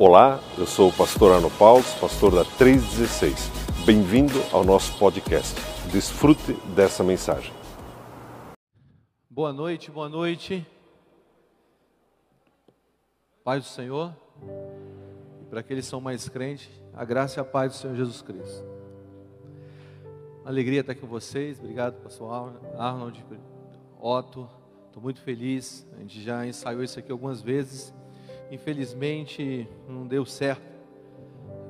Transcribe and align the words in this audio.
Olá, 0.00 0.38
eu 0.56 0.64
sou 0.64 0.90
o 0.90 0.92
pastor 0.92 1.34
Arno 1.34 1.50
Paulos, 1.50 1.92
pastor 1.94 2.32
da 2.32 2.44
316. 2.44 3.50
Bem-vindo 3.84 4.34
ao 4.52 4.62
nosso 4.62 4.96
podcast. 4.96 5.60
Desfrute 5.90 6.52
dessa 6.72 7.02
mensagem. 7.02 7.52
Boa 9.28 9.52
noite, 9.52 9.90
boa 9.90 10.08
noite. 10.08 10.64
Paz 13.42 13.64
do 13.64 13.68
Senhor. 13.70 14.14
E 15.42 15.46
para 15.46 15.58
aqueles 15.58 15.86
que 15.86 15.90
são 15.90 16.00
mais 16.00 16.28
crentes, 16.28 16.70
a 16.94 17.04
graça 17.04 17.40
e 17.40 17.42
a 17.42 17.44
paz 17.44 17.72
do 17.72 17.78
Senhor 17.78 17.96
Jesus 17.96 18.22
Cristo. 18.22 18.64
Alegria 20.44 20.82
estar 20.82 20.94
com 20.94 21.08
vocês. 21.08 21.58
Obrigado, 21.58 22.00
pastor 22.04 22.54
Arnold, 22.78 23.26
Otto. 24.00 24.48
Estou 24.86 25.02
muito 25.02 25.20
feliz. 25.20 25.84
A 25.96 25.98
gente 25.98 26.22
já 26.22 26.46
ensaiou 26.46 26.84
isso 26.84 27.00
aqui 27.00 27.10
algumas 27.10 27.42
vezes 27.42 27.92
Infelizmente 28.50 29.68
não 29.88 30.06
deu 30.06 30.24
certo. 30.24 30.62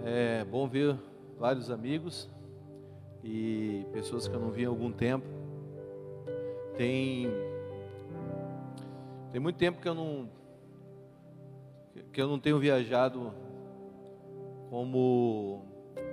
É 0.05 0.45
bom 0.45 0.69
ver 0.69 0.97
vários 1.39 1.71
amigos 1.71 2.29
e 3.23 3.85
pessoas 3.93 4.29
que 4.29 4.35
eu 4.35 4.41
não 4.41 4.51
vi 4.51 4.65
há 4.65 4.69
algum 4.69 4.93
tempo. 4.93 5.27
Tem 6.77 7.29
tem 9.33 9.41
muito 9.41 9.57
tempo 9.57 9.81
que 9.81 9.89
eu 9.89 9.95
não 9.95 10.29
que 12.13 12.23
eu 12.23 12.29
não 12.29 12.39
tenho 12.39 12.59
viajado 12.59 13.33
como 14.71 15.65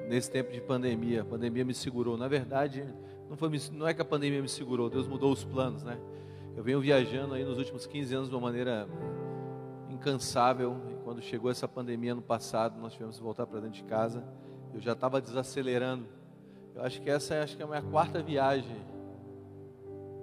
nesse 0.07 0.31
tempo 0.31 0.51
de 0.51 0.61
pandemia. 0.61 1.21
A 1.21 1.25
pandemia 1.25 1.63
me 1.63 1.73
segurou. 1.73 2.17
Na 2.17 2.27
verdade, 2.27 2.85
não 3.29 3.37
foi 3.37 3.49
não 3.71 3.87
é 3.87 3.93
que 3.93 4.01
a 4.01 4.05
pandemia 4.05 4.41
me 4.41 4.49
segurou, 4.49 4.89
Deus 4.89 5.07
mudou 5.07 5.31
os 5.31 5.43
planos, 5.43 5.83
né? 5.83 5.99
Eu 6.55 6.63
venho 6.63 6.79
viajando 6.79 7.33
aí 7.33 7.43
nos 7.43 7.57
últimos 7.57 7.85
15 7.85 8.15
anos 8.15 8.29
de 8.29 8.35
uma 8.35 8.41
maneira 8.41 8.87
incansável. 9.95 10.77
E 10.89 11.03
quando 11.03 11.21
chegou 11.21 11.49
essa 11.49 11.67
pandemia 11.67 12.13
no 12.13 12.21
passado, 12.21 12.79
nós 12.79 12.93
tivemos 12.93 13.17
que 13.17 13.23
voltar 13.23 13.45
para 13.47 13.59
dentro 13.59 13.75
de 13.75 13.83
casa. 13.83 14.23
Eu 14.73 14.79
já 14.79 14.93
estava 14.93 15.19
desacelerando. 15.19 16.05
Eu 16.75 16.83
acho 16.83 17.01
que 17.01 17.09
essa 17.09 17.33
é, 17.33 17.41
acho 17.41 17.55
que 17.55 17.61
é 17.61 17.65
a 17.65 17.67
minha 17.67 17.81
quarta 17.81 18.21
viagem 18.21 18.77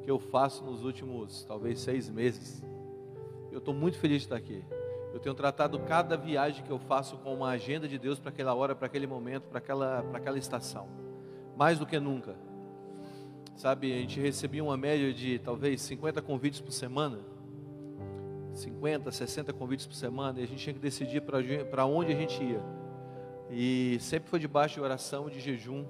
que 0.02 0.10
eu 0.10 0.18
faço 0.18 0.64
nos 0.64 0.84
últimos, 0.84 1.44
talvez, 1.44 1.80
seis 1.80 2.10
meses. 2.10 2.62
Eu 3.50 3.58
estou 3.58 3.72
muito 3.72 3.98
feliz 3.98 4.18
de 4.18 4.26
estar 4.26 4.36
aqui. 4.36 4.64
Eu 5.12 5.20
tenho 5.20 5.34
tratado 5.34 5.78
cada 5.80 6.16
viagem 6.16 6.64
que 6.64 6.70
eu 6.70 6.78
faço 6.78 7.16
com 7.18 7.34
uma 7.34 7.50
agenda 7.50 7.86
de 7.86 7.98
Deus 7.98 8.18
para 8.18 8.30
aquela 8.30 8.54
hora, 8.54 8.74
para 8.74 8.86
aquele 8.86 9.06
momento, 9.06 9.44
para 9.44 9.58
aquela, 9.58 10.02
para 10.02 10.18
aquela 10.18 10.38
estação. 10.38 10.88
Mais 11.56 11.78
do 11.78 11.86
que 11.86 11.98
nunca. 12.00 12.34
Sabe, 13.54 13.92
a 13.92 13.96
gente 13.96 14.18
recebia 14.18 14.64
uma 14.64 14.76
média 14.76 15.12
de 15.12 15.38
talvez 15.38 15.82
50 15.82 16.22
convites 16.22 16.60
por 16.60 16.72
semana. 16.72 17.18
50, 18.54 19.10
60 19.10 19.52
convites 19.52 19.86
por 19.86 19.94
semana 19.94 20.40
e 20.40 20.44
a 20.44 20.46
gente 20.46 20.62
tinha 20.62 20.74
que 20.74 20.80
decidir 20.80 21.22
para 21.22 21.86
onde 21.86 22.12
a 22.12 22.16
gente 22.16 22.42
ia. 22.42 22.62
E 23.50 23.98
sempre 24.00 24.30
foi 24.30 24.38
debaixo 24.38 24.74
de 24.76 24.80
oração, 24.80 25.28
de 25.28 25.40
jejum. 25.40 25.84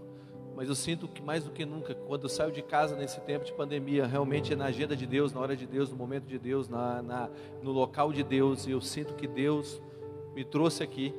Mas 0.54 0.68
eu 0.68 0.74
sinto 0.74 1.08
que 1.08 1.22
mais 1.22 1.44
do 1.44 1.50
que 1.50 1.64
nunca, 1.64 1.94
quando 1.94 2.24
eu 2.24 2.28
saio 2.28 2.52
de 2.52 2.60
casa 2.60 2.94
nesse 2.94 3.20
tempo 3.22 3.44
de 3.44 3.52
pandemia, 3.54 4.06
realmente 4.06 4.52
é 4.52 4.56
na 4.56 4.66
agenda 4.66 4.94
de 4.94 5.06
Deus, 5.06 5.32
na 5.32 5.40
hora 5.40 5.56
de 5.56 5.66
Deus, 5.66 5.90
no 5.90 5.96
momento 5.96 6.26
de 6.26 6.38
Deus, 6.38 6.68
na, 6.68 7.00
na, 7.00 7.30
no 7.62 7.70
local 7.70 8.12
de 8.12 8.22
Deus. 8.22 8.66
E 8.66 8.72
eu 8.72 8.80
sinto 8.80 9.14
que 9.14 9.26
Deus 9.26 9.80
me 10.34 10.44
trouxe 10.44 10.82
aqui, 10.82 11.14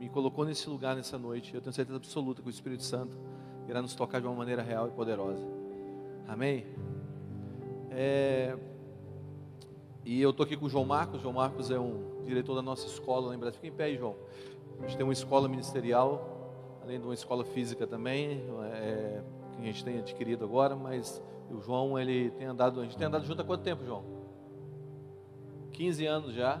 me 0.00 0.08
colocou 0.08 0.44
nesse 0.44 0.68
lugar 0.68 0.96
nessa 0.96 1.16
noite. 1.16 1.54
Eu 1.54 1.60
tenho 1.60 1.72
certeza 1.72 1.96
absoluta 1.96 2.42
que 2.42 2.48
o 2.48 2.50
Espírito 2.50 2.82
Santo 2.82 3.16
irá 3.68 3.80
nos 3.80 3.94
tocar 3.94 4.20
de 4.20 4.26
uma 4.26 4.34
maneira 4.34 4.62
real 4.62 4.88
e 4.88 4.90
poderosa. 4.90 5.46
Amém? 6.26 6.66
É, 7.90 8.56
e 10.04 10.20
eu 10.20 10.30
estou 10.30 10.44
aqui 10.44 10.56
com 10.56 10.66
o 10.66 10.68
João 10.68 10.84
Marcos. 10.84 11.22
João 11.22 11.32
Marcos 11.32 11.70
é 11.70 11.78
um 11.78 12.22
diretor 12.24 12.54
da 12.54 12.62
nossa 12.62 12.86
escola 12.86 13.28
lá 13.28 13.34
em 13.34 13.38
Brasília. 13.38 13.60
Fica 13.60 13.74
em 13.74 13.76
pé 13.76 13.84
aí, 13.84 13.96
João. 13.96 14.16
A 14.78 14.82
gente 14.82 14.96
tem 14.96 15.04
uma 15.04 15.12
escola 15.12 15.48
ministerial, 15.48 16.78
além 16.82 16.98
de 16.98 17.06
uma 17.06 17.14
escola 17.14 17.44
física 17.44 17.86
também, 17.86 18.42
é, 18.74 19.22
que 19.52 19.62
a 19.62 19.64
gente 19.64 19.84
tem 19.84 19.98
adquirido 19.98 20.44
agora, 20.44 20.76
mas 20.76 21.22
o 21.50 21.60
João, 21.60 21.98
ele 21.98 22.30
tem 22.32 22.46
andado, 22.46 22.80
a 22.80 22.84
gente 22.84 22.96
tem 22.96 23.06
andado 23.06 23.24
junto 23.24 23.40
há 23.40 23.44
quanto 23.44 23.62
tempo, 23.62 23.84
João? 23.84 24.04
15 25.72 26.06
anos 26.06 26.34
já. 26.34 26.60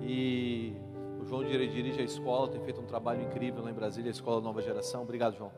E 0.00 0.74
o 1.20 1.24
João 1.24 1.44
dirige 1.44 2.00
a 2.00 2.04
escola, 2.04 2.48
tem 2.48 2.60
feito 2.60 2.80
um 2.80 2.86
trabalho 2.86 3.22
incrível 3.22 3.62
lá 3.62 3.70
em 3.70 3.74
Brasília, 3.74 4.10
a 4.10 4.12
Escola 4.12 4.40
Nova 4.40 4.60
Geração. 4.62 5.02
Obrigado, 5.02 5.36
João. 5.36 5.52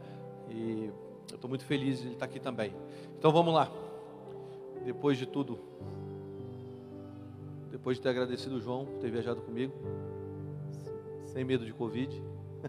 E 0.49 0.91
eu 1.31 1.37
estou 1.37 1.49
muito 1.49 1.65
feliz 1.65 1.99
de 1.99 2.07
ele 2.07 2.15
estar 2.15 2.27
aqui 2.27 2.41
também. 2.41 2.75
Então 3.19 3.31
vamos 3.31 3.55
lá. 3.55 3.71
Depois 4.85 5.19
de 5.19 5.27
tudo, 5.27 5.59
depois 7.81 7.97
de 7.97 8.03
ter 8.03 8.11
agradecido 8.11 8.57
o 8.57 8.61
João 8.61 8.85
por 8.85 8.99
ter 8.99 9.11
viajado 9.11 9.41
comigo, 9.41 9.73
sem 11.25 11.43
medo 11.45 11.65
de 11.65 11.73
Covid. 11.73 12.23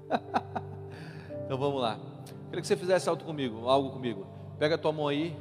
então 1.44 1.58
vamos 1.58 1.82
lá. 1.82 2.00
Queria 2.46 2.62
que 2.62 2.68
você 2.68 2.78
fizesse 2.78 3.10
algo 3.10 3.22
comigo, 3.22 3.68
algo 3.68 3.92
comigo. 3.92 4.26
Pega 4.58 4.76
a 4.76 4.78
tua 4.78 4.94
mão 4.94 5.10
aí 5.10 5.36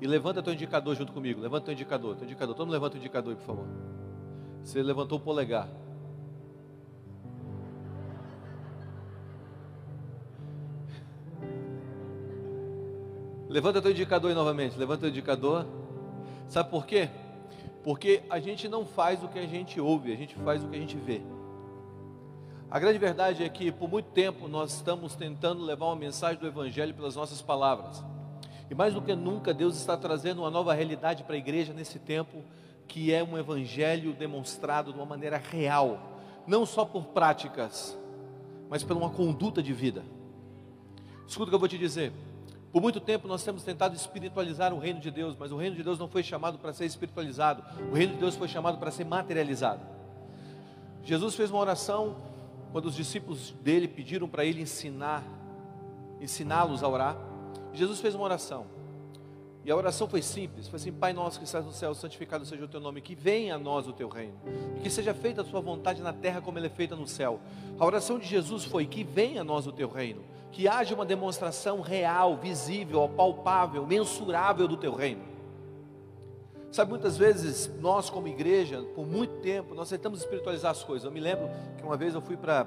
e 0.00 0.06
levanta 0.06 0.40
teu 0.40 0.52
indicador 0.52 0.94
junto 0.94 1.12
comigo. 1.12 1.40
Levanta 1.40 1.64
teu 1.64 1.74
indicador, 1.74 2.14
teu 2.14 2.26
indicador. 2.26 2.54
Todo 2.54 2.66
mundo 2.66 2.74
levanta 2.74 2.94
o 2.94 2.98
indicador 2.98 3.32
aí, 3.32 3.36
por 3.36 3.44
favor. 3.44 3.66
Você 4.62 4.80
levantou 4.84 5.18
o 5.18 5.20
polegar. 5.20 5.68
Levanta 13.48 13.82
teu 13.82 13.90
indicador 13.90 14.30
aí 14.30 14.36
novamente. 14.36 14.78
Levanta 14.78 15.06
o 15.06 15.08
indicador. 15.08 15.66
Sabe 16.48 16.70
por 16.70 16.86
quê? 16.86 17.10
Porque 17.88 18.22
a 18.28 18.38
gente 18.38 18.68
não 18.68 18.84
faz 18.84 19.24
o 19.24 19.28
que 19.28 19.38
a 19.38 19.46
gente 19.46 19.80
ouve, 19.80 20.12
a 20.12 20.14
gente 20.14 20.34
faz 20.34 20.62
o 20.62 20.68
que 20.68 20.76
a 20.76 20.78
gente 20.78 20.94
vê. 20.94 21.22
A 22.70 22.78
grande 22.78 22.98
verdade 22.98 23.42
é 23.42 23.48
que 23.48 23.72
por 23.72 23.88
muito 23.88 24.10
tempo 24.10 24.46
nós 24.46 24.74
estamos 24.74 25.16
tentando 25.16 25.64
levar 25.64 25.86
uma 25.86 25.96
mensagem 25.96 26.38
do 26.38 26.46
Evangelho 26.46 26.92
pelas 26.92 27.16
nossas 27.16 27.40
palavras. 27.40 28.04
E 28.70 28.74
mais 28.74 28.92
do 28.92 29.00
que 29.00 29.14
nunca, 29.14 29.54
Deus 29.54 29.74
está 29.74 29.96
trazendo 29.96 30.42
uma 30.42 30.50
nova 30.50 30.74
realidade 30.74 31.24
para 31.24 31.34
a 31.34 31.38
igreja 31.38 31.72
nesse 31.72 31.98
tempo, 31.98 32.44
que 32.86 33.10
é 33.10 33.24
um 33.24 33.38
Evangelho 33.38 34.12
demonstrado 34.12 34.92
de 34.92 34.98
uma 34.98 35.06
maneira 35.06 35.38
real, 35.38 35.98
não 36.46 36.66
só 36.66 36.84
por 36.84 37.06
práticas, 37.06 37.98
mas 38.68 38.84
por 38.84 38.98
uma 38.98 39.08
conduta 39.08 39.62
de 39.62 39.72
vida. 39.72 40.04
Escuta 41.26 41.44
o 41.44 41.48
que 41.48 41.54
eu 41.54 41.58
vou 41.58 41.68
te 41.68 41.78
dizer. 41.78 42.12
Por 42.72 42.82
muito 42.82 43.00
tempo 43.00 43.26
nós 43.26 43.42
temos 43.42 43.62
tentado 43.62 43.96
espiritualizar 43.96 44.74
o 44.74 44.78
reino 44.78 45.00
de 45.00 45.10
Deus, 45.10 45.34
mas 45.38 45.50
o 45.50 45.56
reino 45.56 45.76
de 45.76 45.82
Deus 45.82 45.98
não 45.98 46.08
foi 46.08 46.22
chamado 46.22 46.58
para 46.58 46.72
ser 46.72 46.84
espiritualizado, 46.84 47.62
o 47.90 47.94
reino 47.94 48.14
de 48.14 48.20
Deus 48.20 48.36
foi 48.36 48.48
chamado 48.48 48.78
para 48.78 48.90
ser 48.90 49.04
materializado. 49.04 49.80
Jesus 51.02 51.34
fez 51.34 51.50
uma 51.50 51.60
oração 51.60 52.16
quando 52.70 52.84
os 52.84 52.94
discípulos 52.94 53.54
dele 53.62 53.88
pediram 53.88 54.28
para 54.28 54.44
ele 54.44 54.60
ensinar, 54.60 55.24
ensiná-los 56.20 56.82
a 56.82 56.88
orar. 56.88 57.16
Jesus 57.72 58.00
fez 58.00 58.14
uma 58.14 58.24
oração. 58.24 58.66
E 59.64 59.70
a 59.70 59.76
oração 59.76 60.06
foi 60.06 60.20
simples, 60.20 60.68
foi 60.68 60.76
assim: 60.78 60.92
Pai 60.92 61.14
nosso 61.14 61.38
que 61.38 61.46
estás 61.46 61.64
no 61.64 61.72
céu, 61.72 61.94
santificado 61.94 62.44
seja 62.44 62.64
o 62.64 62.68
teu 62.68 62.80
nome, 62.80 63.00
que 63.00 63.14
venha 63.14 63.54
a 63.54 63.58
nós 63.58 63.86
o 63.86 63.92
teu 63.92 64.08
reino, 64.08 64.38
e 64.76 64.80
que 64.80 64.90
seja 64.90 65.14
feita 65.14 65.40
a 65.40 65.44
tua 65.44 65.60
vontade 65.60 66.02
na 66.02 66.12
terra 66.12 66.40
como 66.40 66.58
ela 66.58 66.66
é 66.66 66.70
feita 66.70 66.94
no 66.94 67.06
céu. 67.06 67.40
A 67.78 67.84
oração 67.84 68.18
de 68.18 68.26
Jesus 68.26 68.64
foi: 68.64 68.86
que 68.86 69.02
venha 69.02 69.40
a 69.40 69.44
nós 69.44 69.66
o 69.66 69.72
teu 69.72 69.88
reino 69.88 70.22
que 70.50 70.66
haja 70.66 70.94
uma 70.94 71.04
demonstração 71.04 71.80
real, 71.80 72.36
visível, 72.36 73.08
palpável, 73.08 73.86
mensurável 73.86 74.66
do 74.66 74.76
teu 74.76 74.94
reino. 74.94 75.22
Sabe, 76.70 76.90
muitas 76.90 77.16
vezes 77.16 77.70
nós, 77.80 78.10
como 78.10 78.28
igreja, 78.28 78.82
por 78.94 79.06
muito 79.06 79.40
tempo, 79.40 79.74
nós 79.74 79.88
tentamos 79.88 80.20
espiritualizar 80.20 80.70
as 80.70 80.84
coisas. 80.84 81.04
Eu 81.04 81.10
me 81.10 81.20
lembro 81.20 81.48
que 81.76 81.82
uma 81.82 81.96
vez 81.96 82.14
eu 82.14 82.20
fui 82.20 82.36
para 82.36 82.66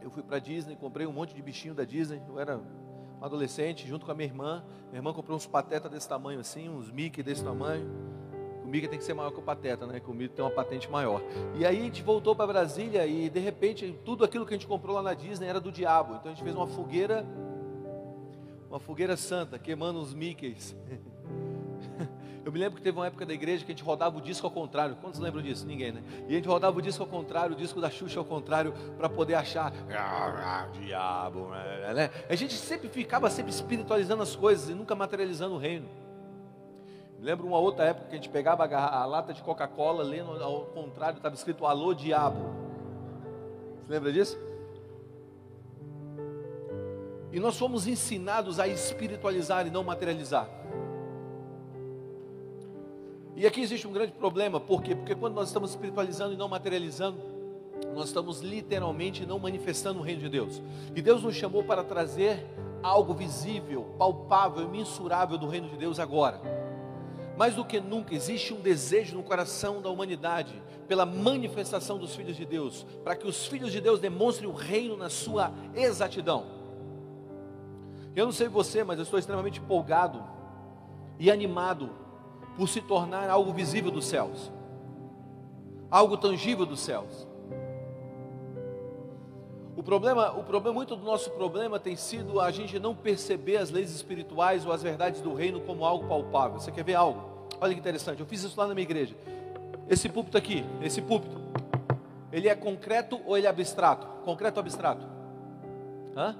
eu 0.00 0.10
fui 0.10 0.22
para 0.22 0.38
Disney, 0.38 0.74
comprei 0.74 1.06
um 1.06 1.12
monte 1.12 1.34
de 1.34 1.42
bichinho 1.42 1.74
da 1.74 1.84
Disney. 1.84 2.22
Eu 2.26 2.38
era 2.38 2.56
um 2.56 3.24
adolescente, 3.24 3.86
junto 3.86 4.06
com 4.06 4.12
a 4.12 4.14
minha 4.14 4.26
irmã. 4.26 4.64
Minha 4.88 4.98
irmã 4.98 5.12
comprou 5.12 5.36
uns 5.36 5.46
pateta 5.46 5.88
desse 5.88 6.08
tamanho 6.08 6.40
assim, 6.40 6.68
uns 6.68 6.90
Mickey 6.90 7.22
desse 7.22 7.44
tamanho. 7.44 7.86
Mickey 8.72 8.88
tem 8.88 8.98
que 8.98 9.04
ser 9.04 9.12
maior 9.12 9.30
que 9.30 9.38
o 9.38 9.42
Pateta, 9.42 9.86
né? 9.86 10.00
Que 10.00 10.10
o 10.10 10.28
tem 10.30 10.42
uma 10.42 10.50
patente 10.50 10.90
maior. 10.90 11.20
E 11.54 11.66
aí 11.66 11.78
a 11.78 11.82
gente 11.82 12.02
voltou 12.02 12.34
para 12.34 12.46
Brasília 12.46 13.06
e 13.06 13.28
de 13.28 13.38
repente 13.38 13.94
tudo 14.02 14.24
aquilo 14.24 14.46
que 14.46 14.54
a 14.54 14.56
gente 14.56 14.66
comprou 14.66 14.96
lá 14.96 15.02
na 15.02 15.12
Disney 15.12 15.46
era 15.46 15.60
do 15.60 15.70
diabo. 15.70 16.14
Então 16.14 16.32
a 16.32 16.34
gente 16.34 16.42
fez 16.42 16.56
uma 16.56 16.66
fogueira, 16.66 17.26
uma 18.70 18.80
fogueira 18.80 19.14
santa, 19.14 19.58
queimando 19.58 20.00
os 20.00 20.14
Mickeys. 20.14 20.74
Eu 22.42 22.50
me 22.50 22.58
lembro 22.58 22.76
que 22.76 22.82
teve 22.82 22.98
uma 22.98 23.06
época 23.06 23.26
da 23.26 23.34
igreja 23.34 23.62
que 23.62 23.70
a 23.70 23.74
gente 23.74 23.84
rodava 23.84 24.16
o 24.16 24.20
disco 24.22 24.46
ao 24.46 24.50
contrário. 24.50 24.96
Quantos 24.96 25.20
lembram 25.20 25.42
disso? 25.42 25.66
Ninguém, 25.66 25.92
né? 25.92 26.02
E 26.26 26.32
a 26.32 26.36
gente 26.36 26.48
rodava 26.48 26.76
o 26.76 26.82
disco 26.82 27.02
ao 27.02 27.08
contrário, 27.08 27.54
o 27.54 27.56
disco 27.56 27.78
da 27.78 27.90
Xuxa 27.90 28.18
ao 28.18 28.24
contrário, 28.24 28.72
para 28.96 29.08
poder 29.08 29.34
achar. 29.34 29.70
Ah, 29.90 30.66
diabo, 30.72 31.50
né? 31.50 32.10
A 32.28 32.34
gente 32.34 32.54
sempre 32.54 32.88
ficava 32.88 33.28
sempre 33.28 33.52
espiritualizando 33.52 34.22
as 34.22 34.34
coisas 34.34 34.70
e 34.70 34.74
nunca 34.74 34.94
materializando 34.94 35.54
o 35.54 35.58
reino. 35.58 35.88
Lembro 37.22 37.46
uma 37.46 37.58
outra 37.58 37.84
época 37.84 38.08
que 38.08 38.16
a 38.16 38.18
gente 38.18 38.28
pegava 38.28 38.64
a, 38.64 39.06
lata 39.06 39.32
de 39.32 39.40
Coca-Cola, 39.42 40.02
lendo 40.02 40.42
ao 40.42 40.62
contrário, 40.66 41.18
estava 41.18 41.36
escrito 41.36 41.64
Alô 41.64 41.94
Diabo. 41.94 42.52
Você 43.80 43.92
lembra 43.92 44.12
disso? 44.12 44.36
E 47.30 47.38
nós 47.38 47.56
fomos 47.56 47.86
ensinados 47.86 48.58
a 48.58 48.66
espiritualizar 48.66 49.68
e 49.68 49.70
não 49.70 49.84
materializar. 49.84 50.48
E 53.36 53.46
aqui 53.46 53.60
existe 53.60 53.86
um 53.86 53.92
grande 53.92 54.12
problema, 54.12 54.58
por 54.58 54.82
quê? 54.82 54.96
Porque 54.96 55.14
quando 55.14 55.34
nós 55.34 55.46
estamos 55.46 55.70
espiritualizando 55.70 56.34
e 56.34 56.36
não 56.36 56.48
materializando, 56.48 57.18
nós 57.94 58.08
estamos 58.08 58.40
literalmente 58.40 59.24
não 59.24 59.38
manifestando 59.38 60.00
o 60.00 60.02
reino 60.02 60.22
de 60.22 60.28
Deus. 60.28 60.60
E 60.94 61.00
Deus 61.00 61.22
nos 61.22 61.36
chamou 61.36 61.62
para 61.62 61.84
trazer 61.84 62.44
algo 62.82 63.14
visível, 63.14 63.94
palpável, 63.96 64.68
mensurável 64.68 65.38
do 65.38 65.46
reino 65.46 65.68
de 65.68 65.76
Deus 65.76 66.00
agora. 66.00 66.61
Mais 67.36 67.54
do 67.54 67.64
que 67.64 67.80
nunca 67.80 68.14
existe 68.14 68.52
um 68.52 68.60
desejo 68.60 69.16
no 69.16 69.22
coração 69.22 69.80
da 69.80 69.88
humanidade 69.88 70.62
pela 70.86 71.06
manifestação 71.06 71.98
dos 71.98 72.14
filhos 72.14 72.36
de 72.36 72.44
Deus, 72.44 72.86
para 73.02 73.16
que 73.16 73.26
os 73.26 73.46
filhos 73.46 73.72
de 73.72 73.80
Deus 73.80 74.00
demonstrem 74.00 74.48
o 74.48 74.52
reino 74.52 74.96
na 74.96 75.08
sua 75.08 75.52
exatidão. 75.74 76.44
Eu 78.14 78.26
não 78.26 78.32
sei 78.32 78.48
você, 78.48 78.84
mas 78.84 78.98
eu 78.98 79.04
estou 79.04 79.18
extremamente 79.18 79.58
empolgado 79.58 80.22
e 81.18 81.30
animado 81.30 81.90
por 82.56 82.68
se 82.68 82.82
tornar 82.82 83.30
algo 83.30 83.52
visível 83.52 83.90
dos 83.90 84.04
céus, 84.04 84.52
algo 85.90 86.16
tangível 86.16 86.66
dos 86.66 86.80
céus. 86.80 87.26
O 89.76 89.82
problema, 89.82 90.32
o 90.32 90.44
problema, 90.44 90.74
muito 90.74 90.94
do 90.94 91.04
nosso 91.04 91.30
problema 91.30 91.80
tem 91.80 91.96
sido 91.96 92.40
a 92.40 92.50
gente 92.50 92.78
não 92.78 92.94
perceber 92.94 93.56
as 93.56 93.70
leis 93.70 93.90
espirituais 93.90 94.66
ou 94.66 94.72
as 94.72 94.82
verdades 94.82 95.20
do 95.20 95.32
reino 95.32 95.60
como 95.60 95.84
algo 95.84 96.06
palpável. 96.06 96.60
Você 96.60 96.70
quer 96.70 96.84
ver 96.84 96.94
algo? 96.94 97.48
Olha 97.60 97.72
que 97.72 97.80
interessante. 97.80 98.20
Eu 98.20 98.26
fiz 98.26 98.42
isso 98.42 98.58
lá 98.58 98.66
na 98.66 98.74
minha 98.74 98.82
igreja. 98.82 99.14
Esse 99.88 100.08
púlpito 100.08 100.36
aqui, 100.36 100.64
esse 100.82 101.00
púlpito, 101.00 101.40
ele 102.30 102.48
é 102.48 102.54
concreto 102.54 103.20
ou 103.24 103.36
ele 103.36 103.46
é 103.46 103.50
abstrato? 103.50 104.06
Concreto 104.24 104.58
ou 104.58 104.60
abstrato? 104.60 105.06
Hã? 106.14 106.36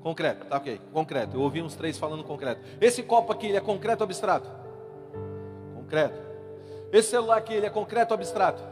Concreto, 0.00 0.46
tá 0.46 0.56
ok. 0.56 0.80
Concreto. 0.92 1.36
Eu 1.36 1.42
ouvi 1.42 1.60
uns 1.60 1.74
três 1.74 1.98
falando 1.98 2.22
concreto. 2.24 2.62
Esse 2.80 3.02
copo 3.02 3.32
aqui, 3.32 3.48
ele 3.48 3.56
é 3.56 3.60
concreto 3.60 4.02
ou 4.02 4.04
abstrato? 4.04 4.48
Concreto. 5.74 6.18
Esse 6.92 7.10
celular 7.10 7.38
aqui, 7.38 7.54
ele 7.54 7.66
é 7.66 7.70
concreto 7.70 8.14
ou 8.14 8.16
abstrato? 8.16 8.62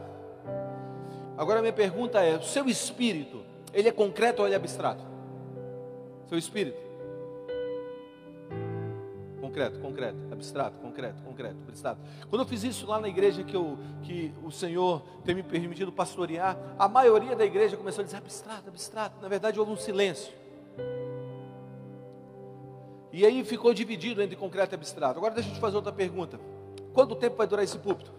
Agora 1.37 1.61
minha 1.61 1.73
pergunta 1.73 2.21
é: 2.21 2.35
o 2.35 2.43
seu 2.43 2.67
espírito, 2.67 3.48
ele 3.73 3.89
é 3.89 3.91
concreto 3.91 4.41
ou 4.41 4.47
ele 4.47 4.55
é 4.55 4.57
abstrato? 4.57 5.03
Seu 6.27 6.37
espírito. 6.37 6.77
Concreto, 9.41 9.79
concreto, 9.79 10.17
abstrato, 10.31 10.77
concreto, 10.79 11.21
concreto, 11.23 11.55
abstrato. 11.67 11.99
Quando 12.29 12.43
eu 12.43 12.47
fiz 12.47 12.63
isso 12.63 12.85
lá 12.85 12.99
na 12.99 13.07
igreja 13.07 13.43
que, 13.43 13.55
eu, 13.55 13.77
que 14.03 14.31
o 14.43 14.51
Senhor 14.51 15.01
tem 15.25 15.33
me 15.33 15.41
permitido 15.41 15.91
pastorear, 15.91 16.57
a 16.77 16.87
maioria 16.87 17.35
da 17.35 17.45
igreja 17.45 17.75
começou 17.75 18.03
a 18.03 18.05
dizer 18.05 18.17
abstrato, 18.17 18.69
abstrato. 18.69 19.15
Na 19.21 19.27
verdade, 19.27 19.59
houve 19.59 19.71
um 19.71 19.77
silêncio. 19.77 20.31
E 23.11 23.25
aí 23.25 23.43
ficou 23.43 23.73
dividido 23.73 24.21
entre 24.21 24.35
concreto 24.35 24.75
e 24.75 24.77
abstrato. 24.77 25.17
Agora 25.17 25.33
deixa 25.33 25.49
eu 25.49 25.53
te 25.53 25.59
fazer 25.59 25.77
outra 25.77 25.91
pergunta. 25.91 26.39
Quanto 26.93 27.15
tempo 27.15 27.37
vai 27.37 27.47
durar 27.47 27.63
esse 27.63 27.77
púlpito? 27.77 28.11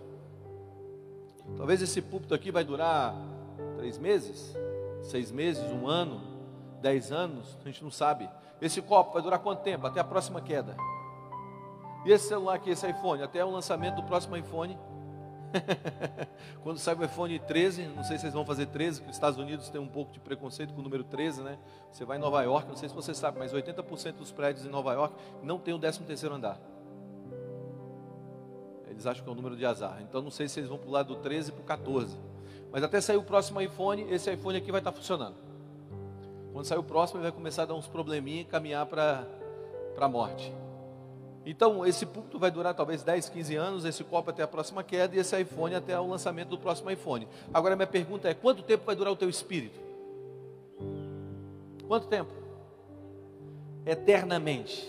Talvez 1.57 1.81
esse 1.83 2.03
púlpito 2.03 2.35
aqui 2.35 2.51
vai 2.51 2.65
durar 2.65 3.15
três 3.77 3.99
meses, 3.99 4.57
seis 5.03 5.31
meses, 5.31 5.63
um 5.73 5.87
ano, 5.87 6.21
dez 6.81 7.13
anos, 7.13 7.59
a 7.61 7.69
gente 7.69 7.83
não 7.83 7.91
sabe. 7.91 8.29
Esse 8.61 8.83
copo 8.83 9.15
vai 9.15 9.23
durar 9.23 9.39
quanto 9.39 9.63
tempo? 9.63 9.87
Até 9.87 10.01
a 10.01 10.05
próxima 10.05 10.41
queda. 10.41 10.77
E 12.05 12.13
esse 12.13 12.29
celular 12.29 12.55
aqui, 12.55 12.71
esse 12.71 12.89
iPhone, 12.89 13.23
até 13.23 13.45
o 13.45 13.51
lançamento 13.51 13.97
do 13.97 14.03
próximo 14.03 14.37
iPhone. 14.37 14.79
Quando 16.63 16.79
sai 16.79 16.95
o 16.95 17.05
iPhone 17.05 17.39
13, 17.39 17.87
não 17.89 18.05
sei 18.05 18.17
se 18.17 18.23
vocês 18.23 18.35
vão 18.35 18.45
fazer 18.45 18.67
13, 18.67 19.01
porque 19.01 19.11
os 19.11 19.17
Estados 19.17 19.39
Unidos 19.39 19.69
tem 19.69 19.81
um 19.81 19.89
pouco 19.89 20.13
de 20.13 20.21
preconceito 20.21 20.73
com 20.73 20.81
o 20.81 20.83
número 20.83 21.05
13, 21.05 21.43
né? 21.43 21.59
Você 21.91 22.05
vai 22.05 22.19
em 22.19 22.21
Nova 22.21 22.41
York, 22.43 22.69
não 22.69 22.77
sei 22.77 22.89
se 22.89 22.95
você 22.95 23.13
sabe, 23.15 23.39
mas 23.39 23.53
80% 23.53 24.13
dos 24.13 24.31
prédios 24.31 24.65
em 24.65 24.69
Nova 24.69 24.93
York 24.93 25.15
não 25.43 25.59
tem 25.59 25.75
o 25.75 25.79
13 25.79 26.01
terceiro 26.01 26.35
andar. 26.35 26.59
Eles 28.87 29.07
acham 29.07 29.25
que 29.25 29.29
é 29.29 29.33
um 29.33 29.37
número 29.37 29.57
de 29.57 29.67
azar. 29.67 29.99
Então 30.03 30.23
não 30.23 30.31
sei 30.31 30.49
se 30.49 30.61
eles 30.61 30.69
vão 30.69 30.79
pular 30.79 31.03
do 31.03 31.17
13 31.17 31.53
para 31.53 31.63
o 31.63 31.65
14. 31.65 32.17
Mas 32.73 32.83
até 32.83 33.01
sair 33.01 33.17
o 33.17 33.23
próximo 33.23 33.61
iPhone, 33.61 34.07
esse 34.11 34.33
iPhone 34.33 34.57
aqui 34.57 34.71
vai 34.71 34.81
estar 34.81 34.93
funcionando. 34.93 35.35
Quando 36.53 36.65
sair 36.65 36.79
o 36.79 36.83
próximo, 36.83 37.19
ele 37.19 37.25
vai 37.25 37.33
começar 37.33 37.63
a 37.63 37.67
dar 37.67 37.75
uns 37.75 37.87
probleminha 37.87 38.43
e 38.43 38.45
caminhar 38.45 38.87
para 38.87 39.27
a 39.99 40.09
morte. 40.09 40.53
Então, 41.45 41.87
esse 41.87 42.05
púlpito 42.05 42.39
vai 42.39 42.51
durar 42.51 42.75
talvez 42.75 43.03
10, 43.03 43.29
15 43.31 43.57
anos, 43.57 43.85
esse 43.85 44.05
copo 44.05 44.31
até 44.31 44.43
a 44.43 44.49
próxima 44.49 44.85
queda 44.85 45.17
e 45.17 45.19
esse 45.19 45.39
iPhone 45.41 45.75
até 45.75 45.99
o 45.99 46.07
lançamento 46.07 46.51
do 46.51 46.59
próximo 46.59 46.91
iPhone. 46.91 47.27
Agora, 47.53 47.75
minha 47.75 47.87
pergunta 47.87 48.29
é: 48.29 48.35
quanto 48.35 48.63
tempo 48.63 48.85
vai 48.85 48.95
durar 48.95 49.13
o 49.13 49.17
teu 49.17 49.29
espírito? 49.29 49.81
Quanto 51.89 52.07
tempo? 52.09 52.31
Eternamente. 53.87 54.87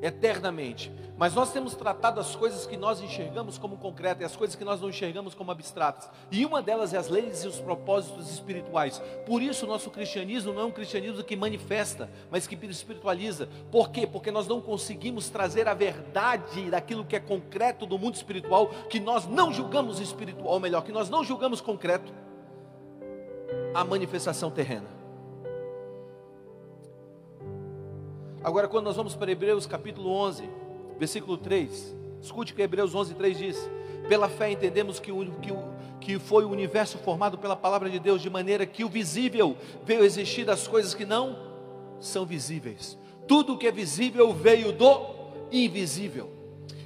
Eternamente. 0.00 0.92
Mas 1.20 1.34
nós 1.34 1.52
temos 1.52 1.74
tratado 1.74 2.18
as 2.18 2.34
coisas 2.34 2.64
que 2.64 2.78
nós 2.78 3.02
enxergamos 3.02 3.58
como 3.58 3.76
concretas 3.76 4.22
e 4.22 4.24
as 4.24 4.34
coisas 4.34 4.56
que 4.56 4.64
nós 4.64 4.80
não 4.80 4.88
enxergamos 4.88 5.34
como 5.34 5.50
abstratas. 5.50 6.08
E 6.30 6.46
uma 6.46 6.62
delas 6.62 6.94
é 6.94 6.96
as 6.96 7.08
leis 7.10 7.44
e 7.44 7.46
os 7.46 7.60
propósitos 7.60 8.30
espirituais. 8.30 9.02
Por 9.26 9.42
isso, 9.42 9.66
o 9.66 9.68
nosso 9.68 9.90
cristianismo 9.90 10.54
não 10.54 10.62
é 10.62 10.64
um 10.64 10.70
cristianismo 10.70 11.22
que 11.22 11.36
manifesta, 11.36 12.08
mas 12.30 12.46
que 12.46 12.54
espiritualiza. 12.64 13.50
Por 13.70 13.90
quê? 13.90 14.06
Porque 14.06 14.30
nós 14.30 14.48
não 14.48 14.62
conseguimos 14.62 15.28
trazer 15.28 15.68
a 15.68 15.74
verdade 15.74 16.70
daquilo 16.70 17.04
que 17.04 17.14
é 17.14 17.20
concreto 17.20 17.84
do 17.84 17.98
mundo 17.98 18.14
espiritual, 18.14 18.68
que 18.88 18.98
nós 18.98 19.26
não 19.26 19.52
julgamos 19.52 20.00
espiritual, 20.00 20.54
ou 20.54 20.58
melhor, 20.58 20.82
que 20.82 20.90
nós 20.90 21.10
não 21.10 21.22
julgamos 21.22 21.60
concreto, 21.60 22.10
a 23.74 23.84
manifestação 23.84 24.50
terrena. 24.50 24.88
Agora, 28.42 28.66
quando 28.66 28.86
nós 28.86 28.96
vamos 28.96 29.14
para 29.14 29.30
Hebreus 29.30 29.66
capítulo 29.66 30.08
11 30.12 30.59
versículo 31.00 31.38
3. 31.38 31.96
Escute 32.20 32.52
o 32.52 32.56
que 32.56 32.60
Hebreus 32.60 32.94
11, 32.94 33.14
3 33.14 33.38
diz. 33.38 33.70
Pela 34.06 34.28
fé 34.28 34.50
entendemos 34.50 35.00
que, 35.00 35.10
o, 35.10 35.24
que, 35.40 35.50
o, 35.50 35.64
que 35.98 36.18
foi 36.18 36.44
o 36.44 36.50
universo 36.50 36.98
formado 36.98 37.38
pela 37.38 37.56
palavra 37.56 37.88
de 37.88 37.98
Deus, 37.98 38.20
de 38.20 38.28
maneira 38.28 38.66
que 38.66 38.84
o 38.84 38.88
visível 38.88 39.56
veio 39.82 40.04
existir 40.04 40.44
das 40.44 40.68
coisas 40.68 40.94
que 40.94 41.06
não 41.06 41.38
são 41.98 42.26
visíveis. 42.26 42.98
Tudo 43.26 43.56
que 43.56 43.66
é 43.66 43.72
visível 43.72 44.32
veio 44.34 44.72
do 44.72 45.00
invisível. 45.50 46.30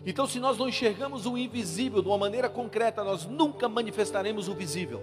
Então, 0.07 0.29
se 0.29 0.39
nós 0.39 0.57
não 0.59 0.69
enxergamos 0.69 1.27
o 1.27 1.37
invisível 1.37 2.01
de 2.01 2.07
uma 2.07 2.19
maneira 2.19 2.49
concreta, 2.49 3.03
nós 3.03 3.27
nunca 3.27 3.69
manifestaremos 3.69 4.49
o 4.49 4.55
visível. 4.55 5.03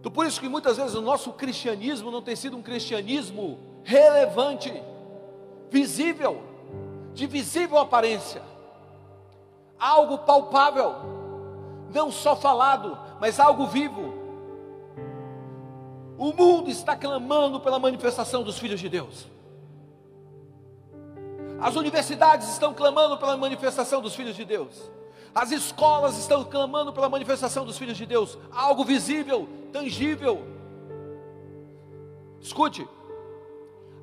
Então, 0.00 0.10
por 0.10 0.26
isso 0.26 0.40
que 0.40 0.48
muitas 0.48 0.76
vezes 0.76 0.94
o 0.94 1.02
nosso 1.02 1.32
cristianismo 1.34 2.10
não 2.10 2.22
tem 2.22 2.34
sido 2.34 2.56
um 2.56 2.62
cristianismo 2.62 3.60
relevante, 3.84 4.72
visível 5.70 6.55
de 7.16 7.26
visível 7.26 7.78
aparência, 7.78 8.42
algo 9.78 10.18
palpável, 10.18 10.94
não 11.92 12.12
só 12.12 12.36
falado, 12.36 12.96
mas 13.18 13.40
algo 13.40 13.66
vivo. 13.66 14.12
O 16.18 16.30
mundo 16.34 16.68
está 16.70 16.94
clamando 16.94 17.58
pela 17.58 17.78
manifestação 17.78 18.42
dos 18.42 18.58
filhos 18.58 18.78
de 18.78 18.90
Deus. 18.90 19.26
As 21.58 21.74
universidades 21.74 22.50
estão 22.50 22.74
clamando 22.74 23.16
pela 23.16 23.34
manifestação 23.34 24.02
dos 24.02 24.14
filhos 24.14 24.36
de 24.36 24.44
Deus. 24.44 24.90
As 25.34 25.50
escolas 25.52 26.18
estão 26.18 26.44
clamando 26.44 26.92
pela 26.92 27.08
manifestação 27.08 27.64
dos 27.64 27.78
filhos 27.78 27.96
de 27.96 28.04
Deus. 28.04 28.36
Algo 28.52 28.84
visível, 28.84 29.48
tangível. 29.72 30.46
Escute. 32.42 32.86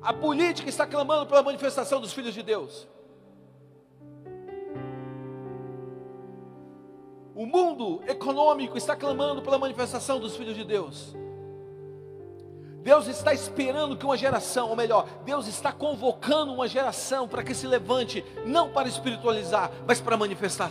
A 0.02 0.12
política 0.12 0.68
está 0.68 0.84
clamando 0.84 1.26
pela 1.26 1.44
manifestação 1.44 2.00
dos 2.00 2.12
filhos 2.12 2.34
de 2.34 2.42
Deus. 2.42 2.88
O 7.34 7.46
mundo 7.46 8.00
econômico 8.06 8.78
está 8.78 8.94
clamando 8.94 9.42
pela 9.42 9.58
manifestação 9.58 10.20
dos 10.20 10.36
filhos 10.36 10.54
de 10.54 10.62
Deus. 10.62 11.14
Deus 12.80 13.06
está 13.08 13.32
esperando 13.32 13.96
que 13.96 14.04
uma 14.04 14.16
geração, 14.16 14.68
ou 14.68 14.76
melhor, 14.76 15.08
Deus 15.24 15.48
está 15.48 15.72
convocando 15.72 16.52
uma 16.52 16.68
geração 16.68 17.26
para 17.26 17.42
que 17.42 17.54
se 17.54 17.66
levante, 17.66 18.24
não 18.46 18.70
para 18.70 18.86
espiritualizar, 18.86 19.72
mas 19.86 20.00
para 20.00 20.16
manifestar. 20.16 20.70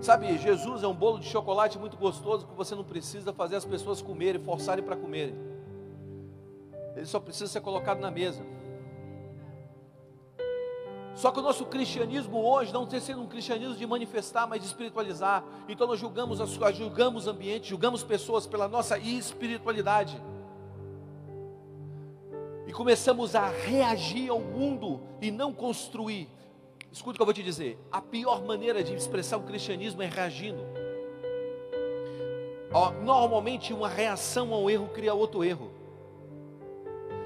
Sabe, 0.00 0.38
Jesus 0.38 0.82
é 0.82 0.86
um 0.86 0.94
bolo 0.94 1.18
de 1.18 1.26
chocolate 1.26 1.78
muito 1.78 1.96
gostoso 1.96 2.46
que 2.46 2.54
você 2.54 2.74
não 2.74 2.84
precisa 2.84 3.32
fazer 3.32 3.56
as 3.56 3.64
pessoas 3.64 4.00
comerem, 4.00 4.42
forçarem 4.42 4.84
para 4.84 4.96
comerem. 4.96 5.34
Ele 6.96 7.06
só 7.06 7.20
precisa 7.20 7.46
ser 7.46 7.60
colocado 7.60 8.00
na 8.00 8.10
mesa. 8.10 8.42
Só 11.14 11.30
que 11.30 11.38
o 11.38 11.42
nosso 11.42 11.66
cristianismo 11.66 12.38
hoje 12.38 12.72
não 12.72 12.86
tem 12.86 12.98
sido 12.98 13.20
um 13.20 13.26
cristianismo 13.26 13.74
de 13.74 13.86
manifestar, 13.86 14.46
mas 14.46 14.60
de 14.60 14.66
espiritualizar. 14.66 15.44
Então 15.68 15.86
nós 15.86 16.00
julgamos, 16.00 16.38
julgamos 16.74 17.26
ambiente, 17.26 17.68
julgamos 17.68 18.02
pessoas 18.02 18.46
pela 18.46 18.66
nossa 18.66 18.98
espiritualidade. 18.98 20.20
E 22.66 22.72
começamos 22.72 23.34
a 23.34 23.46
reagir 23.48 24.30
ao 24.30 24.40
mundo 24.40 25.00
e 25.20 25.30
não 25.30 25.52
construir. 25.52 26.28
Escuta 26.90 27.10
o 27.10 27.16
que 27.16 27.22
eu 27.22 27.26
vou 27.26 27.34
te 27.34 27.42
dizer: 27.42 27.78
a 27.90 28.00
pior 28.00 28.42
maneira 28.42 28.82
de 28.82 28.94
expressar 28.94 29.36
o 29.36 29.42
cristianismo 29.42 30.02
é 30.02 30.06
reagindo. 30.06 30.62
Normalmente, 33.04 33.74
uma 33.74 33.88
reação 33.88 34.54
ao 34.54 34.70
erro 34.70 34.88
cria 34.88 35.12
outro 35.12 35.44
erro. 35.44 35.70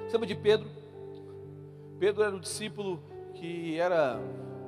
Você 0.05 0.13
lembra 0.13 0.27
de 0.27 0.35
Pedro? 0.35 0.69
Pedro 2.01 2.23
era 2.25 2.35
o 2.35 2.41
discípulo 2.41 3.01
que 3.47 3.79
era 3.79 4.21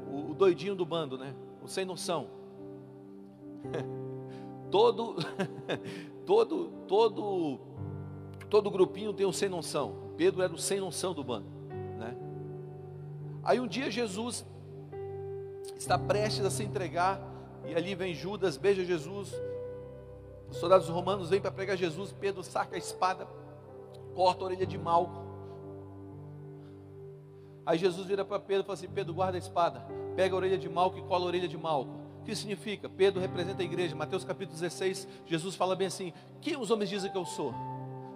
o, 0.07 0.35
doidinho 0.35 0.75
do 0.77 0.87
bando, 0.87 1.19
né? 1.19 1.35
O 1.63 1.67
sem 1.67 1.85
noção. 1.85 2.29
todo, 4.71 5.17
todo, 6.25 6.71
todo, 6.87 7.59
todo 8.49 8.71
grupinho 8.71 9.13
tem 9.13 9.27
um 9.27 9.33
sem 9.33 9.49
noção. 9.49 10.13
Pedro 10.17 10.43
era 10.43 10.53
o 10.53 10.59
sem 10.59 10.79
noção 10.79 11.13
do 11.13 11.25
bando, 11.25 11.49
né? 11.99 12.17
Aí 13.43 13.59
um 13.59 13.67
dia 13.67 13.91
Jesus 13.91 14.47
está 15.77 15.99
prestes 15.99 16.45
a 16.45 16.51
se 16.51 16.63
entregar 16.63 17.21
e 17.67 17.75
ali 17.75 17.97
vem 17.97 18.15
Judas, 18.15 18.57
beija 18.57 18.85
Jesus. 18.85 19.35
Os 20.49 20.57
soldados 20.57 20.89
romanos 20.89 21.31
vêm 21.31 21.41
para 21.41 21.51
pregar 21.51 21.77
Jesus. 21.77 22.13
Pedro 22.13 22.45
saca 22.45 22.77
a 22.77 22.79
espada, 22.79 23.27
corta 24.15 24.45
a 24.45 24.47
orelha 24.47 24.67
de 24.67 24.79
Malco. 24.79 25.28
Aí 27.69 27.77
Jesus 27.77 28.07
vira 28.07 28.25
para 28.25 28.39
Pedro 28.41 28.63
e 28.63 28.65
fala 28.65 28.79
assim: 28.79 28.89
Pedro, 28.89 29.13
guarda 29.13 29.37
a 29.37 29.39
espada, 29.39 29.87
pega 30.17 30.35
a 30.35 30.39
orelha 30.39 30.57
de 30.57 30.71
Malco 30.71 30.97
e 30.97 31.03
cola 31.03 31.25
a 31.25 31.27
orelha 31.27 31.47
de 31.47 31.59
Malco. 31.59 31.93
O 32.23 32.25
que 32.25 32.35
significa? 32.35 32.89
Pedro 32.89 33.21
representa 33.21 33.61
a 33.61 33.65
igreja. 33.65 33.95
Mateus 33.95 34.25
capítulo 34.25 34.59
16, 34.59 35.07
Jesus 35.27 35.55
fala 35.55 35.77
bem 35.77 35.89
assim: 35.89 36.15
Quem 36.41 36.57
os 36.57 36.71
homens 36.71 36.89
dizem 36.89 37.13
que 37.13 37.19
eu 37.19 37.27
sou? 37.27 37.53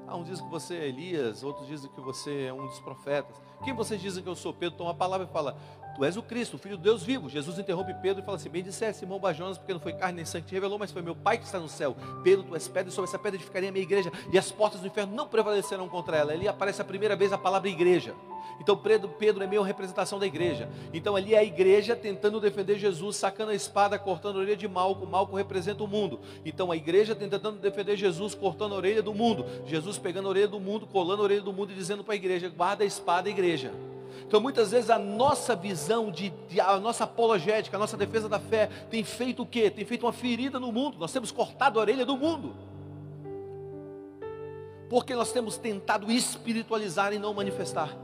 Ah, 0.09 0.17
uns 0.17 0.27
dizem 0.27 0.43
que 0.43 0.51
você 0.51 0.77
é 0.77 0.89
Elias, 0.89 1.43
outros 1.43 1.67
dizem 1.67 1.91
que 1.91 2.01
você 2.01 2.45
é 2.45 2.53
um 2.53 2.67
dos 2.67 2.81
profetas. 2.81 3.43
Quem 3.63 3.75
vocês 3.75 4.01
dizem 4.01 4.23
que 4.23 4.29
eu 4.29 4.35
sou? 4.35 4.55
Pedro 4.55 4.79
toma 4.79 4.93
a 4.93 4.95
palavra 4.95 5.27
e 5.29 5.31
fala: 5.31 5.55
Tu 5.95 6.05
és 6.05 6.17
o 6.17 6.23
Cristo, 6.23 6.55
o 6.55 6.59
Filho 6.59 6.77
de 6.77 6.83
Deus 6.83 7.03
vivo. 7.03 7.29
Jesus 7.29 7.59
interrompe 7.59 7.93
Pedro 7.95 8.23
e 8.23 8.25
fala 8.25 8.37
assim: 8.37 8.49
Bem 8.49 8.63
disseste, 8.63 9.01
Simão 9.01 9.19
Bajonas, 9.19 9.59
porque 9.59 9.73
não 9.73 9.81
foi 9.81 9.93
carne 9.93 10.17
nem 10.17 10.25
sangue 10.25 10.45
que 10.45 10.49
te 10.49 10.55
revelou, 10.55 10.79
mas 10.79 10.91
foi 10.91 11.03
meu 11.03 11.15
Pai 11.15 11.39
que 11.39 11.45
está 11.45 11.59
no 11.59 11.69
céu. 11.69 11.97
Pedro, 12.25 12.45
tu 12.45 12.55
és 12.55 12.67
pedra, 12.67 12.89
e 12.91 12.93
sobre 12.93 13.09
essa 13.09 13.19
pedra 13.19 13.37
edificaria 13.37 13.69
a 13.69 13.73
minha 13.73 13.83
igreja, 13.83 14.11
e 14.33 14.39
as 14.39 14.51
portas 14.51 14.81
do 14.81 14.87
inferno 14.87 15.15
não 15.15 15.29
prevalecerão 15.29 15.89
contra 15.89 16.17
ela. 16.17 16.33
Ali 16.33 16.49
aparece 16.49 16.81
a 16.81 16.85
primeira 16.85 17.15
vez 17.15 17.33
a 17.33 17.39
palavra 17.39 17.69
igreja. 17.69 18.15
Então 18.61 18.77
Pedro, 18.77 19.09
Pedro 19.09 19.43
é 19.43 19.47
meio 19.47 19.63
representação 19.63 20.19
da 20.19 20.27
igreja. 20.27 20.69
Então 20.93 21.17
ali 21.17 21.35
é 21.35 21.39
a 21.39 21.45
igreja 21.45 21.97
tentando 21.97 22.41
defender 22.41 22.79
Jesus, 22.79 23.17
sacando 23.17 23.51
a 23.51 23.55
espada, 23.55 23.99
cortando 23.99 24.37
a 24.37 24.39
orelha 24.41 24.57
de 24.57 24.69
Malco. 24.69 25.07
Malco 25.07 25.37
representa 25.37 25.83
o 25.83 25.89
mundo. 25.89 26.21
Então 26.45 26.71
a 26.71 26.77
igreja 26.77 27.15
tentando 27.15 27.59
defender 27.59 27.97
Jesus, 27.97 28.35
cortando 28.35 28.75
a 28.75 28.77
orelha 28.77 29.03
do 29.03 29.15
mundo. 29.15 29.45
Jesus 29.67 29.99
pegando 29.99 30.27
a 30.27 30.31
orelha 30.31 30.49
do 30.49 30.61
mundo, 30.61 30.87
colando 30.87 31.23
a 31.23 31.25
orelha 31.25 31.43
do 31.43 31.53
mundo 31.53 31.73
e 31.73 31.75
dizendo 31.75 32.05
para 32.05 32.15
a 32.15 32.17
igreja: 32.17 32.49
guarda 32.49 32.85
a 32.85 32.87
espada, 32.87 33.29
igreja. 33.29 33.73
Então 34.27 34.41
muitas 34.41 34.71
vezes 34.71 34.91
a 34.91 34.99
nossa 34.99 35.55
visão 35.55 36.11
de, 36.11 36.31
de, 36.49 36.61
a 36.61 36.79
nossa 36.79 37.05
apologética, 37.05 37.77
a 37.77 37.81
nossa 37.81 37.97
defesa 37.97 38.29
da 38.29 38.39
fé 38.39 38.69
tem 38.91 39.05
feito 39.05 39.43
o 39.43 39.47
quê? 39.47 39.71
Tem 39.71 39.85
feito 39.85 40.07
uma 40.07 40.13
ferida 40.13 40.59
no 40.59 40.73
mundo. 40.73 40.99
Nós 40.99 41.13
temos 41.13 41.31
cortado 41.31 41.79
a 41.79 41.83
orelha 41.83 42.05
do 42.05 42.17
mundo. 42.17 42.55
Porque 44.89 45.15
nós 45.15 45.33
temos 45.33 45.57
tentado 45.57 46.11
espiritualizar 46.11 47.13
e 47.13 47.19
não 47.19 47.33
manifestar. 47.33 47.97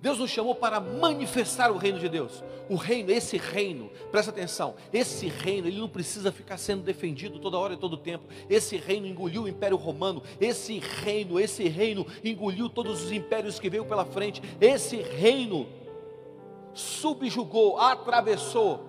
Deus 0.00 0.18
nos 0.18 0.30
chamou 0.30 0.54
para 0.54 0.78
manifestar 0.78 1.70
o 1.70 1.76
reino 1.76 1.98
de 1.98 2.08
Deus. 2.08 2.44
O 2.68 2.76
reino, 2.76 3.10
esse 3.10 3.36
reino, 3.36 3.90
presta 4.10 4.30
atenção, 4.30 4.74
esse 4.92 5.26
reino, 5.26 5.66
ele 5.66 5.80
não 5.80 5.88
precisa 5.88 6.30
ficar 6.30 6.58
sendo 6.58 6.82
defendido 6.82 7.38
toda 7.38 7.58
hora 7.58 7.74
e 7.74 7.76
todo 7.76 7.96
tempo. 7.96 8.24
Esse 8.48 8.76
reino 8.76 9.06
engoliu 9.06 9.44
o 9.44 9.48
Império 9.48 9.76
Romano, 9.76 10.22
esse 10.40 10.78
reino, 10.78 11.40
esse 11.40 11.66
reino 11.68 12.06
engoliu 12.22 12.68
todos 12.68 13.04
os 13.04 13.12
impérios 13.12 13.58
que 13.58 13.70
veio 13.70 13.84
pela 13.84 14.04
frente. 14.04 14.42
Esse 14.60 14.96
reino 14.96 15.66
subjugou, 16.74 17.78
atravessou 17.78 18.84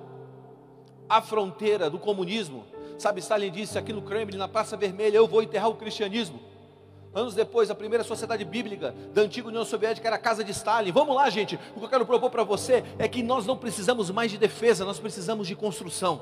a 1.08 1.22
fronteira 1.22 1.90
do 1.90 1.98
comunismo. 1.98 2.66
Sabe, 2.98 3.20
Stalin 3.20 3.52
disse 3.52 3.78
aqui 3.78 3.94
no 3.94 4.02
Kremlin, 4.02 4.38
na 4.38 4.48
Praça 4.48 4.76
Vermelha, 4.76 5.18
eu 5.18 5.28
vou 5.28 5.42
enterrar 5.42 5.70
o 5.70 5.76
cristianismo. 5.76 6.40
Anos 7.18 7.34
depois, 7.34 7.72
a 7.72 7.74
primeira 7.74 8.04
sociedade 8.04 8.46
bíblica 8.46 8.94
da 9.12 9.24
antiga 9.24 9.48
União 9.48 9.66
Soviética 9.66 10.08
era 10.08 10.18
a 10.18 10.20
casa 10.20 10.44
de 10.44 10.52
Stalin. 10.52 10.92
Vamos 10.92 11.16
lá, 11.16 11.28
gente. 11.32 11.56
O 11.76 11.80
que 11.80 11.86
eu 11.86 11.90
quero 11.90 12.06
propor 12.06 12.30
para 12.30 12.44
você 12.44 12.84
é 13.00 13.08
que 13.08 13.24
nós 13.24 13.44
não 13.44 13.58
precisamos 13.58 14.12
mais 14.12 14.30
de 14.30 14.38
defesa, 14.38 14.86
nós 14.86 15.00
precisamos 15.00 15.48
de 15.48 15.56
construção. 15.56 16.22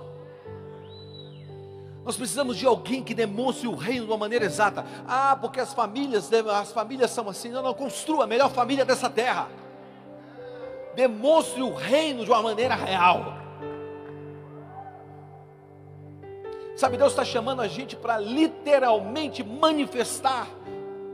Nós 2.06 2.16
precisamos 2.16 2.56
de 2.56 2.66
alguém 2.66 3.04
que 3.04 3.14
demonstre 3.14 3.68
o 3.68 3.76
reino 3.76 4.06
de 4.06 4.12
uma 4.12 4.18
maneira 4.18 4.46
exata. 4.46 4.86
Ah, 5.06 5.36
porque 5.36 5.60
as 5.60 5.74
famílias, 5.74 6.32
as 6.32 6.72
famílias 6.72 7.12
são 7.12 7.28
assim. 7.28 7.50
Não, 7.50 7.62
não, 7.62 7.74
construa 7.74 8.24
a 8.24 8.28
melhor 8.28 8.50
família 8.50 8.86
dessa 8.86 9.10
terra. 9.10 9.50
Demonstre 10.96 11.62
o 11.62 11.74
reino 11.74 12.24
de 12.24 12.32
uma 12.32 12.42
maneira 12.42 12.74
real. 12.74 13.34
Sabe, 16.78 16.96
Deus 16.96 17.12
está 17.12 17.26
chamando 17.26 17.62
a 17.62 17.68
gente 17.68 17.98
para 17.98 18.18
literalmente 18.18 19.44
manifestar 19.44 20.48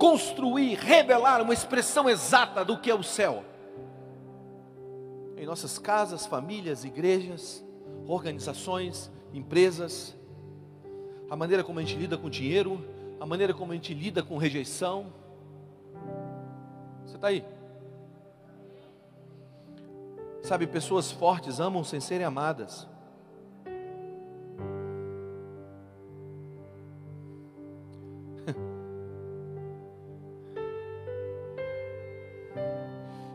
construir, 0.01 0.79
revelar 0.79 1.43
uma 1.43 1.53
expressão 1.53 2.09
exata 2.09 2.65
do 2.65 2.75
que 2.75 2.89
é 2.89 2.95
o 2.95 3.03
céu. 3.03 3.45
Em 5.37 5.45
nossas 5.45 5.77
casas, 5.77 6.25
famílias, 6.25 6.83
igrejas, 6.83 7.63
organizações, 8.07 9.11
empresas, 9.31 10.17
a 11.29 11.35
maneira 11.35 11.63
como 11.63 11.77
a 11.77 11.83
gente 11.83 11.95
lida 11.97 12.17
com 12.17 12.31
dinheiro, 12.31 12.83
a 13.19 13.27
maneira 13.27 13.53
como 13.53 13.73
a 13.73 13.75
gente 13.75 13.93
lida 13.93 14.23
com 14.23 14.37
rejeição. 14.37 15.13
Você 17.05 17.15
está 17.17 17.27
aí? 17.27 17.45
Sabe, 20.41 20.65
pessoas 20.65 21.11
fortes 21.11 21.59
amam 21.59 21.83
sem 21.83 21.99
serem 21.99 22.25
amadas. 22.25 22.87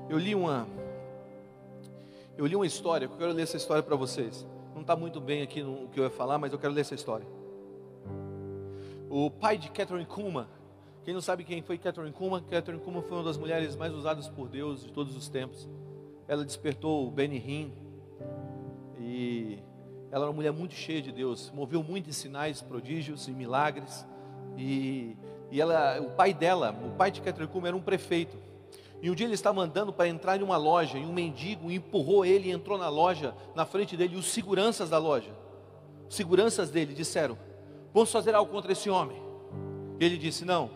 Eu 0.08 0.18
li 0.18 0.34
uma 0.34 0.66
eu 2.38 2.46
li 2.46 2.54
uma 2.54 2.66
história, 2.66 3.06
eu 3.06 3.10
quero 3.16 3.32
ler 3.32 3.42
essa 3.42 3.56
história 3.56 3.82
para 3.82 3.96
vocês. 3.96 4.46
Não 4.74 4.82
está 4.82 4.94
muito 4.94 5.20
bem 5.20 5.40
aqui 5.42 5.62
no 5.62 5.88
que 5.88 5.98
eu 5.98 6.04
ia 6.04 6.10
falar, 6.10 6.38
mas 6.38 6.52
eu 6.52 6.58
quero 6.58 6.72
ler 6.72 6.82
essa 6.82 6.94
história. 6.94 7.26
O 9.08 9.30
pai 9.30 9.56
de 9.56 9.70
Catherine 9.70 10.04
Kuma, 10.04 10.46
quem 11.02 11.14
não 11.14 11.20
sabe 11.22 11.44
quem 11.44 11.62
foi 11.62 11.78
Catherine 11.78 12.12
Kuma? 12.12 12.42
Catherine 12.42 12.82
Kuma 12.82 13.00
foi 13.00 13.16
uma 13.16 13.24
das 13.24 13.38
mulheres 13.38 13.74
mais 13.74 13.94
usadas 13.94 14.28
por 14.28 14.48
Deus 14.48 14.84
de 14.84 14.92
todos 14.92 15.16
os 15.16 15.28
tempos. 15.28 15.66
Ela 16.28 16.44
despertou 16.44 17.08
o 17.08 17.10
Benny 17.10 17.38
Hinn 17.38 17.70
e 19.00 19.58
ela 20.10 20.24
era 20.24 20.30
uma 20.30 20.36
mulher 20.36 20.52
muito 20.52 20.74
cheia 20.74 21.00
de 21.00 21.12
Deus, 21.12 21.50
moveu 21.54 21.82
muitos 21.82 22.16
sinais, 22.16 22.60
prodígios 22.60 23.28
e 23.28 23.32
milagres. 23.32 24.06
E, 24.58 25.16
e 25.50 25.60
ela, 25.60 26.00
o 26.00 26.10
pai 26.10 26.34
dela, 26.34 26.70
o 26.84 26.96
pai 26.96 27.10
de 27.10 27.22
Catherine 27.22 27.50
Kuma 27.50 27.68
era 27.68 27.76
um 27.76 27.82
prefeito. 27.82 28.45
E 29.02 29.10
um 29.10 29.14
dia 29.14 29.26
ele 29.26 29.34
estava 29.34 29.60
andando 29.60 29.92
para 29.92 30.08
entrar 30.08 30.40
em 30.40 30.42
uma 30.42 30.56
loja, 30.56 30.98
e 30.98 31.04
um 31.04 31.12
mendigo 31.12 31.70
empurrou 31.70 32.24
ele 32.24 32.48
e 32.48 32.52
entrou 32.52 32.78
na 32.78 32.88
loja, 32.88 33.34
na 33.54 33.66
frente 33.66 33.96
dele, 33.96 34.14
e 34.14 34.18
os 34.18 34.26
seguranças 34.26 34.90
da 34.90 34.98
loja, 34.98 35.30
seguranças 36.08 36.70
dele, 36.70 36.94
disseram: 36.94 37.38
Vamos 37.92 38.10
fazer 38.10 38.34
algo 38.34 38.50
contra 38.50 38.72
esse 38.72 38.88
homem. 38.88 39.20
Ele 40.00 40.16
disse: 40.16 40.44
Não, 40.44 40.70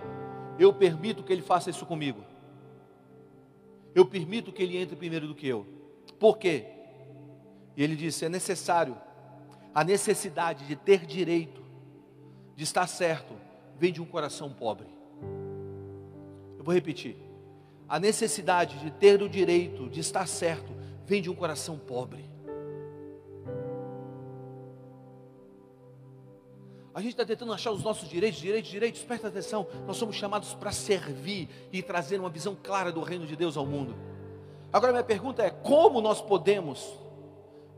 eu 0.59 0.73
permito 0.73 1.23
que 1.23 1.33
ele 1.33 1.43
faça 1.43 1.71
isso 1.71 1.87
comigo. 1.87 2.23
Eu 3.95 4.07
permito 4.07 4.53
que 4.53 4.63
ele 4.63 4.77
entre 4.77 4.97
primeiro 4.97 5.27
do 5.27 5.35
que 5.35 5.49
eu. 5.49 5.67
Por 6.19 6.37
quê? 6.39 6.67
E 7.77 7.83
ele 7.83 7.97
disse: 7.97 8.27
É 8.27 8.29
necessário, 8.29 8.97
a 9.75 9.83
necessidade 9.83 10.67
de 10.67 10.77
ter 10.77 11.07
direito, 11.07 11.63
de 12.55 12.65
estar 12.65 12.87
certo, 12.87 13.33
vem 13.79 13.93
de 13.93 14.03
um 14.03 14.07
coração 14.07 14.53
pobre. 14.53 14.87
Eu 16.59 16.63
vou 16.63 16.75
repetir 16.75 17.30
a 17.91 17.99
necessidade 17.99 18.79
de 18.79 18.89
ter 18.93 19.21
o 19.21 19.29
direito 19.29 19.91
de 19.91 19.99
estar 19.99 20.29
certo 20.29 20.73
vem 21.05 21.21
de 21.21 21.29
um 21.29 21.35
coração 21.35 21.77
pobre. 21.77 22.25
A 26.95 27.01
gente 27.01 27.11
está 27.11 27.25
tentando 27.25 27.53
achar 27.53 27.73
os 27.73 27.83
nossos 27.83 28.09
direitos, 28.09 28.41
direitos, 28.41 28.71
direitos, 28.71 29.03
presta 29.03 29.27
atenção. 29.27 29.67
Nós 29.89 29.97
somos 29.97 30.15
chamados 30.15 30.55
para 30.55 30.71
servir 30.71 31.49
e 31.73 31.83
trazer 31.83 32.21
uma 32.21 32.31
visão 32.31 32.57
clara 32.63 32.93
do 32.93 33.03
reino 33.03 33.27
de 33.27 33.35
Deus 33.35 33.57
ao 33.57 33.67
mundo. 33.67 33.97
Agora, 34.73 34.93
minha 34.93 35.05
pergunta 35.05 35.43
é: 35.43 35.51
como 35.51 36.01
nós 36.01 36.21
podemos 36.21 36.95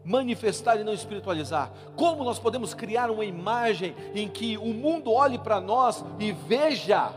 manifestar 0.05 0.79
e 0.79 0.85
não 0.85 0.93
espiritualizar? 0.93 1.73
Como 1.97 2.23
nós 2.23 2.39
podemos 2.39 2.75
criar 2.75 3.11
uma 3.11 3.25
imagem 3.25 3.95
em 4.15 4.29
que 4.29 4.59
o 4.59 4.75
mundo 4.75 5.11
olhe 5.11 5.39
para 5.39 5.59
nós 5.59 6.05
e 6.19 6.33
veja 6.33 7.15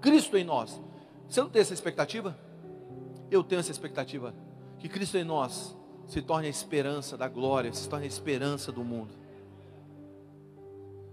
Cristo 0.00 0.36
em 0.36 0.44
nós? 0.44 0.80
Você 1.28 1.40
não 1.40 1.48
tem 1.48 1.62
essa 1.62 1.74
expectativa? 1.74 2.36
Eu 3.30 3.42
tenho 3.42 3.60
essa 3.60 3.70
expectativa. 3.70 4.34
Que 4.78 4.88
Cristo 4.88 5.16
em 5.16 5.24
nós 5.24 5.76
se 6.06 6.20
torne 6.20 6.46
a 6.46 6.50
esperança 6.50 7.16
da 7.16 7.28
glória, 7.28 7.72
se 7.72 7.88
torne 7.88 8.04
a 8.04 8.08
esperança 8.08 8.70
do 8.70 8.84
mundo. 8.84 9.14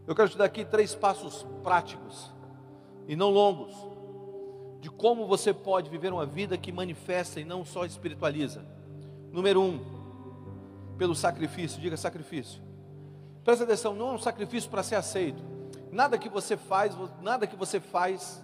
Eu 0.06 0.16
quero 0.16 0.30
te 0.30 0.38
dar 0.38 0.46
aqui 0.46 0.66
três 0.66 0.96
passos 0.96 1.46
práticos 1.64 2.32
e 3.08 3.16
não 3.16 3.30
longos 3.30 3.74
de 4.82 4.90
como 4.90 5.28
você 5.28 5.54
pode 5.54 5.90
viver 5.90 6.12
uma 6.12 6.26
vida 6.26 6.58
que 6.58 6.72
manifesta 6.72 7.40
e 7.40 7.46
não 7.46 7.64
só 7.64 7.86
espiritualiza. 7.86 8.66
Número 9.32 9.62
um, 9.62 9.80
pelo 10.98 11.14
sacrifício, 11.14 11.80
diga 11.80 11.96
sacrifício. 11.96 12.62
Presta 13.44 13.64
atenção, 13.64 13.94
não 13.94 14.10
é 14.10 14.12
um 14.14 14.20
sacrifício 14.20 14.70
para 14.70 14.84
ser 14.84 14.96
aceito. 14.96 15.44
Nada 15.92 16.18
que 16.18 16.30
você 16.30 16.58
faz, 16.58 16.96
nada 17.22 17.48
que 17.48 17.56
você 17.56 17.80
faz 17.80 18.44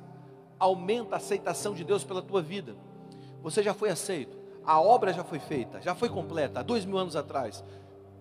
aumenta 0.59 1.15
a 1.15 1.17
aceitação 1.17 1.73
de 1.73 1.83
Deus 1.83 2.03
pela 2.03 2.21
tua 2.21 2.41
vida. 2.41 2.75
Você 3.41 3.61
já 3.61 3.73
foi 3.73 3.89
aceito, 3.89 4.37
a 4.65 4.79
obra 4.81 5.13
já 5.13 5.23
foi 5.23 5.39
feita, 5.39 5.81
já 5.81 5.93
foi 5.93 6.09
completa, 6.09 6.59
há 6.59 6.63
dois 6.63 6.85
mil 6.85 6.97
anos 6.97 7.15
atrás. 7.15 7.63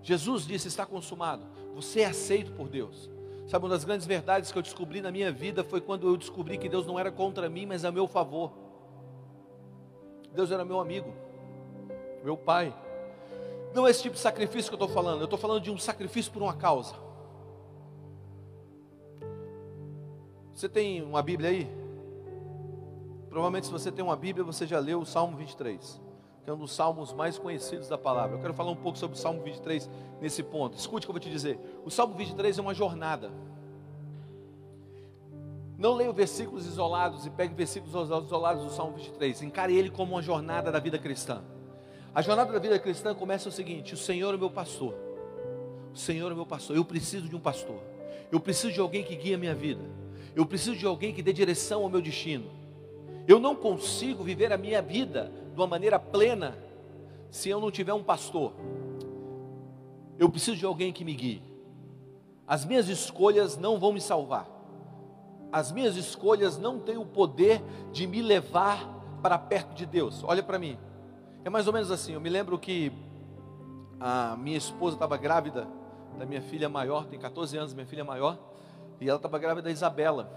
Jesus 0.02 0.46
disse: 0.46 0.68
está 0.68 0.84
consumado. 0.84 1.46
Você 1.74 2.00
é 2.00 2.06
aceito 2.06 2.52
por 2.52 2.68
Deus. 2.68 3.10
Sabe, 3.46 3.64
uma 3.64 3.70
das 3.70 3.84
grandes 3.84 4.06
verdades 4.06 4.52
que 4.52 4.58
eu 4.58 4.62
descobri 4.62 5.00
na 5.00 5.10
minha 5.10 5.30
vida 5.30 5.64
foi 5.64 5.80
quando 5.80 6.08
eu 6.08 6.16
descobri 6.16 6.56
que 6.56 6.68
Deus 6.68 6.86
não 6.86 6.98
era 6.98 7.10
contra 7.10 7.48
mim, 7.48 7.66
mas 7.66 7.84
a 7.84 7.92
meu 7.92 8.06
favor. 8.06 8.52
Deus 10.32 10.50
era 10.50 10.64
meu 10.64 10.80
amigo, 10.80 11.12
meu 12.22 12.36
pai. 12.36 12.74
Não 13.74 13.86
é 13.86 13.90
esse 13.90 14.02
tipo 14.02 14.14
de 14.14 14.20
sacrifício 14.20 14.70
que 14.70 14.74
eu 14.74 14.84
estou 14.84 14.88
falando, 14.88 15.20
eu 15.20 15.24
estou 15.24 15.38
falando 15.38 15.62
de 15.62 15.70
um 15.70 15.78
sacrifício 15.78 16.32
por 16.32 16.42
uma 16.42 16.54
causa. 16.54 16.94
Você 20.54 20.68
tem 20.68 21.02
uma 21.02 21.22
Bíblia 21.22 21.50
aí? 21.50 21.83
Provavelmente, 23.34 23.66
se 23.66 23.72
você 23.72 23.90
tem 23.90 24.04
uma 24.04 24.14
Bíblia, 24.14 24.44
você 24.44 24.64
já 24.64 24.78
leu 24.78 25.00
o 25.00 25.04
Salmo 25.04 25.36
23, 25.36 26.00
que 26.44 26.48
é 26.48 26.52
um 26.52 26.56
dos 26.56 26.72
salmos 26.72 27.12
mais 27.12 27.36
conhecidos 27.36 27.88
da 27.88 27.98
palavra. 27.98 28.36
Eu 28.36 28.40
quero 28.40 28.54
falar 28.54 28.70
um 28.70 28.76
pouco 28.76 28.96
sobre 28.96 29.16
o 29.16 29.20
Salmo 29.20 29.42
23 29.42 29.90
nesse 30.20 30.40
ponto. 30.40 30.78
Escute 30.78 31.04
o 31.04 31.08
que 31.08 31.10
eu 31.10 31.14
vou 31.14 31.20
te 31.20 31.28
dizer. 31.28 31.58
O 31.84 31.90
Salmo 31.90 32.14
23 32.14 32.56
é 32.56 32.62
uma 32.62 32.72
jornada. 32.72 33.32
Não 35.76 35.94
leia 35.94 36.12
versículos 36.12 36.64
isolados 36.64 37.26
e 37.26 37.30
pegue 37.30 37.52
versículos 37.54 38.08
isolados 38.08 38.62
do 38.62 38.70
Salmo 38.70 38.96
23. 38.96 39.42
Encare 39.42 39.76
ele 39.76 39.90
como 39.90 40.14
uma 40.14 40.22
jornada 40.22 40.70
da 40.70 40.78
vida 40.78 40.96
cristã. 40.96 41.42
A 42.14 42.22
jornada 42.22 42.52
da 42.52 42.60
vida 42.60 42.78
cristã 42.78 43.16
começa 43.16 43.48
o 43.48 43.52
seguinte: 43.52 43.94
o 43.94 43.96
Senhor 43.96 44.32
é 44.32 44.36
meu 44.36 44.50
pastor. 44.50 44.94
O 45.92 45.98
Senhor 45.98 46.30
é 46.30 46.34
meu 46.36 46.46
pastor. 46.46 46.76
Eu 46.76 46.84
preciso 46.84 47.28
de 47.28 47.34
um 47.34 47.40
pastor. 47.40 47.80
Eu 48.30 48.38
preciso 48.38 48.72
de 48.72 48.78
alguém 48.78 49.02
que 49.02 49.16
guie 49.16 49.34
a 49.34 49.38
minha 49.38 49.56
vida. 49.56 49.82
Eu 50.36 50.46
preciso 50.46 50.76
de 50.76 50.86
alguém 50.86 51.12
que 51.12 51.20
dê 51.20 51.32
direção 51.32 51.82
ao 51.82 51.90
meu 51.90 52.00
destino. 52.00 52.62
Eu 53.26 53.38
não 53.38 53.54
consigo 53.54 54.22
viver 54.22 54.52
a 54.52 54.58
minha 54.58 54.82
vida 54.82 55.32
de 55.52 55.58
uma 55.58 55.66
maneira 55.66 55.98
plena 55.98 56.56
se 57.30 57.48
eu 57.48 57.60
não 57.60 57.70
tiver 57.70 57.92
um 57.92 58.02
pastor. 58.02 58.52
Eu 60.18 60.28
preciso 60.28 60.56
de 60.56 60.66
alguém 60.66 60.92
que 60.92 61.04
me 61.04 61.14
guie. 61.14 61.42
As 62.46 62.64
minhas 62.64 62.88
escolhas 62.88 63.56
não 63.56 63.78
vão 63.78 63.92
me 63.92 64.00
salvar. 64.00 64.48
As 65.50 65.72
minhas 65.72 65.96
escolhas 65.96 66.58
não 66.58 66.78
têm 66.78 66.98
o 66.98 67.06
poder 67.06 67.62
de 67.92 68.06
me 68.06 68.20
levar 68.20 68.86
para 69.22 69.38
perto 69.38 69.74
de 69.74 69.86
Deus. 69.86 70.22
Olha 70.24 70.42
para 70.42 70.58
mim. 70.58 70.78
É 71.44 71.50
mais 71.50 71.66
ou 71.66 71.72
menos 71.72 71.90
assim. 71.90 72.12
Eu 72.12 72.20
me 72.20 72.28
lembro 72.28 72.58
que 72.58 72.92
a 73.98 74.36
minha 74.36 74.58
esposa 74.58 74.96
estava 74.96 75.16
grávida 75.16 75.66
da 76.18 76.26
minha 76.26 76.42
filha 76.42 76.68
maior, 76.68 77.06
tem 77.06 77.18
14 77.18 77.56
anos, 77.56 77.74
minha 77.74 77.86
filha 77.86 78.04
maior, 78.04 78.38
e 79.00 79.08
ela 79.08 79.16
estava 79.16 79.38
grávida 79.38 79.62
da 79.62 79.70
Isabela. 79.70 80.30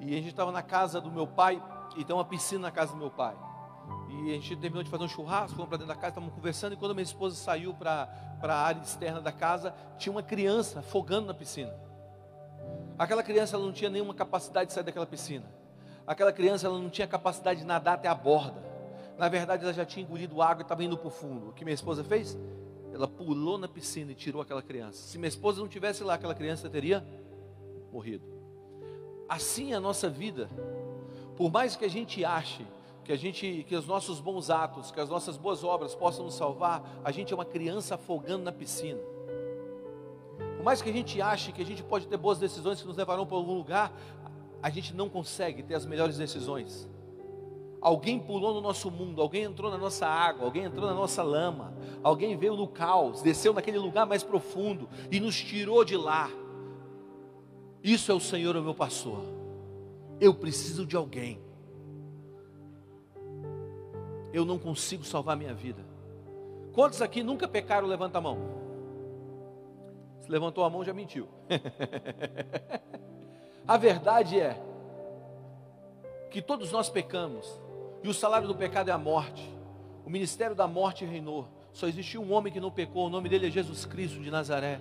E 0.00 0.12
a 0.12 0.16
gente 0.16 0.28
estava 0.28 0.52
na 0.52 0.62
casa 0.62 1.00
do 1.00 1.10
meu 1.10 1.26
pai, 1.26 1.62
e 1.98 2.04
tem 2.04 2.14
uma 2.14 2.24
piscina 2.24 2.62
na 2.62 2.70
casa 2.70 2.92
do 2.92 2.98
meu 2.98 3.10
pai. 3.10 3.36
E 4.08 4.30
a 4.30 4.34
gente 4.34 4.56
terminou 4.56 4.82
de 4.82 4.90
fazer 4.90 5.04
um 5.04 5.08
churrasco, 5.08 5.56
fomos 5.56 5.68
para 5.68 5.78
dentro 5.78 5.92
da 5.92 5.94
casa, 5.94 6.08
estávamos 6.08 6.34
conversando, 6.34 6.72
e 6.72 6.76
quando 6.76 6.94
minha 6.94 7.02
esposa 7.02 7.36
saiu 7.36 7.74
para 7.74 8.08
a 8.42 8.54
área 8.54 8.80
externa 8.80 9.20
da 9.20 9.32
casa, 9.32 9.74
tinha 9.98 10.12
uma 10.12 10.22
criança 10.22 10.80
afogando 10.80 11.26
na 11.26 11.34
piscina. 11.34 11.74
Aquela 12.98 13.22
criança 13.22 13.56
ela 13.56 13.64
não 13.64 13.72
tinha 13.72 13.90
nenhuma 13.90 14.14
capacidade 14.14 14.68
de 14.68 14.72
sair 14.74 14.84
daquela 14.84 15.06
piscina. 15.06 15.44
Aquela 16.06 16.32
criança 16.32 16.66
ela 16.66 16.78
não 16.78 16.88
tinha 16.88 17.06
capacidade 17.06 17.60
de 17.60 17.66
nadar 17.66 17.94
até 17.94 18.08
a 18.08 18.14
borda. 18.14 18.62
Na 19.18 19.28
verdade, 19.28 19.64
ela 19.64 19.72
já 19.72 19.84
tinha 19.84 20.04
engolido 20.04 20.40
água 20.40 20.62
e 20.62 20.62
estava 20.62 20.82
indo 20.82 20.96
para 20.96 21.08
o 21.08 21.10
fundo. 21.10 21.50
O 21.50 21.52
que 21.52 21.64
minha 21.64 21.74
esposa 21.74 22.02
fez? 22.02 22.38
Ela 22.92 23.06
pulou 23.06 23.58
na 23.58 23.68
piscina 23.68 24.12
e 24.12 24.14
tirou 24.14 24.40
aquela 24.40 24.62
criança. 24.62 25.02
Se 25.02 25.18
minha 25.18 25.28
esposa 25.28 25.60
não 25.60 25.68
tivesse 25.68 26.02
lá, 26.02 26.14
aquela 26.14 26.34
criança 26.34 26.70
teria 26.70 27.04
morrido. 27.92 28.24
Assim 29.28 29.72
é 29.72 29.76
a 29.76 29.80
nossa 29.80 30.08
vida. 30.08 30.48
Por 31.38 31.52
mais 31.52 31.76
que 31.76 31.84
a 31.84 31.88
gente 31.88 32.24
ache 32.24 32.66
que 33.04 33.12
a 33.12 33.16
gente, 33.16 33.64
que 33.68 33.76
os 33.76 33.86
nossos 33.86 34.18
bons 34.20 34.50
atos, 34.50 34.90
que 34.90 35.00
as 35.00 35.08
nossas 35.08 35.36
boas 35.36 35.62
obras 35.62 35.94
possam 35.94 36.24
nos 36.24 36.34
salvar, 36.34 36.82
a 37.04 37.12
gente 37.12 37.32
é 37.32 37.34
uma 37.36 37.44
criança 37.44 37.94
afogando 37.94 38.42
na 38.42 38.50
piscina. 38.50 38.98
Por 40.56 40.64
mais 40.64 40.82
que 40.82 40.90
a 40.90 40.92
gente 40.92 41.22
ache 41.22 41.52
que 41.52 41.62
a 41.62 41.64
gente 41.64 41.80
pode 41.80 42.08
ter 42.08 42.16
boas 42.16 42.40
decisões 42.40 42.80
que 42.80 42.86
nos 42.88 42.96
levarão 42.96 43.24
para 43.24 43.36
algum 43.36 43.54
lugar, 43.54 43.92
a 44.60 44.68
gente 44.68 44.92
não 44.92 45.08
consegue 45.08 45.62
ter 45.62 45.76
as 45.76 45.86
melhores 45.86 46.18
decisões. 46.18 46.88
Alguém 47.80 48.18
pulou 48.18 48.52
no 48.52 48.60
nosso 48.60 48.90
mundo, 48.90 49.22
alguém 49.22 49.44
entrou 49.44 49.70
na 49.70 49.78
nossa 49.78 50.08
água, 50.08 50.44
alguém 50.44 50.64
entrou 50.64 50.88
na 50.88 50.94
nossa 50.94 51.22
lama, 51.22 51.72
alguém 52.02 52.36
veio 52.36 52.56
no 52.56 52.66
caos, 52.66 53.22
desceu 53.22 53.54
naquele 53.54 53.78
lugar 53.78 54.06
mais 54.06 54.24
profundo 54.24 54.88
e 55.08 55.20
nos 55.20 55.40
tirou 55.40 55.84
de 55.84 55.96
lá. 55.96 56.28
Isso 57.80 58.10
é 58.10 58.14
o 58.14 58.18
Senhor, 58.18 58.56
o 58.56 58.62
meu 58.62 58.74
pastor. 58.74 59.37
Eu 60.20 60.34
preciso 60.34 60.84
de 60.84 60.96
alguém. 60.96 61.40
Eu 64.32 64.44
não 64.44 64.58
consigo 64.58 65.04
salvar 65.04 65.36
minha 65.36 65.54
vida. 65.54 65.84
Quantos 66.72 67.00
aqui 67.00 67.22
nunca 67.22 67.48
pecaram? 67.48 67.86
Levanta 67.86 68.18
a 68.18 68.20
mão. 68.20 68.38
Se 70.20 70.30
levantou 70.30 70.64
a 70.64 70.70
mão, 70.70 70.84
já 70.84 70.92
mentiu. 70.92 71.28
a 73.66 73.76
verdade 73.76 74.38
é 74.38 74.60
que 76.30 76.42
todos 76.42 76.70
nós 76.70 76.90
pecamos 76.90 77.46
e 78.02 78.08
o 78.08 78.14
salário 78.14 78.46
do 78.46 78.54
pecado 78.54 78.90
é 78.90 78.92
a 78.92 78.98
morte. 78.98 79.48
O 80.04 80.10
ministério 80.10 80.54
da 80.54 80.66
morte 80.66 81.04
reinou. 81.04 81.48
Só 81.72 81.86
existiu 81.86 82.22
um 82.22 82.32
homem 82.32 82.52
que 82.52 82.60
não 82.60 82.70
pecou, 82.70 83.06
o 83.06 83.10
nome 83.10 83.28
dele 83.28 83.46
é 83.46 83.50
Jesus 83.50 83.84
Cristo 83.84 84.20
de 84.20 84.30
Nazaré. 84.30 84.80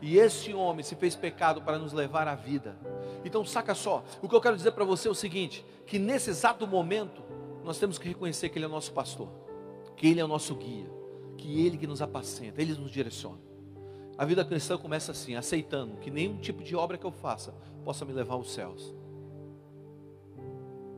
E 0.00 0.18
esse 0.18 0.52
homem 0.52 0.82
se 0.82 0.94
fez 0.94 1.16
pecado 1.16 1.62
para 1.62 1.78
nos 1.78 1.92
levar 1.92 2.28
à 2.28 2.34
vida. 2.34 2.76
Então, 3.24 3.44
saca 3.44 3.74
só, 3.74 4.04
o 4.20 4.28
que 4.28 4.34
eu 4.34 4.40
quero 4.40 4.56
dizer 4.56 4.72
para 4.72 4.84
você 4.84 5.08
é 5.08 5.10
o 5.10 5.14
seguinte: 5.14 5.64
que 5.86 5.98
nesse 5.98 6.30
exato 6.30 6.66
momento, 6.66 7.22
nós 7.64 7.78
temos 7.78 7.98
que 7.98 8.08
reconhecer 8.08 8.48
que 8.48 8.58
Ele 8.58 8.66
é 8.66 8.68
nosso 8.68 8.92
pastor, 8.92 9.28
que 9.96 10.06
Ele 10.06 10.20
é 10.20 10.24
o 10.24 10.28
nosso 10.28 10.54
guia, 10.54 10.90
que 11.36 11.64
Ele 11.64 11.78
que 11.78 11.86
nos 11.86 12.02
apacenta, 12.02 12.60
Ele 12.60 12.74
nos 12.74 12.90
direciona. 12.90 13.40
A 14.18 14.24
vida 14.24 14.44
cristã 14.44 14.78
começa 14.78 15.12
assim, 15.12 15.34
aceitando 15.34 15.96
que 15.96 16.10
nenhum 16.10 16.38
tipo 16.38 16.62
de 16.62 16.74
obra 16.74 16.96
que 16.96 17.04
eu 17.04 17.12
faça 17.12 17.54
possa 17.84 18.04
me 18.04 18.12
levar 18.12 18.34
aos 18.34 18.52
céus. 18.52 18.94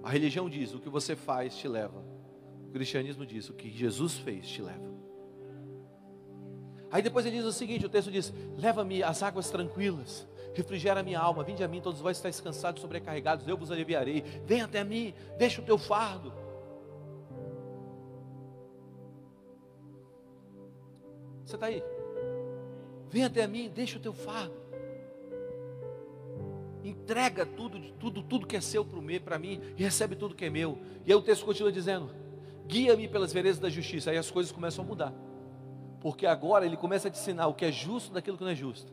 A 0.02 0.10
religião 0.10 0.48
diz: 0.48 0.74
o 0.74 0.80
que 0.80 0.88
você 0.88 1.14
faz 1.14 1.56
te 1.56 1.68
leva. 1.68 2.04
O 2.68 2.70
cristianismo 2.70 3.26
diz: 3.26 3.48
o 3.48 3.54
que 3.54 3.70
Jesus 3.70 4.18
fez 4.18 4.48
te 4.48 4.62
leva. 4.62 4.97
Aí 6.90 7.02
depois 7.02 7.26
ele 7.26 7.36
diz 7.36 7.44
o 7.44 7.52
seguinte: 7.52 7.86
o 7.86 7.88
texto 7.88 8.10
diz: 8.10 8.32
Leva-me 8.56 9.02
às 9.02 9.22
águas 9.22 9.50
tranquilas, 9.50 10.26
refrigera 10.54 11.02
minha 11.02 11.20
alma, 11.20 11.42
vinde 11.42 11.62
a 11.62 11.68
mim, 11.68 11.80
todos 11.80 12.00
vós 12.00 12.16
estáis 12.16 12.40
cansados, 12.40 12.80
sobrecarregados, 12.80 13.46
eu 13.46 13.56
vos 13.56 13.70
aliviarei. 13.70 14.22
Vem 14.44 14.62
até 14.62 14.82
mim, 14.84 15.14
deixa 15.36 15.60
o 15.60 15.64
teu 15.64 15.78
fardo. 15.78 16.32
Você 21.44 21.54
está 21.54 21.66
aí? 21.66 21.82
Vem 23.10 23.24
até 23.24 23.46
mim, 23.46 23.70
deixa 23.74 23.96
o 23.96 24.00
teu 24.00 24.12
fardo 24.12 24.68
entrega 26.88 27.44
tudo, 27.44 27.80
tudo, 27.98 28.22
tudo 28.22 28.46
que 28.46 28.56
é 28.56 28.60
seu 28.60 28.84
para 29.24 29.38
mim 29.38 29.60
e 29.76 29.82
recebe 29.82 30.16
tudo 30.16 30.34
que 30.34 30.44
é 30.44 30.50
meu. 30.50 30.78
E 31.06 31.12
aí 31.12 31.18
o 31.18 31.22
texto 31.22 31.44
continua 31.44 31.70
dizendo: 31.70 32.10
guia-me 32.66 33.08
pelas 33.08 33.32
veredas 33.32 33.58
da 33.58 33.68
justiça. 33.68 34.10
Aí 34.10 34.16
as 34.16 34.30
coisas 34.30 34.52
começam 34.52 34.84
a 34.84 34.86
mudar, 34.86 35.14
porque 36.00 36.26
agora 36.26 36.64
ele 36.64 36.76
começa 36.76 37.08
a 37.08 37.10
te 37.10 37.18
ensinar 37.18 37.46
o 37.48 37.54
que 37.54 37.64
é 37.64 37.72
justo 37.72 38.12
daquilo 38.12 38.36
que 38.36 38.44
não 38.44 38.50
é 38.50 38.54
justo. 38.54 38.92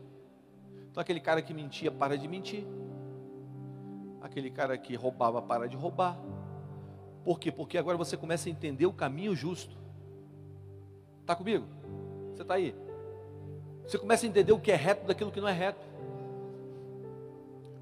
Então 0.90 1.00
aquele 1.00 1.20
cara 1.20 1.42
que 1.42 1.54
mentia 1.54 1.90
para 1.90 2.16
de 2.16 2.26
mentir, 2.26 2.66
aquele 4.20 4.50
cara 4.50 4.76
que 4.76 4.94
roubava 4.94 5.40
para 5.40 5.68
de 5.68 5.76
roubar. 5.76 6.18
Por 7.24 7.38
quê? 7.38 7.50
Porque 7.52 7.76
agora 7.76 7.96
você 7.96 8.16
começa 8.16 8.48
a 8.48 8.52
entender 8.52 8.86
o 8.86 8.92
caminho 8.92 9.34
justo. 9.34 9.76
Está 11.20 11.34
comigo? 11.34 11.66
Você 12.32 12.42
está 12.42 12.54
aí? 12.54 12.74
Você 13.86 13.98
começa 13.98 14.26
a 14.26 14.28
entender 14.28 14.52
o 14.52 14.58
que 14.58 14.72
é 14.72 14.76
reto 14.76 15.06
daquilo 15.06 15.30
que 15.30 15.40
não 15.40 15.48
é 15.48 15.52
reto. 15.52 15.84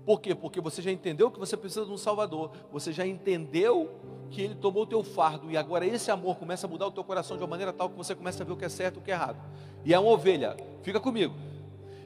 Por 0.05 0.21
quê? 0.21 0.35
Porque 0.35 0.61
você 0.61 0.83
já 0.83 0.91
entendeu 0.91 1.31
que 1.31 1.39
você 1.39 1.57
precisa 1.57 1.87
de 1.87 1.91
um 1.91 1.97
Salvador, 1.97 2.51
você 2.71 2.93
já 2.93 3.07
entendeu 3.07 3.91
que 4.31 4.43
Ele 4.43 4.55
tomou 4.55 4.83
o 4.83 4.87
teu 4.87 5.03
fardo, 5.03 5.51
e 5.51 5.57
agora 5.57 5.87
esse 5.87 6.11
amor 6.11 6.37
começa 6.37 6.67
a 6.67 6.71
mudar 6.71 6.87
o 6.87 6.91
teu 6.91 7.03
coração 7.03 7.37
de 7.37 7.43
uma 7.43 7.49
maneira 7.49 7.73
tal 7.73 7.89
que 7.89 7.97
você 7.97 8.15
começa 8.15 8.43
a 8.43 8.47
ver 8.47 8.53
o 8.53 8.57
que 8.57 8.65
é 8.65 8.69
certo 8.69 8.97
e 8.97 8.99
o 8.99 9.03
que 9.03 9.11
é 9.11 9.15
errado. 9.15 9.39
E 9.85 9.95
é 9.95 9.99
uma 9.99 10.11
ovelha, 10.11 10.57
fica 10.83 11.01
comigo. 11.01 11.35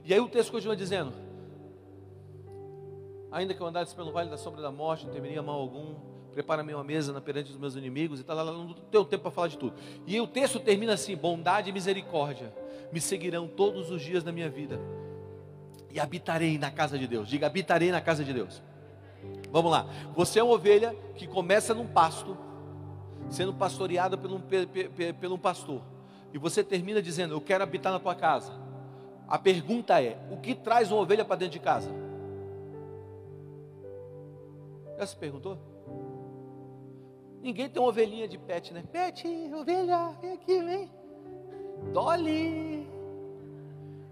E 0.04 0.14
aí 0.14 0.20
o 0.20 0.28
texto 0.28 0.52
continua 0.52 0.76
dizendo: 0.76 1.12
Ainda 3.32 3.52
que 3.52 3.60
eu 3.60 3.66
andasse 3.66 3.94
pelo 3.94 4.12
vale 4.12 4.30
da 4.30 4.36
sombra 4.36 4.62
da 4.62 4.70
morte, 4.70 5.06
não 5.06 5.12
temeria 5.12 5.42
mal 5.42 5.58
algum, 5.58 5.94
prepara-me 6.32 6.72
uma 6.74 6.84
mesa 6.84 7.12
na 7.12 7.20
perante 7.20 7.50
dos 7.50 7.58
meus 7.58 7.74
inimigos, 7.74 8.20
e 8.20 8.24
tal, 8.24 8.36
lá, 8.36 8.44
não 8.44 8.74
tenho 8.74 9.04
tempo 9.04 9.22
para 9.22 9.32
falar 9.32 9.48
de 9.48 9.58
tudo. 9.58 9.74
E 10.06 10.20
o 10.20 10.26
texto 10.26 10.60
termina 10.60 10.92
assim: 10.92 11.16
bondade 11.16 11.70
e 11.70 11.72
misericórdia 11.72 12.54
me 12.92 13.00
seguirão 13.00 13.48
todos 13.48 13.90
os 13.90 14.00
dias 14.00 14.22
da 14.22 14.30
minha 14.30 14.48
vida 14.48 14.80
e 15.90 15.98
habitarei 15.98 16.58
na 16.58 16.70
casa 16.70 16.98
de 16.98 17.06
Deus. 17.06 17.28
Diga, 17.28 17.46
habitarei 17.46 17.90
na 17.90 18.00
casa 18.00 18.24
de 18.24 18.32
Deus. 18.32 18.62
Vamos 19.50 19.70
lá. 19.70 19.86
Você 20.14 20.38
é 20.38 20.42
uma 20.42 20.54
ovelha 20.54 20.94
que 21.14 21.26
começa 21.26 21.74
num 21.74 21.86
pasto, 21.86 22.36
sendo 23.30 23.52
pastoreada 23.54 24.16
por 24.16 24.30
um, 24.30 24.40
por 24.40 25.32
um 25.32 25.38
pastor. 25.38 25.82
E 26.32 26.38
você 26.38 26.62
termina 26.62 27.00
dizendo: 27.00 27.34
Eu 27.34 27.40
quero 27.40 27.62
habitar 27.64 27.92
na 27.92 27.98
tua 27.98 28.14
casa. 28.14 28.52
A 29.26 29.38
pergunta 29.38 30.02
é: 30.02 30.18
O 30.30 30.36
que 30.36 30.54
traz 30.54 30.90
uma 30.92 31.00
ovelha 31.00 31.24
para 31.24 31.36
dentro 31.36 31.52
de 31.52 31.60
casa? 31.60 31.90
Já 34.98 35.06
se 35.06 35.16
perguntou? 35.16 35.58
Ninguém 37.40 37.68
tem 37.68 37.80
uma 37.80 37.88
ovelhinha 37.88 38.26
de 38.26 38.36
pet, 38.36 38.74
né? 38.74 38.82
Pet, 38.90 39.26
ovelha, 39.54 40.08
vem 40.20 40.32
aqui, 40.32 40.60
vem. 40.60 40.90
Dolly. 41.92 42.86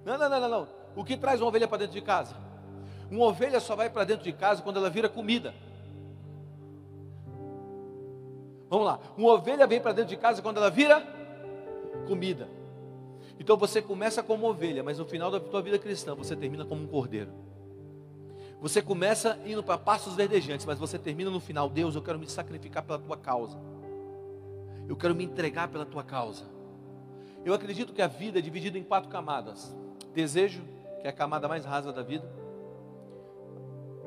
Não, 0.04 0.16
não, 0.16 0.30
não, 0.30 0.40
não, 0.40 0.48
não. 0.48 0.68
O 0.96 1.04
que 1.04 1.16
traz 1.16 1.40
uma 1.40 1.48
ovelha 1.48 1.68
para 1.68 1.78
dentro 1.78 1.92
de 1.92 2.00
casa? 2.00 2.34
Uma 3.10 3.26
ovelha 3.26 3.60
só 3.60 3.76
vai 3.76 3.90
para 3.90 4.04
dentro 4.04 4.24
de 4.24 4.32
casa 4.32 4.62
quando 4.62 4.78
ela 4.78 4.90
vira 4.90 5.08
comida. 5.08 5.54
Vamos 8.68 8.86
lá. 8.86 8.98
Uma 9.16 9.32
ovelha 9.32 9.66
vem 9.66 9.80
para 9.80 9.92
dentro 9.92 10.08
de 10.08 10.16
casa 10.16 10.42
quando 10.42 10.56
ela 10.56 10.70
vira 10.70 11.00
comida. 12.08 12.48
Então 13.38 13.56
você 13.56 13.82
começa 13.82 14.22
como 14.22 14.48
ovelha, 14.48 14.82
mas 14.82 14.98
no 14.98 15.04
final 15.04 15.30
da 15.30 15.38
tua 15.38 15.60
vida 15.60 15.78
cristã 15.78 16.14
você 16.14 16.34
termina 16.34 16.64
como 16.64 16.82
um 16.82 16.86
cordeiro. 16.86 17.30
Você 18.60 18.80
começa 18.80 19.38
indo 19.44 19.62
para 19.62 19.76
passos 19.76 20.14
verdejantes, 20.14 20.64
mas 20.64 20.78
você 20.78 20.98
termina 20.98 21.30
no 21.30 21.38
final, 21.38 21.68
Deus, 21.68 21.94
eu 21.94 22.02
quero 22.02 22.18
me 22.18 22.26
sacrificar 22.26 22.82
pela 22.82 22.98
tua 22.98 23.16
causa. 23.16 23.58
Eu 24.88 24.96
quero 24.96 25.14
me 25.14 25.24
entregar 25.24 25.68
pela 25.68 25.84
tua 25.84 26.02
causa. 26.02 26.44
Eu 27.44 27.52
acredito 27.52 27.92
que 27.92 28.00
a 28.00 28.06
vida 28.06 28.38
é 28.38 28.42
dividida 28.42 28.78
em 28.78 28.82
quatro 28.82 29.10
camadas: 29.10 29.76
desejo, 30.14 30.62
que 31.00 31.06
é 31.06 31.10
a 31.10 31.12
camada 31.12 31.48
mais 31.48 31.64
rasa 31.64 31.92
da 31.92 32.02
vida, 32.02 32.28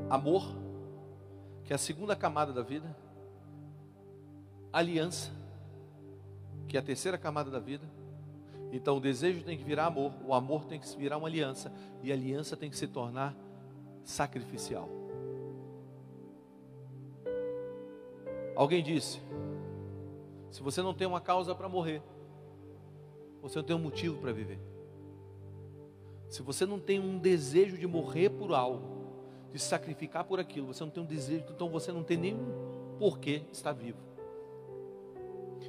amor, 0.09 0.43
que 1.63 1.73
é 1.73 1.75
a 1.75 1.79
segunda 1.79 2.15
camada 2.15 2.51
da 2.51 2.61
vida, 2.61 2.95
aliança, 4.71 5.31
que 6.67 6.77
é 6.77 6.79
a 6.79 6.83
terceira 6.83 7.17
camada 7.17 7.49
da 7.49 7.59
vida. 7.59 7.85
Então 8.71 8.97
o 8.97 8.99
desejo 8.99 9.43
tem 9.43 9.57
que 9.57 9.63
virar 9.63 9.87
amor, 9.87 10.13
o 10.23 10.33
amor 10.33 10.65
tem 10.65 10.79
que 10.79 10.97
virar 10.97 11.17
uma 11.17 11.27
aliança, 11.27 11.71
e 12.03 12.11
a 12.11 12.15
aliança 12.15 12.55
tem 12.55 12.69
que 12.69 12.77
se 12.77 12.87
tornar 12.87 13.35
sacrificial. 14.03 14.89
Alguém 18.55 18.83
disse: 18.83 19.21
se 20.51 20.61
você 20.61 20.81
não 20.81 20.93
tem 20.93 21.07
uma 21.07 21.21
causa 21.21 21.55
para 21.55 21.69
morrer, 21.69 22.01
você 23.41 23.57
não 23.57 23.65
tem 23.65 23.75
um 23.75 23.79
motivo 23.79 24.19
para 24.19 24.31
viver. 24.31 24.59
Se 26.29 26.41
você 26.41 26.65
não 26.65 26.79
tem 26.79 26.99
um 26.99 27.17
desejo 27.17 27.77
de 27.77 27.87
morrer 27.87 28.29
por 28.29 28.53
algo, 28.53 28.99
de 29.51 29.59
sacrificar 29.59 30.23
por 30.23 30.39
aquilo, 30.39 30.67
você 30.67 30.83
não 30.83 30.91
tem 30.91 31.01
um 31.01 31.05
desejo, 31.05 31.45
então 31.49 31.69
você 31.69 31.91
não 31.91 32.03
tem 32.03 32.17
nenhum 32.17 32.97
porquê 32.99 33.41
estar 33.51 33.73
vivo. 33.73 33.97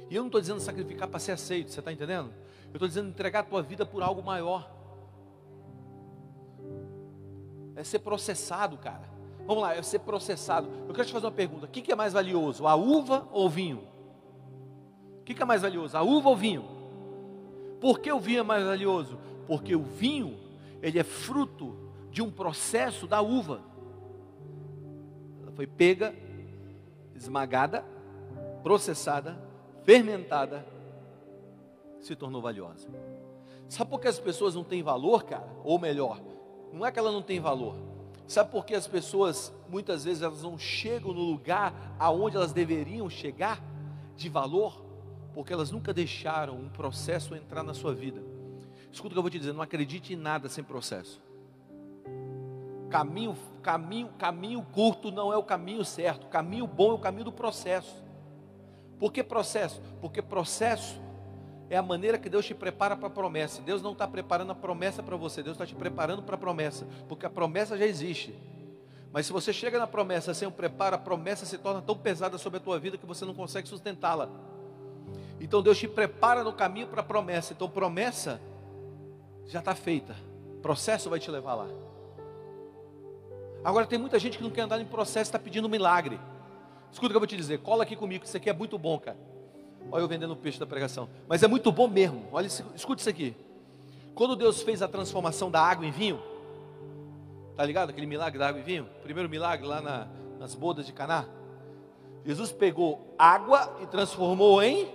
E 0.09 0.15
eu 0.15 0.21
não 0.21 0.27
estou 0.27 0.39
dizendo 0.39 0.59
sacrificar 0.59 1.07
para 1.07 1.19
ser 1.19 1.31
aceito, 1.31 1.71
você 1.71 1.79
está 1.79 1.91
entendendo? 1.91 2.31
Eu 2.65 2.73
estou 2.73 2.87
dizendo 2.87 3.09
entregar 3.09 3.39
a 3.39 3.43
tua 3.43 3.61
vida 3.61 3.85
por 3.85 4.03
algo 4.03 4.21
maior. 4.21 4.71
É 7.75 7.83
ser 7.83 7.99
processado, 7.99 8.77
cara. 8.77 9.09
Vamos 9.47 9.63
lá, 9.63 9.75
é 9.75 9.81
ser 9.81 9.99
processado. 9.99 10.69
Eu 10.87 10.93
quero 10.93 11.07
te 11.07 11.13
fazer 11.13 11.25
uma 11.25 11.31
pergunta: 11.31 11.65
o 11.65 11.69
que, 11.69 11.81
que 11.81 11.91
é 11.91 11.95
mais 11.95 12.13
valioso, 12.13 12.67
a 12.67 12.75
uva 12.75 13.27
ou 13.31 13.47
o 13.47 13.49
vinho? 13.49 13.87
O 15.19 15.23
que, 15.23 15.33
que 15.33 15.41
é 15.41 15.45
mais 15.45 15.61
valioso, 15.61 15.97
a 15.97 16.01
uva 16.01 16.29
ou 16.29 16.35
o 16.35 16.37
vinho? 16.37 16.65
Por 17.79 17.99
que 17.99 18.11
o 18.11 18.19
vinho 18.19 18.39
é 18.39 18.43
mais 18.43 18.63
valioso? 18.63 19.17
Porque 19.47 19.75
o 19.75 19.81
vinho, 19.81 20.37
ele 20.81 20.99
é 20.99 21.03
fruto 21.03 21.77
de 22.09 22.21
um 22.21 22.31
processo 22.31 23.07
da 23.07 23.21
uva. 23.21 23.61
Ela 25.41 25.51
foi 25.51 25.67
pega, 25.67 26.13
esmagada, 27.15 27.85
processada, 28.63 29.37
fermentada, 29.83 30.65
se 31.99 32.15
tornou 32.15 32.41
valiosa. 32.41 32.89
Sabe 33.69 33.89
por 33.89 33.99
que 33.99 34.07
as 34.07 34.19
pessoas 34.19 34.55
não 34.55 34.63
têm 34.63 34.83
valor, 34.83 35.23
cara? 35.23 35.47
Ou 35.63 35.79
melhor, 35.79 36.19
não 36.73 36.85
é 36.85 36.91
que 36.91 36.99
ela 36.99 37.11
não 37.11 37.21
tem 37.21 37.39
valor. 37.39 37.75
Sabe 38.27 38.49
por 38.51 38.65
que 38.65 38.73
as 38.73 38.87
pessoas 38.87 39.53
muitas 39.69 40.03
vezes 40.03 40.23
elas 40.23 40.43
não 40.43 40.57
chegam 40.57 41.13
no 41.13 41.21
lugar 41.21 41.95
aonde 41.99 42.37
elas 42.37 42.53
deveriam 42.53 43.09
chegar 43.09 43.61
de 44.15 44.29
valor? 44.29 44.83
Porque 45.33 45.53
elas 45.53 45.71
nunca 45.71 45.93
deixaram 45.93 46.55
um 46.55 46.69
processo 46.69 47.35
entrar 47.35 47.63
na 47.63 47.73
sua 47.73 47.93
vida. 47.93 48.21
Escuta 48.91 49.07
o 49.07 49.11
que 49.13 49.17
eu 49.17 49.23
vou 49.23 49.31
te 49.31 49.39
dizer, 49.39 49.53
não 49.53 49.61
acredite 49.61 50.13
em 50.13 50.17
nada 50.17 50.49
sem 50.49 50.63
processo. 50.63 51.21
Caminho, 52.89 53.37
caminho, 53.63 54.09
caminho 54.17 54.61
curto 54.73 55.11
não 55.11 55.31
é 55.31 55.37
o 55.37 55.43
caminho 55.43 55.85
certo. 55.85 56.27
Caminho 56.27 56.67
bom 56.67 56.91
é 56.91 56.93
o 56.95 56.99
caminho 56.99 57.25
do 57.25 57.31
processo. 57.31 58.03
Por 58.99 59.13
que 59.13 59.23
processo? 59.23 59.81
Porque 60.01 60.21
processo 60.21 61.01
é 61.69 61.77
a 61.77 61.81
maneira 61.81 62.17
que 62.17 62.29
Deus 62.29 62.45
te 62.45 62.53
prepara 62.53 62.97
para 62.97 63.07
a 63.07 63.09
promessa. 63.09 63.61
Deus 63.61 63.81
não 63.81 63.93
está 63.93 64.05
preparando 64.05 64.51
a 64.51 64.55
promessa 64.55 65.01
para 65.01 65.15
você, 65.15 65.41
Deus 65.41 65.55
está 65.55 65.65
te 65.65 65.73
preparando 65.73 66.21
para 66.21 66.35
a 66.35 66.37
promessa, 66.37 66.85
porque 67.07 67.25
a 67.25 67.29
promessa 67.29 67.77
já 67.77 67.85
existe. 67.85 68.37
Mas 69.13 69.25
se 69.25 69.31
você 69.31 69.53
chega 69.53 69.79
na 69.79 69.87
promessa 69.87 70.33
sem 70.33 70.47
o 70.47 70.51
preparo, 70.51 70.97
a 70.97 70.99
promessa 70.99 71.45
se 71.45 71.57
torna 71.57 71.81
tão 71.81 71.97
pesada 71.97 72.37
sobre 72.37 72.57
a 72.57 72.61
tua 72.61 72.77
vida 72.77 72.97
que 72.97 73.05
você 73.05 73.23
não 73.23 73.33
consegue 73.33 73.69
sustentá-la. 73.69 74.29
Então 75.39 75.61
Deus 75.61 75.77
te 75.77 75.87
prepara 75.87 76.43
no 76.43 76.51
caminho 76.51 76.87
para 76.87 76.99
a 76.99 77.03
promessa. 77.03 77.53
Então 77.53 77.69
promessa 77.69 78.41
já 79.51 79.59
está 79.59 79.75
feita. 79.75 80.15
Processo 80.61 81.09
vai 81.09 81.19
te 81.19 81.29
levar 81.29 81.55
lá. 81.55 81.67
Agora 83.63 83.85
tem 83.85 83.99
muita 83.99 84.17
gente 84.17 84.37
que 84.37 84.43
não 84.43 84.49
quer 84.49 84.61
andar 84.61 84.79
em 84.79 84.85
processo, 84.85 85.27
está 85.27 85.37
pedindo 85.37 85.67
um 85.67 85.69
milagre. 85.69 86.19
Escuta 86.91 87.07
o 87.07 87.09
que 87.09 87.15
eu 87.15 87.19
vou 87.19 87.27
te 87.27 87.35
dizer, 87.35 87.59
cola 87.59 87.83
aqui 87.83 87.95
comigo, 87.95 88.23
isso 88.23 88.35
aqui 88.35 88.49
é 88.49 88.53
muito 88.53 88.77
bom, 88.77 88.97
cara. 88.97 89.17
Olha 89.91 90.01
eu 90.01 90.07
vendendo 90.07 90.31
o 90.31 90.35
peixe 90.35 90.59
da 90.59 90.65
pregação. 90.65 91.09
Mas 91.27 91.43
é 91.43 91.47
muito 91.47 91.71
bom 91.71 91.87
mesmo. 91.87 92.25
Olha, 92.31 92.47
escuta 92.47 93.01
isso 93.01 93.09
aqui. 93.09 93.35
Quando 94.15 94.35
Deus 94.35 94.61
fez 94.61 94.81
a 94.81 94.87
transformação 94.87 95.51
da 95.51 95.61
água 95.61 95.85
em 95.85 95.91
vinho, 95.91 96.21
tá 97.55 97.65
ligado? 97.65 97.89
Aquele 97.89 98.07
milagre 98.07 98.39
da 98.39 98.47
água 98.47 98.61
em 98.61 98.63
vinho, 98.63 98.87
primeiro 99.03 99.29
milagre 99.29 99.67
lá 99.67 99.81
na, 99.81 100.07
nas 100.39 100.55
bodas 100.55 100.85
de 100.85 100.93
Caná. 100.93 101.25
Jesus 102.25 102.51
pegou 102.51 103.15
água 103.17 103.77
e 103.81 103.85
transformou 103.85 104.61
em 104.61 104.87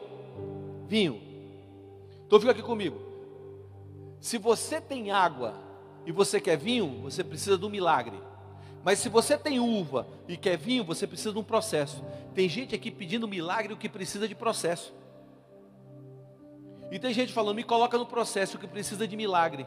vinho. 0.87 1.21
Então 2.27 2.41
fica 2.41 2.53
aqui 2.53 2.63
comigo. 2.63 3.06
Se 4.21 4.39
você 4.39 4.81
tem 4.81 5.11
água 5.11 5.55
e 6.05 6.13
você 6.13 6.41
quer 6.41 6.57
vinho, 6.57 7.03
você 7.03 7.23
precisa 7.23 7.57
do 7.57 7.69
milagre. 7.69 8.21
Mas 8.85 9.01
se 9.01 9.09
você 9.09 9.37
tem 9.37 9.59
uva 9.59 10.07
e 10.29 10.37
quer 10.37 10.57
vinho, 10.57 10.85
você 10.85 11.07
precisa 11.07 11.33
de 11.33 11.39
um 11.39 11.43
processo. 11.43 12.05
Tem 12.35 12.49
gente 12.49 12.75
aqui 12.75 12.91
pedindo 12.91 13.27
milagre 13.27 13.73
o 13.73 13.77
que 13.77 13.89
precisa 13.89 14.29
de 14.29 14.35
processo. 14.35 14.95
E 16.91 16.99
tem 16.99 17.13
gente 17.13 17.33
falando, 17.33 17.57
me 17.57 17.65
coloca 17.65 17.99
no 17.99 18.07
processo 18.07 18.57
o 18.57 18.61
que 18.61 18.67
precisa 18.69 19.07
de 19.09 19.17
milagre. 19.17 19.67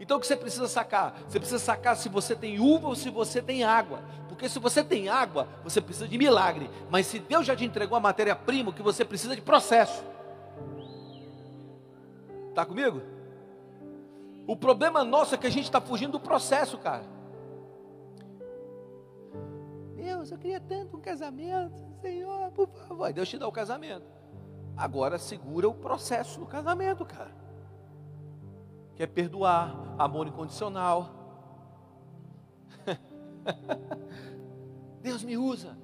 Então 0.00 0.16
o 0.16 0.20
que 0.20 0.26
você 0.26 0.36
precisa 0.36 0.68
sacar? 0.68 1.20
Você 1.28 1.38
precisa 1.38 1.58
sacar 1.58 1.96
se 1.96 2.08
você 2.08 2.34
tem 2.34 2.58
uva 2.58 2.88
ou 2.88 2.94
se 2.94 3.10
você 3.10 3.42
tem 3.42 3.62
água. 3.62 4.02
Porque 4.28 4.48
se 4.48 4.58
você 4.58 4.82
tem 4.82 5.08
água, 5.08 5.48
você 5.62 5.80
precisa 5.80 6.08
de 6.08 6.16
milagre. 6.16 6.70
Mas 6.90 7.06
se 7.06 7.18
Deus 7.18 7.46
já 7.46 7.54
te 7.54 7.64
entregou 7.64 7.96
a 7.96 8.00
matéria-prima, 8.00 8.70
o 8.70 8.72
que 8.72 8.82
você 8.82 9.04
precisa 9.04 9.34
de 9.34 9.42
processo. 9.42 10.02
Está 12.50 12.64
comigo? 12.64 13.02
O 14.46 14.56
problema 14.56 15.04
nosso 15.04 15.34
é 15.34 15.38
que 15.38 15.46
a 15.46 15.50
gente 15.50 15.64
está 15.64 15.80
fugindo 15.80 16.12
do 16.12 16.20
processo, 16.20 16.78
cara. 16.78 17.04
Deus, 19.96 20.30
eu 20.30 20.38
queria 20.38 20.60
tanto 20.60 20.96
um 20.96 21.00
casamento, 21.00 21.84
Senhor, 22.00 22.52
por 22.52 22.68
favor. 22.68 23.12
Deus 23.12 23.28
te 23.28 23.38
dá 23.38 23.48
o 23.48 23.52
casamento. 23.52 24.06
Agora 24.76 25.18
segura 25.18 25.68
o 25.68 25.74
processo 25.74 26.38
do 26.38 26.46
casamento, 26.46 27.04
cara. 27.04 27.34
Quer 28.94 29.02
é 29.02 29.06
perdoar, 29.06 29.94
amor 29.98 30.28
incondicional. 30.28 31.10
Deus 35.02 35.24
me 35.24 35.36
usa, 35.36 35.76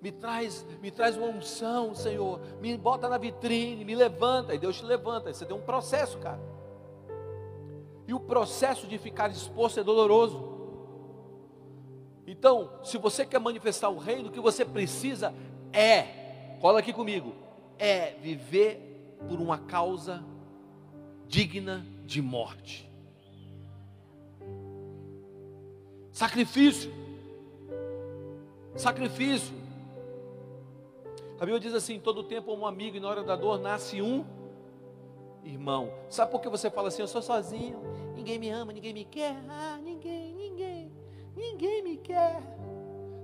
me 0.00 0.10
traz, 0.10 0.64
me 0.80 0.90
traz 0.90 1.16
uma 1.16 1.26
unção, 1.26 1.94
Senhor, 1.94 2.40
me 2.60 2.76
bota 2.76 3.08
na 3.08 3.18
vitrine, 3.18 3.84
me 3.84 3.94
levanta, 3.94 4.54
e 4.54 4.58
Deus 4.58 4.78
te 4.78 4.84
levanta. 4.84 5.32
Você 5.32 5.44
tem 5.44 5.56
um 5.56 5.62
processo, 5.62 6.18
cara. 6.18 6.55
E 8.06 8.14
o 8.14 8.20
processo 8.20 8.86
de 8.86 8.98
ficar 8.98 9.30
exposto 9.30 9.80
é 9.80 9.84
doloroso. 9.84 10.56
Então, 12.26 12.70
se 12.82 12.98
você 12.98 13.24
quer 13.24 13.38
manifestar 13.38 13.88
o 13.88 13.98
reino, 13.98 14.28
o 14.28 14.32
que 14.32 14.40
você 14.40 14.64
precisa 14.64 15.34
é, 15.72 16.56
cola 16.60 16.80
aqui 16.80 16.92
comigo, 16.92 17.34
é 17.78 18.12
viver 18.20 19.18
por 19.28 19.40
uma 19.40 19.58
causa 19.58 20.24
digna 21.26 21.86
de 22.04 22.20
morte. 22.22 22.90
Sacrifício. 26.12 26.92
Sacrifício. 28.74 29.54
A 31.36 31.40
Bíblia 31.40 31.60
diz 31.60 31.74
assim: 31.74 32.00
todo 32.00 32.22
tempo 32.22 32.54
um 32.54 32.66
amigo 32.66 32.96
e 32.96 33.00
na 33.00 33.08
hora 33.08 33.22
da 33.22 33.36
dor 33.36 33.58
nasce 33.58 34.00
um 34.00 34.24
irmão. 35.46 35.92
Sabe 36.10 36.30
por 36.30 36.40
que 36.40 36.48
você 36.48 36.70
fala 36.70 36.88
assim? 36.88 37.02
Eu 37.02 37.08
sou 37.08 37.22
sozinho, 37.22 37.80
ninguém 38.14 38.38
me 38.38 38.50
ama, 38.50 38.72
ninguém 38.72 38.92
me 38.92 39.04
quer. 39.04 39.36
Ah, 39.48 39.78
ninguém, 39.82 40.34
ninguém. 40.34 40.92
Ninguém 41.36 41.82
me 41.82 41.96
quer. 41.96 42.42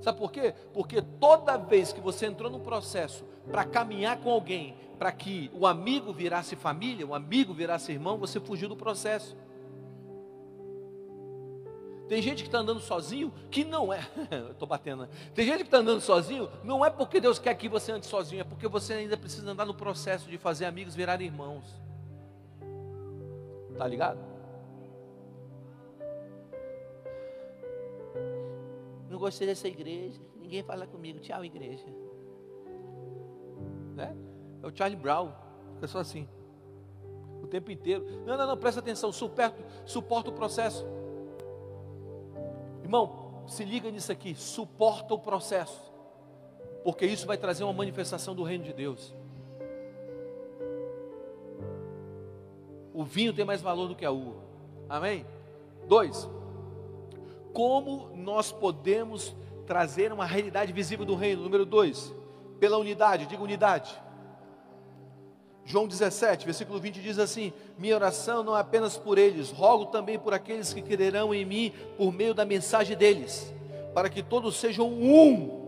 Sabe 0.01 0.19
por 0.19 0.33
quê? 0.33 0.55
Porque 0.73 1.01
toda 1.01 1.57
vez 1.57 1.93
que 1.93 2.01
você 2.01 2.27
entrou 2.27 2.51
num 2.51 2.61
processo 2.61 3.25
para 3.51 3.65
caminhar 3.65 4.19
com 4.19 4.31
alguém, 4.31 4.75
para 4.99 5.13
que 5.13 5.51
o 5.55 5.67
amigo 5.67 6.13
virasse 6.13 6.57
família, 6.57 7.07
o 7.07 7.15
amigo 7.15 7.55
virasse 7.55 7.93
irmão, 7.93 8.19
você 8.19 8.39
fugiu 8.39 8.69
do 8.69 8.77
processo. 8.77 9.37
Tem 12.09 12.21
gente 12.21 12.43
que 12.43 12.49
está 12.49 12.59
andando 12.59 12.81
sozinho 12.81 13.33
que 13.51 13.65
não 13.65 13.93
é. 13.93 14.01
Estou 14.51 14.69
batendo. 14.69 15.03
Né? 15.03 15.09
Tem 15.35 15.47
gente 15.47 15.59
que 15.59 15.65
está 15.65 15.79
andando 15.79 16.01
sozinho, 16.01 16.51
não 16.63 16.85
é 16.85 16.91
porque 16.91 17.21
Deus 17.21 17.39
quer 17.39 17.55
que 17.55 17.69
você 17.69 17.93
ande 17.93 18.07
sozinho, 18.07 18.43
é 18.43 18.45
porque 18.45 18.69
você 18.69 18.93
ainda 18.93 19.17
precisa 19.17 19.51
andar 19.51 19.65
no 19.65 19.73
processo 19.73 20.29
de 20.29 20.37
fazer 20.37 20.67
amigos 20.67 20.95
virarem 20.95 21.27
irmãos. 21.27 21.65
Tá 23.77 23.87
ligado? 23.87 24.19
Não 29.09 29.19
gostei 29.19 29.47
dessa 29.47 29.69
igreja. 29.69 30.21
Ninguém 30.41 30.63
fala 30.63 30.87
comigo. 30.87 31.21
Tchau, 31.21 31.45
igreja. 31.45 31.85
Né? 33.95 34.17
É 34.63 34.67
o 34.67 34.75
Charlie 34.75 34.99
Brown. 34.99 35.33
Fica 35.75 35.87
só 35.87 35.99
assim. 35.99 36.29
O 37.43 37.47
tempo 37.47 37.71
inteiro. 37.71 38.05
Não, 38.25 38.37
não, 38.37 38.47
não, 38.47 38.57
presta 38.57 38.81
atenção. 38.81 39.13
Suporta, 39.13 39.65
suporta 39.85 40.31
o 40.31 40.33
processo. 40.33 40.87
Irmão, 42.83 43.45
se 43.47 43.65
liga 43.65 43.91
nisso 43.91 44.11
aqui. 44.13 44.35
Suporta 44.35 45.15
o 45.15 45.19
processo. 45.19 45.93
Porque 46.85 47.07
isso 47.07 47.27
vai 47.27 47.37
trazer 47.37 47.65
uma 47.65 47.73
manifestação 47.73 48.35
do 48.35 48.43
reino 48.43 48.65
de 48.65 48.73
Deus. 48.73 49.15
O 53.03 53.05
vinho 53.05 53.33
tem 53.33 53.45
mais 53.45 53.61
valor 53.61 53.89
do 53.89 53.97
que 53.97 54.05
a 54.05 54.13
uva. 54.13 54.39
Amém? 54.89 55.27
Dois. 55.89 56.31
Como 57.53 58.11
nós 58.15 58.53
podemos 58.53 59.35
trazer 59.67 60.13
uma 60.13 60.25
realidade 60.25 60.73
visível 60.73 61.05
do 61.05 61.17
reino? 61.17 61.43
Número 61.43 61.67
dois. 61.67 62.15
Pela 62.61 62.79
unidade, 62.79 63.27
diga 63.27 63.43
unidade. 63.43 63.93
João 65.65 65.89
17, 65.89 66.45
versículo 66.45 66.79
20 66.79 67.01
diz 67.01 67.19
assim: 67.19 67.53
Minha 67.77 67.97
oração 67.97 68.45
não 68.45 68.57
é 68.57 68.61
apenas 68.61 68.97
por 68.97 69.19
eles, 69.19 69.51
rogo 69.51 69.87
também 69.87 70.17
por 70.17 70.33
aqueles 70.33 70.73
que 70.73 70.81
crerão 70.81 71.35
em 71.35 71.45
mim 71.45 71.73
por 71.97 72.13
meio 72.13 72.33
da 72.33 72.45
mensagem 72.45 72.97
deles, 72.97 73.53
para 73.93 74.09
que 74.09 74.23
todos 74.23 74.55
sejam 74.55 74.89
um. 74.89 75.61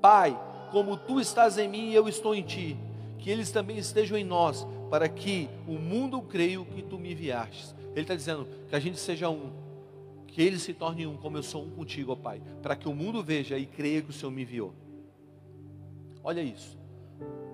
Pai, 0.00 0.40
como 0.70 0.96
tu 0.96 1.20
estás 1.20 1.58
em 1.58 1.68
mim 1.68 1.90
e 1.90 1.94
eu 1.94 2.08
estou 2.08 2.34
em 2.34 2.42
ti, 2.42 2.78
que 3.18 3.30
eles 3.30 3.50
também 3.50 3.76
estejam 3.76 4.16
em 4.16 4.24
nós, 4.24 4.66
para 4.92 5.08
que 5.08 5.48
o 5.66 5.78
mundo 5.78 6.20
creia 6.20 6.62
que 6.66 6.82
tu 6.82 6.98
me 6.98 7.12
enviaste. 7.12 7.74
Ele 7.92 8.02
está 8.02 8.14
dizendo 8.14 8.46
que 8.68 8.76
a 8.76 8.78
gente 8.78 8.98
seja 8.98 9.30
um, 9.30 9.50
que 10.26 10.42
ele 10.42 10.58
se 10.58 10.74
torne 10.74 11.06
um, 11.06 11.16
como 11.16 11.38
eu 11.38 11.42
sou 11.42 11.64
um 11.64 11.70
contigo, 11.70 12.12
ó 12.12 12.14
Pai, 12.14 12.42
para 12.60 12.76
que 12.76 12.86
o 12.86 12.92
mundo 12.92 13.22
veja 13.22 13.56
e 13.56 13.64
creia 13.64 14.02
que 14.02 14.10
o 14.10 14.12
Senhor 14.12 14.30
me 14.30 14.42
enviou. 14.42 14.74
Olha 16.22 16.42
isso. 16.42 16.78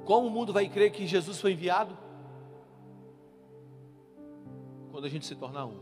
Como 0.04 0.26
o 0.26 0.30
mundo 0.30 0.52
vai 0.52 0.68
crer 0.68 0.90
que 0.90 1.06
Jesus 1.06 1.40
foi 1.40 1.52
enviado? 1.52 1.96
Quando 4.90 5.04
a 5.04 5.08
gente 5.08 5.24
se 5.24 5.36
tornar 5.36 5.64
um. 5.64 5.78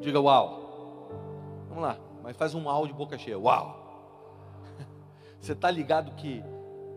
Diga 0.00 0.18
uau. 0.18 1.08
Vamos 1.68 1.84
lá, 1.84 2.00
mas 2.20 2.36
faz 2.36 2.52
um 2.52 2.64
uau 2.64 2.84
de 2.84 2.92
boca 2.92 3.16
cheia. 3.16 3.38
Uau. 3.38 4.58
Você 5.40 5.52
está 5.52 5.70
ligado 5.70 6.16
que 6.16 6.42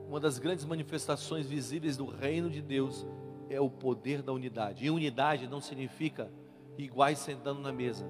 uma 0.07 0.19
das 0.19 0.37
grandes 0.39 0.65
manifestações 0.65 1.45
visíveis 1.45 1.97
do 1.97 2.05
reino 2.05 2.49
de 2.49 2.61
Deus 2.61 3.05
é 3.49 3.59
o 3.59 3.69
poder 3.69 4.21
da 4.21 4.31
unidade. 4.31 4.85
E 4.85 4.89
unidade 4.89 5.47
não 5.47 5.61
significa 5.61 6.31
iguais 6.77 7.19
sentando 7.19 7.61
na 7.61 7.71
mesa. 7.71 8.07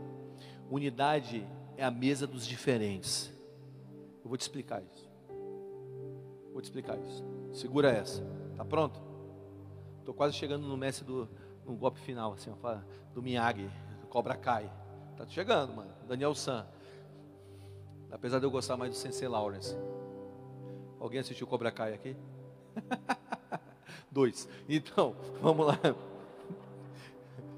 Unidade 0.70 1.48
é 1.78 1.84
a 1.84 1.92
mesa 1.92 2.26
dos 2.26 2.46
diferentes. 2.46 3.32
Eu 4.24 4.30
vou 4.30 4.38
te 4.38 4.42
explicar 4.42 4.82
isso. 4.82 5.10
Vou 6.52 6.62
te 6.62 6.66
explicar 6.66 6.98
isso. 6.98 7.24
Segura 7.54 7.90
essa. 7.90 8.24
Tá 8.56 8.64
pronto? 8.64 9.02
Estou 10.00 10.14
quase 10.14 10.36
chegando 10.36 10.68
no 10.68 10.78
mestre 10.78 11.06
do 11.06 11.28
no 11.66 11.76
golpe 11.76 12.00
final, 12.00 12.34
assim, 12.34 12.54
do 13.14 13.22
Miyagi, 13.22 13.70
do 14.00 14.08
Cobra 14.08 14.36
Kai. 14.36 14.72
Tá 15.18 15.26
chegando, 15.26 15.74
mano. 15.74 15.92
Daniel 16.08 16.36
San. 16.36 16.66
Apesar 18.12 18.40
de 18.40 18.46
eu 18.46 18.52
gostar 18.52 18.78
mais 18.78 18.92
do 18.92 18.96
Sensei 18.96 19.28
Lawrence. 19.28 19.76
Alguém 21.06 21.20
assistiu 21.20 21.46
Cobra 21.46 21.72
Kai 21.72 21.94
aqui? 21.94 22.16
Dois. 24.10 24.50
Então, 24.68 25.16
vamos 25.40 25.68
lá. 25.68 25.80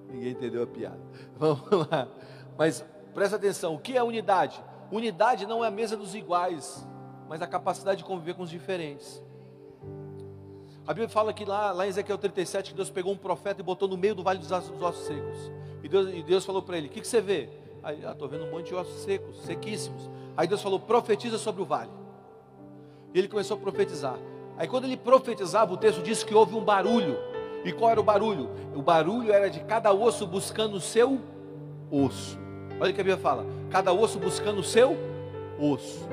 Ninguém 0.09 0.31
entendeu 0.31 0.63
a 0.63 0.67
piada. 0.67 0.99
Vamos 1.39 1.87
lá. 1.89 2.09
Mas 2.57 2.83
presta 3.13 3.37
atenção: 3.37 3.75
o 3.75 3.79
que 3.79 3.95
é 3.95 4.03
unidade? 4.03 4.61
Unidade 4.91 5.45
não 5.45 5.63
é 5.63 5.69
a 5.69 5.71
mesa 5.71 5.95
dos 5.95 6.13
iguais, 6.13 6.85
mas 7.29 7.41
a 7.41 7.47
capacidade 7.47 7.99
de 7.99 8.03
conviver 8.03 8.33
com 8.33 8.43
os 8.43 8.49
diferentes. 8.49 9.23
A 10.85 10.93
Bíblia 10.93 11.07
fala 11.07 11.31
que 11.31 11.45
lá, 11.45 11.71
lá 11.71 11.85
em 11.85 11.89
Ezequiel 11.89 12.17
37 12.17 12.71
que 12.71 12.75
Deus 12.75 12.89
pegou 12.89 13.13
um 13.13 13.17
profeta 13.17 13.61
e 13.61 13.63
botou 13.63 13.87
no 13.87 13.95
meio 13.95 14.13
do 14.13 14.23
vale 14.23 14.39
dos 14.39 14.51
ossos, 14.51 15.05
secos. 15.05 15.51
E 15.81 15.87
Deus, 15.87 16.13
e 16.13 16.21
Deus 16.21 16.43
falou 16.43 16.61
para 16.61 16.77
ele: 16.77 16.87
O 16.87 16.89
que, 16.89 16.99
que 16.99 17.07
você 17.07 17.21
vê? 17.21 17.47
Aí, 17.81 18.05
ah, 18.05 18.11
estou 18.11 18.27
vendo 18.27 18.43
um 18.43 18.51
monte 18.51 18.67
de 18.67 18.75
ossos 18.75 19.03
secos, 19.03 19.37
sequíssimos. 19.43 20.09
Aí 20.35 20.49
Deus 20.49 20.61
falou: 20.61 20.81
Profetiza 20.81 21.37
sobre 21.37 21.61
o 21.61 21.65
vale. 21.65 22.06
Ele 23.17 23.27
começou 23.27 23.57
a 23.57 23.59
profetizar. 23.59 24.17
Aí 24.57 24.67
quando 24.67 24.85
ele 24.85 24.97
profetizava, 24.97 25.73
o 25.73 25.77
texto 25.77 26.01
diz 26.01 26.23
que 26.23 26.33
houve 26.33 26.55
um 26.55 26.63
barulho. 26.63 27.17
E 27.63 27.71
qual 27.71 27.91
era 27.91 27.99
o 27.99 28.03
barulho? 28.03 28.49
O 28.75 28.81
barulho 28.81 29.31
era 29.31 29.49
de 29.49 29.59
cada 29.61 29.91
osso 29.91 30.25
buscando 30.25 30.77
o 30.77 30.79
seu 30.79 31.19
osso. 31.91 32.37
Olha 32.79 32.91
o 32.91 32.93
que 32.93 33.01
a 33.01 33.03
Bíblia 33.03 33.17
fala: 33.17 33.45
cada 33.69 33.91
osso 33.91 34.19
buscando 34.19 34.59
o 34.59 34.63
seu 34.63 34.95
osso. 35.59 36.07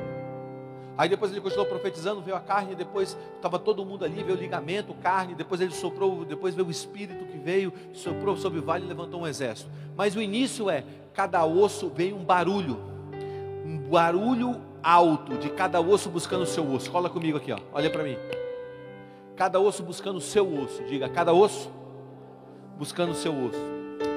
Aí 0.96 1.08
depois 1.08 1.32
ele 1.32 1.40
continuou 1.40 1.66
profetizando, 1.66 2.22
veio 2.22 2.36
a 2.36 2.40
carne, 2.40 2.74
depois 2.74 3.16
estava 3.34 3.58
todo 3.58 3.84
mundo 3.84 4.04
ali, 4.04 4.22
veio 4.22 4.36
o 4.36 4.40
ligamento, 4.40 4.94
carne, 4.94 5.34
depois 5.34 5.60
ele 5.60 5.72
soprou, 5.72 6.24
depois 6.24 6.54
veio 6.54 6.68
o 6.68 6.70
espírito 6.70 7.24
que 7.24 7.36
veio, 7.36 7.72
soprou 7.92 8.36
sobre 8.36 8.60
o 8.60 8.62
vale 8.62 8.84
e 8.84 8.88
levantou 8.88 9.22
um 9.22 9.26
exército. 9.26 9.68
Mas 9.96 10.14
o 10.14 10.22
início 10.22 10.70
é, 10.70 10.84
cada 11.12 11.44
osso 11.44 11.88
veio 11.88 12.16
um 12.16 12.24
barulho, 12.24 12.78
um 13.66 13.76
barulho 13.90 14.60
alto 14.84 15.38
de 15.38 15.48
cada 15.48 15.80
osso 15.80 16.10
buscando 16.10 16.42
o 16.42 16.46
seu 16.46 16.70
osso. 16.70 16.90
Cola 16.90 17.08
comigo 17.08 17.38
aqui, 17.38 17.50
ó. 17.50 17.58
olha 17.72 17.90
para 17.90 18.04
mim. 18.04 18.16
Cada 19.34 19.58
osso 19.58 19.82
buscando 19.82 20.18
o 20.18 20.20
seu 20.20 20.46
osso, 20.60 20.84
diga, 20.84 21.08
cada 21.08 21.32
osso 21.32 21.70
buscando 22.76 23.12
o 23.12 23.14
seu 23.14 23.32
osso. 23.32 23.58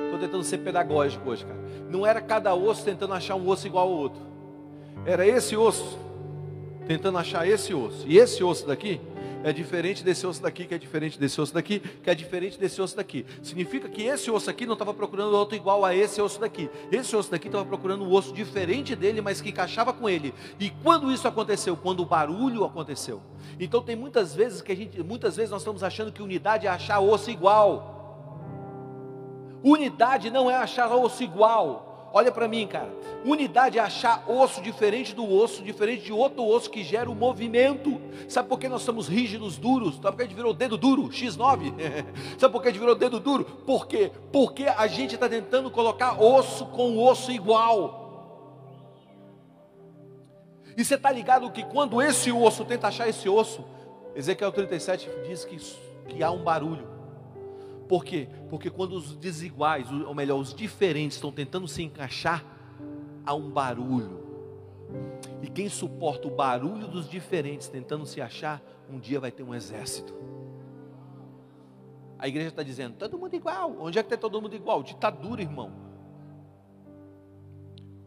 Estou 0.04 0.20
tentando 0.20 0.44
ser 0.44 0.60
pedagógico 0.60 1.30
hoje, 1.30 1.46
cara. 1.46 1.60
Não 1.90 2.06
era 2.06 2.22
cada 2.22 2.54
osso 2.54 2.84
tentando 2.84 3.14
achar 3.14 3.36
um 3.36 3.48
osso 3.48 3.66
igual 3.66 3.88
ao 3.88 3.94
outro. 3.94 4.22
Era 5.06 5.26
esse 5.26 5.56
osso 5.56 5.98
tentando 6.86 7.18
achar 7.18 7.48
esse 7.48 7.74
osso. 7.74 8.06
E 8.06 8.18
esse 8.18 8.44
osso 8.44 8.68
daqui 8.68 9.00
é 9.48 9.54
diferente 9.54 10.04
desse 10.04 10.28
osso 10.28 10.42
daqui, 10.42 10.66
que 10.66 10.74
é 10.74 10.78
diferente 10.78 11.18
desse 11.18 11.40
osso 11.40 11.54
daqui, 11.54 11.80
que 11.80 12.10
é 12.10 12.14
diferente 12.14 12.60
desse 12.60 12.82
osso 12.82 12.98
daqui. 12.98 13.26
Significa 13.42 13.88
que 13.88 14.04
esse 14.04 14.30
osso 14.30 14.50
aqui 14.50 14.66
não 14.66 14.74
estava 14.74 14.94
procurando 14.94 15.34
outro 15.34 15.56
igual 15.56 15.86
a 15.86 15.96
esse 15.96 16.22
osso 16.22 16.38
daqui. 16.38 16.70
Esse 16.92 17.16
osso 17.16 17.32
daqui 17.32 17.48
estava 17.48 17.64
procurando 17.64 18.04
um 18.04 18.12
osso 18.12 18.34
diferente 18.34 18.94
dele, 18.94 19.22
mas 19.22 19.40
que 19.40 19.50
encaixava 19.50 19.94
com 19.94 20.10
ele. 20.10 20.34
E 20.60 20.70
quando 20.70 21.10
isso 21.10 21.30
aconteceu? 21.30 21.78
Quando 21.78 22.02
o 22.02 22.06
barulho 22.06 22.66
aconteceu. 22.66 23.22
Então 23.58 23.82
tem 23.82 23.96
muitas 23.96 24.36
vezes 24.36 24.62
que 24.62 24.74
a 24.74 24.76
gente, 24.76 25.02
muitas 25.02 25.38
vezes 25.38 25.50
nós 25.50 25.62
estamos 25.62 25.82
achando 25.82 26.12
que 26.12 26.22
unidade 26.22 26.68
é 26.68 26.70
achar 26.70 27.00
osso 27.00 27.32
igual. 27.32 27.96
Unidade 29.64 30.30
não 30.30 30.52
é 30.52 30.56
achar 30.56 30.94
osso 30.94 31.24
igual. 31.24 31.87
Olha 32.14 32.32
para 32.32 32.48
mim, 32.48 32.66
cara. 32.66 32.90
Unidade 33.26 33.78
é 33.78 33.82
achar 33.82 34.24
osso 34.30 34.62
diferente 34.62 35.14
do 35.14 35.30
osso, 35.30 35.62
diferente 35.62 36.06
de 36.06 36.14
outro 36.14 36.46
osso 36.46 36.70
que 36.70 36.84
gera 36.84 37.10
o 37.10 37.14
um 37.14 37.16
movimento. 37.16 38.02
Sabe 38.30 38.48
por 38.48 38.58
que 38.58 38.70
nós 38.70 38.82
somos 38.82 39.08
rígidos, 39.08 39.58
duros? 39.58 39.96
Sabe 39.96 40.12
por 40.12 40.16
que 40.18 40.22
a 40.22 40.26
gente 40.26 40.36
virou 40.36 40.54
dedo 40.54 40.78
duro? 40.78 41.10
X9. 41.10 41.74
Sabe 42.40 42.52
por 42.52 42.62
que 42.62 42.70
a 42.70 42.72
gente 42.72 42.80
virou 42.80 42.96
dedo 42.96 43.20
duro? 43.20 43.44
Por 43.44 43.88
quê? 43.88 44.12
Porque 44.32 44.64
a 44.64 44.88
gente 44.88 45.16
está 45.16 45.28
tentando 45.28 45.70
colocar 45.70 46.22
osso 46.22 46.66
com 46.68 46.98
osso 46.98 47.32
igual. 47.32 48.06
E 50.78 50.86
você 50.86 50.96
está 50.96 51.12
ligado 51.12 51.52
que 51.52 51.64
quando 51.64 52.02
esse 52.02 52.32
osso 52.32 52.64
tenta 52.64 52.88
achar 52.88 53.10
esse 53.10 53.28
osso, 53.28 53.66
Ezequiel 54.16 54.52
37 54.52 55.10
diz 55.28 55.44
que, 55.44 55.58
que 56.08 56.24
há 56.24 56.32
um 56.32 56.44
barulho. 56.44 56.97
Por 57.88 58.04
quê? 58.04 58.28
Porque 58.50 58.70
quando 58.70 58.94
os 58.94 59.16
desiguais, 59.16 59.90
ou 59.92 60.14
melhor, 60.14 60.40
os 60.40 60.54
diferentes 60.54 61.18
estão 61.18 61.32
tentando 61.32 61.68
se 61.68 61.84
encaixar, 61.84 62.44
há 63.26 63.34
um 63.34 63.50
barulho. 63.50 64.26
E 65.42 65.48
quem 65.48 65.70
suporta 65.70 66.28
o 66.28 66.32
barulho 66.32 66.88
dos 66.88 67.10
diferentes 67.10 67.68
tentando 67.68 68.06
se 68.06 68.22
achar, 68.22 68.62
um 68.90 69.00
dia 69.00 69.20
vai 69.20 69.32
ter 69.32 69.44
um 69.44 69.54
exército. 69.54 70.14
A 72.20 72.28
igreja 72.28 72.50
está 72.50 72.64
dizendo, 72.64 72.96
todo 72.96 73.18
mundo 73.18 73.36
igual. 73.36 73.76
Onde 73.80 74.00
é 74.00 74.04
que 74.04 74.08
está 74.08 74.18
todo 74.18 74.42
mundo 74.42 74.56
igual? 74.56 74.82
Ditadura, 74.82 75.42
irmão. 75.42 75.87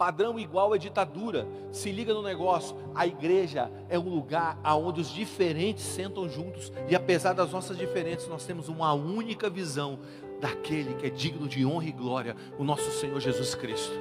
Padrão 0.00 0.38
igual 0.38 0.74
é 0.74 0.78
ditadura. 0.78 1.46
Se 1.70 1.92
liga 1.92 2.14
no 2.14 2.22
negócio. 2.22 2.74
A 2.94 3.06
igreja 3.06 3.70
é 3.86 3.98
um 3.98 4.08
lugar 4.08 4.58
onde 4.64 4.98
os 4.98 5.10
diferentes 5.10 5.84
sentam 5.84 6.26
juntos. 6.26 6.72
E 6.88 6.96
apesar 6.96 7.34
das 7.34 7.52
nossas 7.52 7.76
diferenças, 7.76 8.26
nós 8.26 8.46
temos 8.46 8.70
uma 8.70 8.94
única 8.94 9.50
visão 9.50 9.98
daquele 10.40 10.94
que 10.94 11.08
é 11.08 11.10
digno 11.10 11.46
de 11.46 11.66
honra 11.66 11.84
e 11.84 11.92
glória, 11.92 12.34
o 12.58 12.64
nosso 12.64 12.90
Senhor 12.92 13.20
Jesus 13.20 13.54
Cristo. 13.54 13.92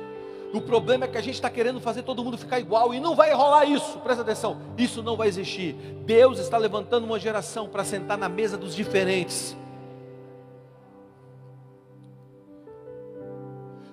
O 0.54 0.62
problema 0.62 1.04
é 1.04 1.08
que 1.10 1.18
a 1.18 1.22
gente 1.22 1.36
está 1.36 1.50
querendo 1.50 1.82
fazer 1.82 2.04
todo 2.04 2.24
mundo 2.24 2.38
ficar 2.38 2.62
igual 2.62 2.94
e 2.94 3.00
não 3.02 3.14
vai 3.14 3.34
rolar 3.34 3.66
isso. 3.66 4.00
Presta 4.00 4.22
atenção, 4.22 4.58
isso 4.78 5.04
não 5.04 5.18
vai 5.18 5.28
existir. 5.28 5.74
Deus 6.06 6.40
está 6.40 6.58
levantando 6.58 7.04
uma 7.04 7.20
geração 7.20 7.68
para 7.68 7.84
sentar 7.84 8.18
na 8.18 8.30
mesa 8.30 8.58
dos 8.58 8.74
diferentes. 8.74 9.54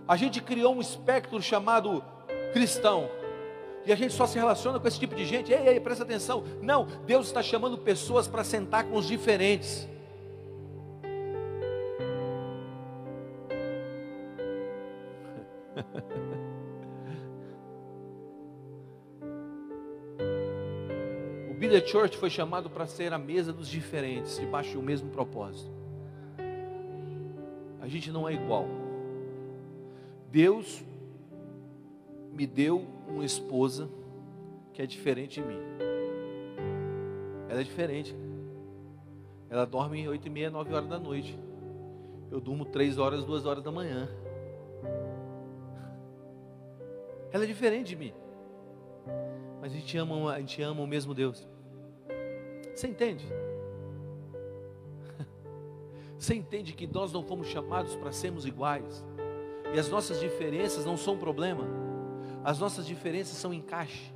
A 0.08 0.16
gente 0.16 0.40
criou 0.40 0.74
um 0.74 0.80
espectro 0.80 1.40
chamado 1.42 2.02
cristão. 2.52 3.10
E 3.84 3.92
a 3.92 3.96
gente 3.96 4.14
só 4.14 4.26
se 4.26 4.38
relaciona 4.38 4.80
com 4.80 4.88
esse 4.88 4.98
tipo 4.98 5.14
de 5.14 5.24
gente. 5.24 5.52
Ei, 5.52 5.68
ei, 5.68 5.80
presta 5.80 6.04
atenção. 6.04 6.44
Não, 6.60 6.86
Deus 7.06 7.26
está 7.26 7.42
chamando 7.42 7.78
pessoas 7.78 8.26
para 8.26 8.42
sentar 8.42 8.84
com 8.84 8.96
os 8.96 9.06
diferentes. 9.06 9.88
O 21.48 21.58
Be 21.58 21.70
The 21.70 21.86
Church 21.86 22.18
foi 22.18 22.28
chamado 22.28 22.68
para 22.68 22.86
ser 22.86 23.14
a 23.14 23.18
mesa 23.18 23.50
dos 23.50 23.66
diferentes, 23.66 24.38
debaixo 24.38 24.74
do 24.74 24.82
mesmo 24.82 25.08
propósito. 25.08 25.70
A 27.80 27.88
gente 27.88 28.10
não 28.10 28.28
é 28.28 28.34
igual. 28.34 28.66
Deus 30.36 30.84
me 32.30 32.46
deu 32.46 32.84
uma 33.08 33.24
esposa 33.24 33.88
que 34.74 34.82
é 34.82 34.86
diferente 34.86 35.40
de 35.40 35.48
mim. 35.48 35.58
Ela 37.48 37.62
é 37.62 37.64
diferente. 37.64 38.14
Ela 39.48 39.64
dorme 39.64 40.06
oito 40.06 40.26
e 40.26 40.30
meia, 40.30 40.50
nove 40.50 40.74
horas 40.74 40.90
da 40.90 40.98
noite. 40.98 41.38
Eu 42.30 42.38
durmo 42.38 42.66
três 42.66 42.98
horas, 42.98 43.24
duas 43.24 43.46
horas 43.46 43.64
da 43.64 43.72
manhã. 43.72 44.10
Ela 47.32 47.44
é 47.44 47.46
diferente 47.46 47.88
de 47.88 47.96
mim. 47.96 48.12
Mas 49.62 49.72
a 49.72 49.74
gente 49.74 49.96
ama, 49.96 50.34
a 50.34 50.38
gente 50.38 50.60
ama 50.60 50.82
o 50.82 50.86
mesmo 50.86 51.14
Deus. 51.14 51.48
Você 52.74 52.88
entende? 52.88 53.24
Você 56.18 56.34
entende 56.34 56.74
que 56.74 56.86
nós 56.86 57.10
não 57.10 57.22
fomos 57.22 57.46
chamados 57.46 57.96
para 57.96 58.12
sermos 58.12 58.44
iguais? 58.44 59.02
E 59.74 59.78
as 59.78 59.88
nossas 59.88 60.20
diferenças 60.20 60.84
não 60.84 60.96
são 60.96 61.14
um 61.14 61.18
problema. 61.18 61.64
As 62.44 62.58
nossas 62.58 62.86
diferenças 62.86 63.36
são 63.36 63.52
encaixe. 63.52 64.12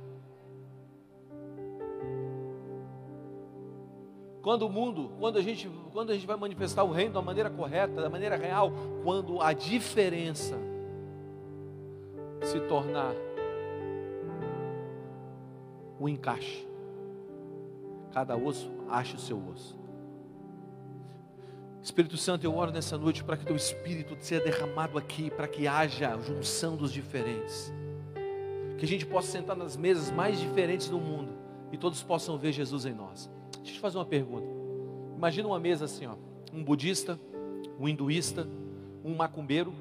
Quando 4.41 4.63
o 4.63 4.69
mundo, 4.69 5.11
quando 5.19 5.37
a 5.37 5.41
gente, 5.41 5.69
quando 5.93 6.09
a 6.09 6.13
gente 6.13 6.25
vai 6.25 6.35
manifestar 6.35 6.83
o 6.83 6.91
reino 6.91 7.13
da 7.13 7.21
maneira 7.21 7.49
correta, 7.49 8.01
da 8.01 8.09
maneira 8.09 8.35
real, 8.35 8.71
quando 9.03 9.39
a 9.41 9.53
diferença 9.53 10.57
se 12.41 12.59
tornar 12.61 13.13
o 15.99 16.09
encaixe. 16.09 16.67
Cada 18.11 18.35
osso 18.35 18.71
acha 18.89 19.15
o 19.15 19.19
seu 19.19 19.37
osso. 19.49 19.80
Espírito 21.83 22.15
Santo, 22.15 22.43
eu 22.43 22.55
oro 22.55 22.71
nessa 22.71 22.95
noite 22.95 23.23
para 23.23 23.35
que 23.35 23.45
teu 23.45 23.55
Espírito 23.55 24.15
seja 24.19 24.43
derramado 24.43 24.99
aqui, 24.99 25.31
para 25.31 25.47
que 25.47 25.67
haja 25.67 26.15
junção 26.19 26.75
dos 26.75 26.93
diferentes. 26.93 27.73
Que 28.77 28.85
a 28.85 28.87
gente 28.87 29.05
possa 29.05 29.31
sentar 29.31 29.55
nas 29.55 29.75
mesas 29.75 30.11
mais 30.11 30.39
diferentes 30.39 30.89
do 30.89 30.99
mundo 30.99 31.31
e 31.71 31.77
todos 31.77 32.03
possam 32.03 32.37
ver 32.37 32.51
Jesus 32.51 32.85
em 32.85 32.93
nós. 32.93 33.29
Deixa 33.57 33.71
eu 33.71 33.75
te 33.75 33.79
fazer 33.79 33.97
uma 33.97 34.05
pergunta. 34.05 34.45
Imagina 35.17 35.47
uma 35.47 35.59
mesa 35.59 35.85
assim, 35.85 36.05
ó, 36.05 36.15
um 36.53 36.63
budista, 36.63 37.19
um 37.79 37.87
hinduísta, 37.87 38.47
um 39.03 39.15
macumbeiro, 39.15 39.73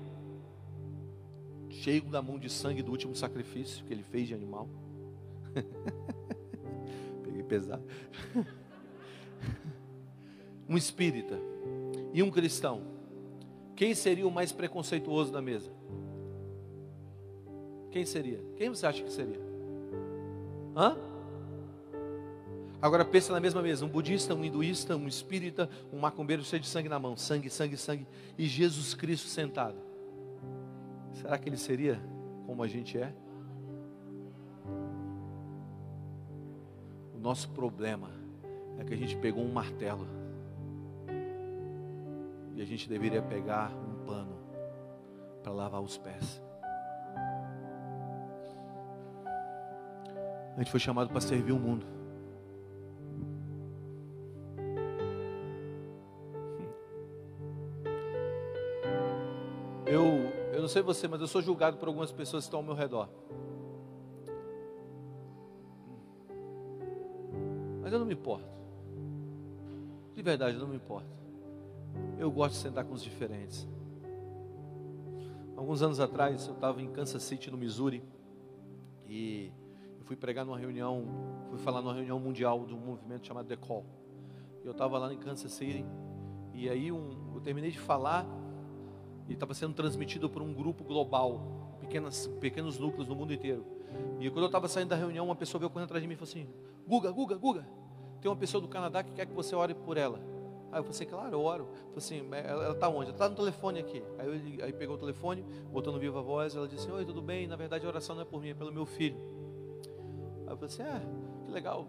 cheio 1.69 2.03
da 2.05 2.23
mão 2.23 2.39
de 2.39 2.49
sangue 2.49 2.83
do 2.83 2.91
último 2.91 3.15
sacrifício 3.15 3.85
que 3.85 3.93
ele 3.93 4.03
fez 4.03 4.27
de 4.27 4.35
animal. 4.35 4.69
Peguei 7.25 7.43
pesado. 7.43 7.83
um 10.69 10.77
espírita 10.77 11.39
e 12.13 12.23
um 12.23 12.31
cristão. 12.31 12.83
Quem 13.77 13.95
seria 13.95 14.27
o 14.27 14.31
mais 14.31 14.53
preconceituoso 14.53 15.33
da 15.33 15.41
mesa? 15.41 15.71
Quem 17.91 18.05
seria? 18.05 18.41
Quem 18.57 18.69
você 18.69 18.87
acha 18.87 19.03
que 19.03 19.11
seria? 19.11 19.41
Hã? 20.77 20.97
Agora 22.83 23.05
pensa 23.05 23.33
na 23.33 23.41
mesma 23.41 23.61
mesa, 23.61 23.85
um 23.85 23.89
budista, 23.89 24.35
um 24.35 24.45
hinduísta, 24.45 24.97
um 24.97 25.07
espírita, 25.07 25.69
um 25.93 25.99
macumbeiro 25.99 26.43
cheio 26.43 26.61
de 26.61 26.69
sangue 26.69 26.89
na 26.89 26.99
mão, 26.99 27.17
sangue, 27.17 27.51
sangue, 27.51 27.77
sangue, 27.77 28.07
e 28.39 28.47
Jesus 28.47 28.95
Cristo 28.95 29.29
sentado. 29.29 29.77
Será 31.13 31.37
que 31.37 31.49
ele 31.49 31.59
seria 31.59 32.01
como 32.47 32.63
a 32.63 32.69
gente 32.69 32.97
é? 32.97 33.13
O 37.15 37.19
nosso 37.19 37.51
problema 37.51 38.11
é 38.79 38.85
que 38.85 38.95
a 38.95 38.97
gente 38.97 39.17
pegou 39.17 39.45
um 39.45 39.53
martelo 39.53 40.20
e 42.61 42.63
a 42.63 42.67
gente 42.67 42.87
deveria 42.91 43.23
pegar 43.23 43.73
um 43.73 44.05
pano 44.05 44.37
para 45.43 45.51
lavar 45.51 45.81
os 45.81 45.97
pés. 45.97 46.43
A 50.55 50.59
gente 50.59 50.71
foi 50.71 50.79
chamado 50.79 51.09
para 51.09 51.23
servir 51.23 51.53
o 51.53 51.59
mundo. 51.59 51.87
Eu, 59.87 60.05
eu 60.53 60.61
não 60.61 60.69
sei 60.69 60.83
você, 60.83 61.09
mas 61.09 61.23
eu 61.23 61.27
sou 61.27 61.41
julgado 61.41 61.79
por 61.79 61.89
algumas 61.89 62.13
pessoas 62.13 62.45
que 62.45 62.49
estão 62.49 62.61
ao 62.61 62.67
meu 62.67 62.75
redor. 62.75 63.09
Mas 67.81 67.91
eu 67.91 67.99
não 67.99 68.05
me 68.05 68.13
importo. 68.13 68.45
De 70.15 70.21
verdade, 70.23 70.57
eu 70.57 70.61
não 70.61 70.69
me 70.69 70.77
importo. 70.77 71.20
Eu 72.21 72.31
gosto 72.31 72.53
de 72.53 72.61
sentar 72.61 72.85
com 72.85 72.93
os 72.93 73.03
diferentes. 73.03 73.67
Alguns 75.57 75.81
anos 75.81 75.99
atrás, 76.01 76.47
eu 76.47 76.53
estava 76.53 76.83
em 76.83 76.91
Kansas 76.91 77.23
City, 77.23 77.51
no 77.51 77.57
Missouri, 77.57 78.05
e 79.09 79.51
eu 79.99 80.05
fui 80.05 80.17
pregar 80.17 80.45
numa 80.45 80.59
reunião, 80.59 81.03
fui 81.49 81.59
falar 81.59 81.81
numa 81.81 81.95
reunião 81.95 82.21
mundial 82.21 82.67
de 82.67 82.75
um 82.75 82.79
movimento 82.79 83.27
chamado 83.27 83.47
The 83.47 83.57
Call. 83.57 83.87
Eu 84.63 84.73
estava 84.73 84.99
lá 84.99 85.11
em 85.15 85.17
Kansas 85.17 85.51
City, 85.51 85.83
e 86.53 86.69
aí 86.69 86.93
um, 86.93 87.33
eu 87.35 87.41
terminei 87.41 87.71
de 87.71 87.79
falar, 87.79 88.27
e 89.27 89.33
estava 89.33 89.55
sendo 89.55 89.73
transmitido 89.73 90.29
por 90.29 90.43
um 90.43 90.53
grupo 90.53 90.85
global, 90.85 91.41
pequenas, 91.81 92.27
pequenos 92.39 92.79
núcleos 92.79 93.09
no 93.09 93.15
mundo 93.15 93.33
inteiro. 93.33 93.65
E 94.21 94.29
quando 94.29 94.43
eu 94.43 94.47
estava 94.49 94.69
saindo 94.69 94.91
da 94.91 94.97
reunião, 94.97 95.25
uma 95.25 95.37
pessoa 95.37 95.59
veio 95.59 95.71
correndo 95.71 95.87
atrás 95.87 96.03
de 96.03 96.07
mim 96.07 96.13
e 96.13 96.17
falou 96.19 96.29
assim: 96.29 96.47
Guga, 96.87 97.11
Guga, 97.11 97.39
Guga, 97.39 97.67
tem 98.21 98.31
uma 98.31 98.37
pessoa 98.37 98.61
do 98.61 98.69
Canadá 98.69 99.03
que 99.03 99.11
quer 99.15 99.25
que 99.25 99.33
você 99.33 99.55
ore 99.55 99.73
por 99.73 99.97
ela. 99.97 100.21
Aí 100.73 100.79
eu 100.79 100.85
falei 100.85 100.91
assim, 100.91 101.07
claro, 101.07 101.33
eu 101.33 101.43
oro. 101.43 101.67
Falei 101.67 101.97
assim, 101.97 102.29
ela 102.33 102.73
está 102.73 102.89
onde? 102.89 103.07
Ela 103.07 103.13
está 103.13 103.29
no 103.29 103.35
telefone 103.35 103.81
aqui. 103.81 104.03
Aí, 104.19 104.27
eu, 104.59 104.65
aí 104.65 104.73
pegou 104.73 104.97
o 104.97 104.99
telefone, 104.99 105.45
botou 105.73 105.93
no 105.93 105.99
viva 105.99 106.23
voz, 106.23 106.55
ela 106.55 106.69
disse, 106.69 106.91
oi, 106.91 107.05
tudo 107.05 107.21
bem? 107.21 107.47
Na 107.47 107.57
verdade 107.57 107.85
a 107.85 107.89
oração 107.89 108.15
não 108.15 108.23
é 108.23 108.25
por 108.25 108.41
mim, 108.41 108.51
é 108.51 108.55
pelo 108.55 108.73
meu 108.73 108.87
filho. 108.87 109.17
Aí 110.47 110.53
eu 110.53 110.57
falei 110.57 110.67
assim, 110.67 110.83
ah, 110.83 111.03
que 111.45 111.51
legal. 111.51 111.89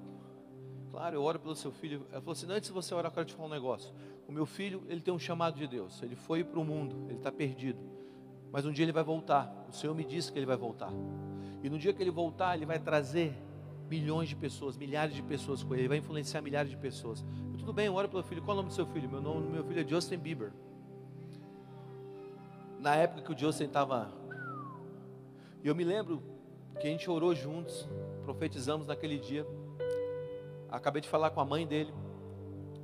Claro, 0.91 1.15
eu 1.15 1.23
oro 1.23 1.39
pelo 1.39 1.55
seu 1.55 1.71
filho. 1.71 2.05
Ela 2.11 2.21
falou 2.21 2.33
assim, 2.33 2.45
antes 2.49 2.69
de 2.69 2.73
você 2.73 2.93
orar, 2.93 3.11
eu 3.11 3.13
quero 3.13 3.25
te 3.25 3.33
falar 3.33 3.47
um 3.47 3.51
negócio. 3.51 3.93
O 4.27 4.31
meu 4.31 4.45
filho, 4.45 4.83
ele 4.89 4.99
tem 4.99 5.13
um 5.13 5.19
chamado 5.19 5.57
de 5.57 5.67
Deus. 5.67 6.01
Ele 6.03 6.15
foi 6.15 6.43
para 6.43 6.59
o 6.59 6.65
mundo, 6.65 7.05
ele 7.07 7.17
está 7.17 7.31
perdido. 7.31 7.79
Mas 8.51 8.65
um 8.65 8.71
dia 8.71 8.83
ele 8.83 8.91
vai 8.91 9.03
voltar. 9.03 9.65
O 9.69 9.71
Senhor 9.71 9.95
me 9.95 10.03
disse 10.03 10.31
que 10.31 10.37
ele 10.37 10.45
vai 10.45 10.57
voltar. 10.57 10.91
E 11.63 11.69
no 11.69 11.79
dia 11.79 11.93
que 11.93 12.01
ele 12.01 12.11
voltar, 12.11 12.55
ele 12.55 12.65
vai 12.65 12.79
trazer 12.79 13.33
milhões 13.89 14.27
de 14.27 14.35
pessoas, 14.35 14.77
milhares 14.77 15.15
de 15.15 15.21
pessoas 15.21 15.63
com 15.63 15.73
ele. 15.73 15.83
Ele 15.83 15.89
vai 15.89 15.97
influenciar 15.99 16.41
milhares 16.41 16.69
de 16.69 16.77
pessoas. 16.77 17.23
Eu, 17.61 17.65
tudo 17.65 17.73
bem, 17.73 17.89
ora 17.89 18.07
pelo 18.07 18.23
filho. 18.23 18.41
Qual 18.41 18.57
é 18.57 18.59
o 18.59 18.63
nome 18.63 18.69
do 18.69 18.73
seu 18.73 18.87
filho? 18.87 19.07
Meu 19.07 19.21
nome, 19.21 19.47
meu 19.51 19.63
filho 19.63 19.81
é 19.81 19.87
Justin 19.87 20.17
Bieber. 20.17 20.51
Na 22.79 22.95
época 22.95 23.21
que 23.21 23.31
o 23.31 23.37
Justin 23.37 23.65
estava. 23.65 24.11
E 25.63 25.67
eu 25.67 25.75
me 25.75 25.83
lembro 25.83 26.23
que 26.79 26.87
a 26.87 26.89
gente 26.89 27.09
orou 27.09 27.35
juntos, 27.35 27.87
profetizamos 28.23 28.87
naquele 28.87 29.19
dia. 29.19 29.45
Acabei 30.69 31.01
de 31.01 31.07
falar 31.07 31.29
com 31.29 31.39
a 31.39 31.45
mãe 31.45 31.67
dele. 31.67 31.93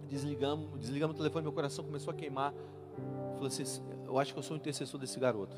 Desligamos, 0.07 0.79
desligamos 0.79 1.15
o 1.15 1.17
telefone, 1.17 1.43
meu 1.43 1.53
coração 1.53 1.83
começou 1.83 2.13
a 2.13 2.15
queimar. 2.15 2.53
Falei 3.33 3.47
assim, 3.47 3.83
eu 4.05 4.19
acho 4.19 4.31
que 4.31 4.39
eu 4.39 4.43
sou 4.43 4.55
o 4.55 4.59
intercessor 4.59 4.99
desse 4.99 5.19
garoto. 5.19 5.57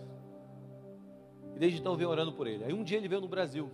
E 1.55 1.60
desde 1.60 1.79
então 1.79 1.91
eu 1.91 1.97
venho 1.97 2.10
orando 2.10 2.32
por 2.32 2.47
ele. 2.47 2.63
Aí 2.63 2.73
um 2.73 2.84
dia 2.84 2.97
ele 2.97 3.10
veio 3.10 3.21
no 3.21 3.27
Brasil. 3.27 3.69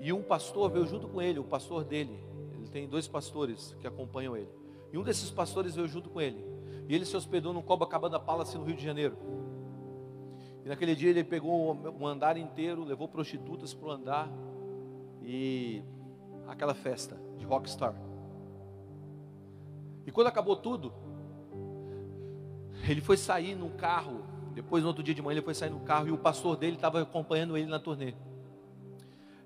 E 0.00 0.12
um 0.12 0.22
pastor 0.22 0.70
veio 0.70 0.86
junto 0.86 1.08
com 1.08 1.20
ele, 1.20 1.40
o 1.40 1.44
pastor 1.44 1.82
dele. 1.82 2.27
Tem 2.70 2.88
dois 2.88 3.08
pastores 3.08 3.76
que 3.80 3.86
acompanham 3.86 4.36
ele. 4.36 4.50
E 4.92 4.98
um 4.98 5.02
desses 5.02 5.30
pastores 5.30 5.74
veio 5.74 5.88
junto 5.88 6.08
com 6.08 6.20
ele. 6.20 6.44
E 6.88 6.94
ele 6.94 7.04
se 7.04 7.16
hospedou 7.16 7.52
no 7.52 7.62
Copacabana 7.62 8.18
Palace 8.18 8.56
no 8.56 8.64
Rio 8.64 8.76
de 8.76 8.84
Janeiro. 8.84 9.16
E 10.64 10.68
naquele 10.68 10.94
dia 10.94 11.10
ele 11.10 11.24
pegou 11.24 11.74
um 11.74 12.06
andar 12.06 12.36
inteiro, 12.36 12.84
levou 12.84 13.08
prostitutas 13.08 13.74
para 13.74 13.88
o 13.88 13.90
andar 13.90 14.30
e 15.22 15.82
aquela 16.46 16.74
festa 16.74 17.20
de 17.36 17.44
rockstar. 17.44 17.94
E 20.06 20.10
quando 20.10 20.28
acabou 20.28 20.56
tudo, 20.56 20.92
ele 22.88 23.00
foi 23.00 23.16
sair 23.16 23.54
no 23.54 23.70
carro. 23.70 24.22
Depois, 24.54 24.82
no 24.82 24.88
outro 24.88 25.02
dia 25.02 25.14
de 25.14 25.20
manhã, 25.20 25.34
ele 25.34 25.44
foi 25.44 25.54
sair 25.54 25.70
no 25.70 25.80
carro 25.80 26.08
e 26.08 26.10
o 26.10 26.18
pastor 26.18 26.56
dele 26.56 26.76
estava 26.76 27.02
acompanhando 27.02 27.56
ele 27.56 27.66
na 27.66 27.78
turnê. 27.78 28.14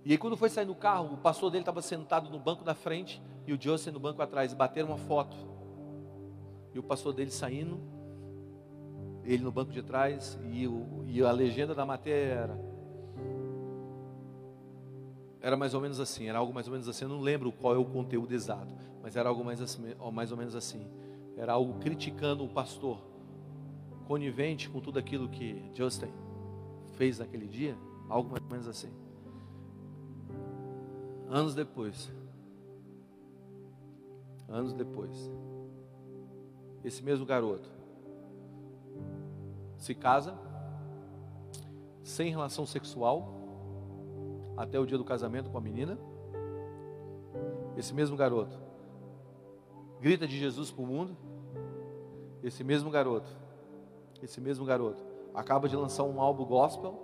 E 0.05 0.13
aí, 0.13 0.19
quando 0.19 0.37
foi 0.37 0.49
sair 0.49 0.65
no 0.65 0.75
carro, 0.75 1.15
o 1.15 1.17
pastor 1.17 1.51
dele 1.51 1.63
estava 1.63 1.81
sentado 1.81 2.29
no 2.29 2.39
banco 2.39 2.65
da 2.65 2.75
frente 2.75 3.23
e 3.47 3.53
o 3.53 3.61
Joseph 3.61 3.93
no 3.93 4.01
banco 4.01 4.21
atrás. 4.21 4.53
Bateram 4.53 4.89
uma 4.89 4.99
foto. 4.99 5.37
E 6.75 6.79
o 6.79 6.83
pastor 6.83 7.13
dele 7.13 7.31
saindo 7.31 7.81
ele 9.25 9.43
no 9.43 9.53
banco 9.53 9.71
de 9.71 9.83
trás 9.83 10.39
e, 10.51 10.67
o, 10.67 11.05
e 11.07 11.23
a 11.23 11.31
legenda 11.31 11.75
da 11.75 11.87
matéria 11.87 12.33
era 12.33 12.73
era 15.41 15.57
mais 15.57 15.75
ou 15.75 15.81
menos 15.81 15.99
assim, 15.99 16.29
era 16.29 16.39
algo 16.39 16.55
mais 16.55 16.69
ou 16.69 16.73
menos 16.73 16.89
assim, 16.89 17.05
eu 17.05 17.09
não 17.09 17.21
lembro 17.21 17.51
qual 17.51 17.75
é 17.75 17.79
o 17.79 17.85
conteúdo 17.85 18.33
exato, 18.33 18.73
mas 19.03 19.17
era 19.17 19.29
algo 19.29 19.45
mais, 19.45 19.61
assim, 19.61 19.83
mais 20.13 20.31
ou 20.31 20.39
menos 20.39 20.55
assim. 20.55 20.87
Era 21.37 21.55
algo 21.55 21.81
criticando 21.81 22.45
o 22.45 22.49
pastor, 22.49 22.99
conivente 24.07 24.71
com 24.71 24.81
tudo 24.81 25.01
aquilo 25.01 25.29
que 25.29 25.61
Justin 25.75 26.13
fez 26.93 27.19
naquele 27.19 27.49
dia, 27.49 27.77
algo 28.09 28.31
mais 28.31 28.45
ou 28.45 28.51
menos 28.51 28.69
assim. 28.69 28.91
Anos 31.29 31.55
depois, 31.55 32.13
anos 34.49 34.73
depois, 34.73 35.31
esse 36.85 37.03
mesmo 37.03 37.25
garoto 37.25 37.71
se 39.79 39.95
casa, 39.95 40.39
sem 42.03 42.31
relação 42.31 42.67
sexual, 42.67 43.35
até 44.57 44.79
o 44.79 44.87
dia 44.87 44.99
do 44.99 45.05
casamento 45.05 45.51
com 45.51 45.59
a 45.59 45.61
menina. 45.61 45.99
Esse 47.77 47.95
mesmo 47.95 48.17
garoto 48.17 48.73
grita 50.03 50.27
de 50.27 50.37
Jesus 50.37 50.69
para 50.71 50.83
o 50.83 50.87
mundo. 50.87 51.17
Esse 52.43 52.65
mesmo 52.65 52.91
garoto, 52.91 53.31
esse 54.21 54.41
mesmo 54.41 54.65
garoto, 54.65 55.05
acaba 55.33 55.69
de 55.69 55.77
lançar 55.77 56.03
um 56.03 56.21
álbum 56.21 56.45
gospel, 56.45 56.99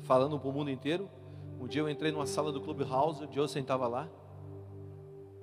falando 0.00 0.38
para 0.38 0.48
o 0.50 0.52
mundo 0.52 0.70
inteiro. 0.70 1.08
Um 1.60 1.66
dia 1.66 1.82
eu 1.82 1.90
entrei 1.90 2.10
numa 2.10 2.26
sala 2.26 2.50
do 2.50 2.60
Clubhouse, 2.60 3.22
o 3.22 3.30
Joe 3.30 3.44
estava 3.44 3.86
lá, 3.86 4.08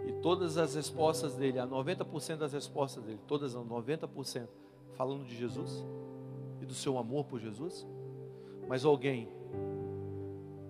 e 0.03 0.11
todas 0.13 0.57
as 0.57 0.73
respostas 0.73 1.35
dele, 1.35 1.59
a 1.59 1.67
90% 1.67 2.37
das 2.37 2.53
respostas 2.53 3.03
dele, 3.03 3.19
todas 3.27 3.55
as 3.55 3.63
90%, 3.63 4.47
falando 4.95 5.25
de 5.25 5.37
Jesus 5.37 5.85
e 6.59 6.65
do 6.65 6.73
seu 6.73 6.97
amor 6.97 7.25
por 7.25 7.39
Jesus. 7.39 7.85
Mas 8.67 8.83
alguém 8.83 9.29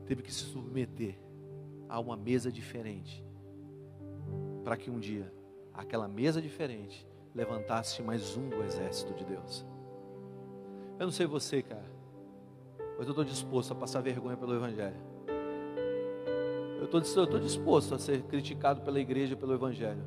teve 0.06 0.22
que 0.22 0.34
se 0.34 0.44
submeter 0.44 1.18
a 1.88 1.98
uma 2.00 2.18
mesa 2.18 2.52
diferente, 2.52 3.24
para 4.66 4.76
que 4.76 4.92
um 4.92 5.00
dia 5.00 5.32
aquela 5.74 6.08
mesa 6.10 6.42
diferente 6.42 7.08
levantasse 7.34 8.02
mais 8.02 8.36
um 8.36 8.50
do 8.50 8.64
exército 8.64 9.14
de 9.14 9.24
Deus. 9.24 9.66
Eu 11.00 11.06
não 11.06 11.12
sei 11.12 11.26
você, 11.26 11.62
cara, 11.62 11.90
mas 12.98 13.08
eu 13.08 13.12
estou 13.12 13.24
disposto 13.24 13.72
a 13.72 13.76
passar 13.76 14.02
vergonha 14.02 14.36
pelo 14.36 14.54
Evangelho. 14.54 15.17
Eu 16.80 16.86
estou 16.86 17.40
disposto 17.40 17.96
a 17.96 18.00
ser 18.00 18.22
criticado 18.24 18.82
pela 18.82 19.00
igreja 19.00 19.36
pelo 19.36 19.54
Evangelho. 19.54 20.04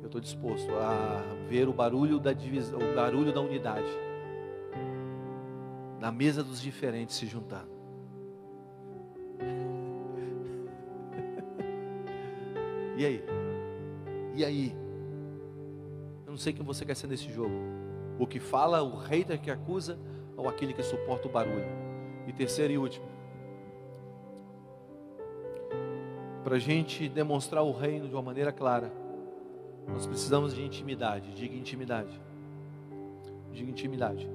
Eu 0.00 0.06
estou 0.06 0.20
disposto 0.20 0.72
a 0.74 1.22
ver 1.48 1.68
o 1.68 1.72
barulho 1.72 2.18
da 2.18 2.32
divisão, 2.32 2.80
o 2.80 2.94
barulho 2.94 3.32
da 3.32 3.40
unidade. 3.40 3.86
Na 6.00 6.10
mesa 6.10 6.42
dos 6.42 6.60
diferentes 6.60 7.16
se 7.16 7.26
juntando. 7.26 7.70
E 12.94 13.06
aí? 13.06 13.24
E 14.34 14.44
aí? 14.44 14.76
Eu 16.26 16.30
não 16.30 16.36
sei 16.36 16.52
quem 16.52 16.64
você 16.64 16.84
quer 16.84 16.94
ser 16.94 17.06
nesse 17.06 17.32
jogo. 17.32 17.54
O 18.18 18.26
que 18.26 18.38
fala, 18.38 18.82
o 18.82 18.96
hater 18.96 19.40
que 19.40 19.50
acusa, 19.50 19.98
ou 20.36 20.46
aquele 20.46 20.74
que 20.74 20.82
suporta 20.82 21.26
o 21.26 21.30
barulho. 21.30 21.66
E 22.26 22.32
terceiro 22.32 22.74
e 22.74 22.78
último. 22.78 23.06
Para 26.42 26.56
a 26.56 26.58
gente 26.58 27.08
demonstrar 27.08 27.62
o 27.62 27.72
reino 27.72 28.08
de 28.08 28.14
uma 28.14 28.22
maneira 28.22 28.52
clara, 28.52 28.92
nós 29.86 30.06
precisamos 30.06 30.54
de 30.54 30.62
intimidade. 30.62 31.32
Diga 31.34 31.54
intimidade. 31.54 32.20
Diga 33.52 33.70
intimidade. 33.70 34.28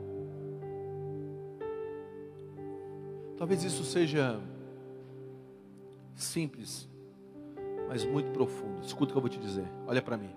Talvez 3.38 3.64
isso 3.64 3.84
seja 3.84 4.40
simples, 6.16 6.90
mas 7.88 8.04
muito 8.04 8.32
profundo. 8.32 8.82
Escuta 8.82 9.12
o 9.12 9.14
que 9.14 9.18
eu 9.18 9.22
vou 9.22 9.30
te 9.30 9.40
dizer. 9.40 9.66
Olha 9.86 10.02
para 10.02 10.18
mim. 10.18 10.32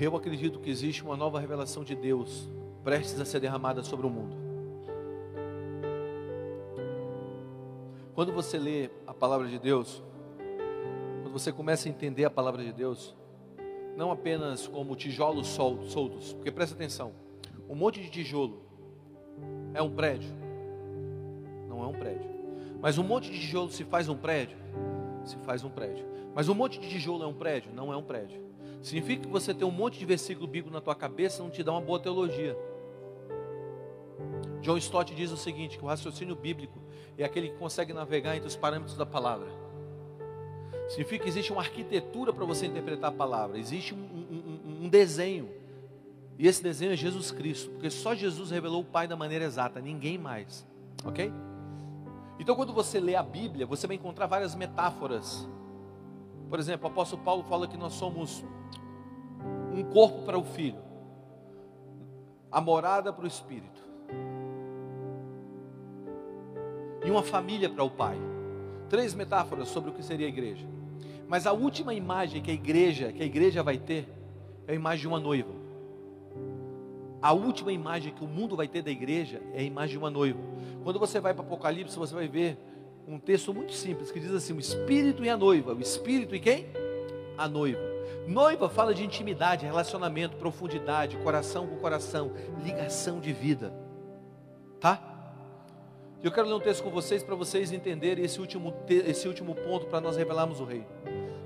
Eu 0.00 0.16
acredito 0.16 0.58
que 0.60 0.70
existe 0.70 1.02
uma 1.02 1.16
nova 1.16 1.40
revelação 1.40 1.82
de 1.82 1.94
Deus 1.94 2.48
prestes 2.84 3.20
a 3.20 3.24
ser 3.24 3.40
derramada 3.40 3.82
sobre 3.82 4.06
o 4.06 4.10
mundo. 4.10 4.45
Quando 8.16 8.32
você 8.32 8.58
lê 8.58 8.88
a 9.06 9.12
palavra 9.12 9.46
de 9.46 9.58
Deus, 9.58 10.02
quando 11.22 11.34
você 11.34 11.52
começa 11.52 11.86
a 11.86 11.90
entender 11.90 12.24
a 12.24 12.30
palavra 12.30 12.64
de 12.64 12.72
Deus, 12.72 13.14
não 13.94 14.10
apenas 14.10 14.66
como 14.66 14.96
tijolos 14.96 15.46
soltos, 15.48 16.32
porque 16.32 16.50
presta 16.50 16.74
atenção, 16.74 17.12
um 17.68 17.74
monte 17.74 18.00
de 18.00 18.08
tijolo 18.08 18.62
é 19.74 19.82
um 19.82 19.90
prédio? 19.90 20.30
Não 21.68 21.84
é 21.84 21.86
um 21.86 21.92
prédio. 21.92 22.30
Mas 22.80 22.96
um 22.96 23.04
monte 23.04 23.30
de 23.30 23.38
tijolo 23.38 23.70
se 23.70 23.84
faz 23.84 24.08
um 24.08 24.16
prédio? 24.16 24.56
Se 25.22 25.36
faz 25.40 25.62
um 25.62 25.68
prédio. 25.68 26.06
Mas 26.34 26.48
um 26.48 26.54
monte 26.54 26.80
de 26.80 26.88
tijolo 26.88 27.22
é 27.22 27.26
um 27.26 27.34
prédio? 27.34 27.70
Não 27.74 27.92
é 27.92 27.96
um 27.98 28.02
prédio. 28.02 28.40
Significa 28.80 29.24
que 29.24 29.28
você 29.28 29.52
tem 29.52 29.68
um 29.68 29.70
monte 29.70 29.98
de 29.98 30.06
versículo 30.06 30.46
bíblico 30.46 30.72
na 30.72 30.80
tua 30.80 30.94
cabeça 30.94 31.42
não 31.42 31.50
te 31.50 31.62
dá 31.62 31.70
uma 31.70 31.82
boa 31.82 32.00
teologia. 32.00 32.56
John 34.62 34.78
Stott 34.78 35.14
diz 35.14 35.30
o 35.30 35.36
seguinte: 35.36 35.76
que 35.76 35.84
o 35.84 35.88
raciocínio 35.88 36.34
bíblico 36.34 36.85
é 37.22 37.26
aquele 37.26 37.50
que 37.50 37.56
consegue 37.56 37.92
navegar 37.92 38.36
entre 38.36 38.48
os 38.48 38.56
parâmetros 38.56 38.96
da 38.96 39.06
palavra. 39.06 39.48
Significa 40.88 41.24
que 41.24 41.28
existe 41.28 41.52
uma 41.52 41.62
arquitetura 41.62 42.32
para 42.32 42.44
você 42.44 42.66
interpretar 42.66 43.10
a 43.10 43.14
palavra, 43.14 43.58
existe 43.58 43.94
um, 43.94 43.98
um, 43.98 44.84
um, 44.84 44.88
desenho. 44.88 45.50
E 46.38 46.46
esse 46.46 46.62
desenho 46.62 46.92
é 46.92 46.96
Jesus 46.96 47.30
Cristo, 47.30 47.70
porque 47.70 47.90
só 47.90 48.14
Jesus 48.14 48.50
revelou 48.50 48.82
o 48.82 48.84
Pai 48.84 49.08
da 49.08 49.16
maneira 49.16 49.44
exata, 49.44 49.80
ninguém 49.80 50.18
mais. 50.18 50.66
Ok? 51.04 51.32
Então, 52.38 52.54
quando 52.54 52.72
você 52.72 53.00
lê 53.00 53.14
a 53.14 53.22
Bíblia, 53.22 53.66
você 53.66 53.86
vai 53.86 53.96
encontrar 53.96 54.26
várias 54.26 54.54
metáforas. 54.54 55.48
Por 56.48 56.58
exemplo, 56.58 56.86
o 56.88 56.92
apóstolo 56.92 57.22
Paulo 57.22 57.42
fala 57.44 57.66
que 57.66 57.76
nós 57.76 57.94
somos 57.94 58.44
um 59.72 59.82
corpo 59.84 60.22
para 60.22 60.38
o 60.38 60.44
filho, 60.44 60.78
a 62.50 62.60
morada 62.60 63.12
para 63.12 63.24
o 63.24 63.26
espírito, 63.26 63.82
e 67.06 67.10
uma 67.10 67.22
família 67.22 67.70
para 67.70 67.84
o 67.84 67.88
pai. 67.88 68.18
Três 68.88 69.14
metáforas 69.14 69.68
sobre 69.68 69.90
o 69.90 69.92
que 69.92 70.02
seria 70.02 70.26
a 70.26 70.28
igreja. 70.28 70.66
Mas 71.28 71.46
a 71.46 71.52
última 71.52 71.94
imagem 71.94 72.42
que 72.42 72.50
a 72.50 72.54
igreja, 72.54 73.12
que 73.12 73.22
a 73.22 73.26
igreja 73.26 73.62
vai 73.62 73.78
ter, 73.78 74.08
é 74.66 74.72
a 74.72 74.74
imagem 74.74 75.02
de 75.02 75.08
uma 75.08 75.20
noiva. 75.20 75.54
A 77.22 77.32
última 77.32 77.72
imagem 77.72 78.12
que 78.12 78.24
o 78.24 78.28
mundo 78.28 78.56
vai 78.56 78.68
ter 78.68 78.82
da 78.82 78.90
igreja 78.90 79.40
é 79.54 79.60
a 79.60 79.62
imagem 79.62 79.92
de 79.92 79.98
uma 79.98 80.10
noiva. 80.10 80.38
Quando 80.82 80.98
você 80.98 81.20
vai 81.20 81.32
para 81.32 81.44
Apocalipse, 81.44 81.96
você 81.96 82.14
vai 82.14 82.28
ver 82.28 82.58
um 83.06 83.18
texto 83.18 83.54
muito 83.54 83.72
simples 83.72 84.10
que 84.10 84.20
diz 84.20 84.32
assim: 84.32 84.52
o 84.52 84.60
espírito 84.60 85.24
e 85.24 85.30
a 85.30 85.36
noiva. 85.36 85.74
O 85.74 85.80
espírito 85.80 86.34
e 86.34 86.40
quem? 86.40 86.66
A 87.38 87.48
noiva. 87.48 87.80
Noiva 88.26 88.68
fala 88.68 88.92
de 88.92 89.04
intimidade, 89.04 89.64
relacionamento, 89.64 90.36
profundidade, 90.36 91.16
coração 91.18 91.66
com 91.66 91.76
coração, 91.76 92.32
ligação 92.64 93.20
de 93.20 93.32
vida. 93.32 93.72
Tá? 94.80 95.15
Eu 96.22 96.32
quero 96.32 96.48
ler 96.48 96.54
um 96.54 96.60
texto 96.60 96.82
com 96.82 96.90
vocês 96.90 97.22
para 97.22 97.34
vocês 97.34 97.72
entenderem 97.72 98.24
esse 98.24 98.40
último, 98.40 98.72
esse 98.88 99.28
último 99.28 99.54
ponto 99.54 99.86
para 99.86 100.00
nós 100.00 100.16
revelarmos 100.16 100.60
o 100.60 100.64
rei. 100.64 100.84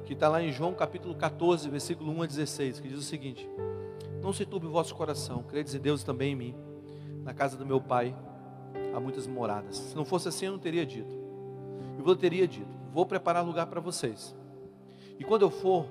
Que 0.04 0.12
está 0.12 0.28
lá 0.28 0.40
em 0.40 0.52
João 0.52 0.72
capítulo 0.72 1.14
14, 1.14 1.68
versículo 1.68 2.12
1 2.12 2.22
a 2.22 2.26
16, 2.26 2.80
que 2.80 2.88
diz 2.88 2.98
o 2.98 3.02
seguinte: 3.02 3.48
Não 4.22 4.32
se 4.32 4.46
turbe 4.46 4.66
o 4.66 4.70
vosso 4.70 4.94
coração, 4.94 5.42
credes 5.42 5.74
em 5.74 5.80
Deus 5.80 6.04
também 6.04 6.32
em 6.32 6.36
mim. 6.36 6.54
Na 7.24 7.34
casa 7.34 7.56
do 7.56 7.66
meu 7.66 7.80
pai 7.80 8.14
há 8.94 9.00
muitas 9.00 9.26
moradas. 9.26 9.76
Se 9.76 9.96
não 9.96 10.04
fosse 10.04 10.28
assim, 10.28 10.46
eu 10.46 10.52
não 10.52 10.58
teria 10.58 10.86
dito. 10.86 11.12
Eu 11.98 12.16
teria 12.16 12.46
dito: 12.46 12.70
Vou 12.92 13.04
preparar 13.04 13.44
lugar 13.44 13.66
para 13.66 13.80
vocês. 13.80 14.36
E 15.18 15.24
quando 15.24 15.42
eu 15.42 15.50
for 15.50 15.86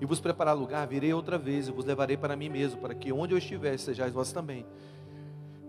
e 0.00 0.04
vos 0.04 0.20
preparar 0.20 0.56
lugar, 0.56 0.86
virei 0.88 1.12
outra 1.12 1.38
vez 1.38 1.68
e 1.68 1.72
vos 1.72 1.84
levarei 1.84 2.16
para 2.16 2.36
mim 2.36 2.48
mesmo, 2.48 2.80
para 2.80 2.94
que 2.96 3.12
onde 3.12 3.32
eu 3.32 3.38
estiver, 3.38 3.78
sejais 3.78 4.12
vós 4.12 4.32
também. 4.32 4.66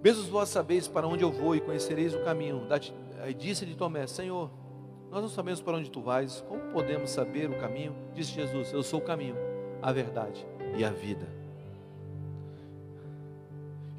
Mesmo 0.04 0.24
vós 0.24 0.50
sabeis 0.50 0.88
para 0.88 1.08
onde 1.08 1.24
eu 1.24 1.32
vou 1.32 1.56
e 1.56 1.60
conhecereis 1.60 2.14
o 2.16 2.24
caminho. 2.24 2.68
Aí 3.22 3.34
disse-lhe 3.34 3.76
Tomé: 3.76 4.08
Senhor, 4.08 4.50
nós 5.12 5.22
não 5.22 5.30
sabemos 5.30 5.62
para 5.62 5.76
onde 5.76 5.90
tu 5.90 6.02
vais, 6.02 6.42
como 6.48 6.72
podemos 6.72 7.10
saber 7.10 7.50
o 7.50 7.58
caminho? 7.58 7.96
Disse 8.14 8.32
Jesus: 8.32 8.72
Eu 8.72 8.84
sou 8.84 9.00
o 9.00 9.04
caminho, 9.04 9.36
a 9.82 9.92
verdade 9.92 10.46
e 10.78 10.84
a 10.86 10.90
vida. 10.90 11.28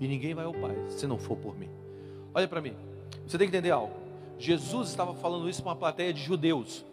E 0.00 0.08
ninguém 0.08 0.32
vai 0.32 0.46
ao 0.46 0.54
Pai 0.54 0.74
se 0.88 1.06
não 1.06 1.18
for 1.18 1.36
por 1.36 1.56
mim. 1.58 1.68
Olha 2.32 2.48
para 2.48 2.60
mim. 2.60 2.74
Você 3.26 3.36
tem 3.36 3.48
que 3.48 3.54
entender 3.54 3.70
algo. 3.70 3.92
Jesus 4.38 4.88
estava 4.88 5.12
falando 5.12 5.48
isso 5.48 5.62
para 5.62 5.72
uma 5.72 5.76
plateia 5.76 6.14
de 6.14 6.22
judeus. 6.22 6.86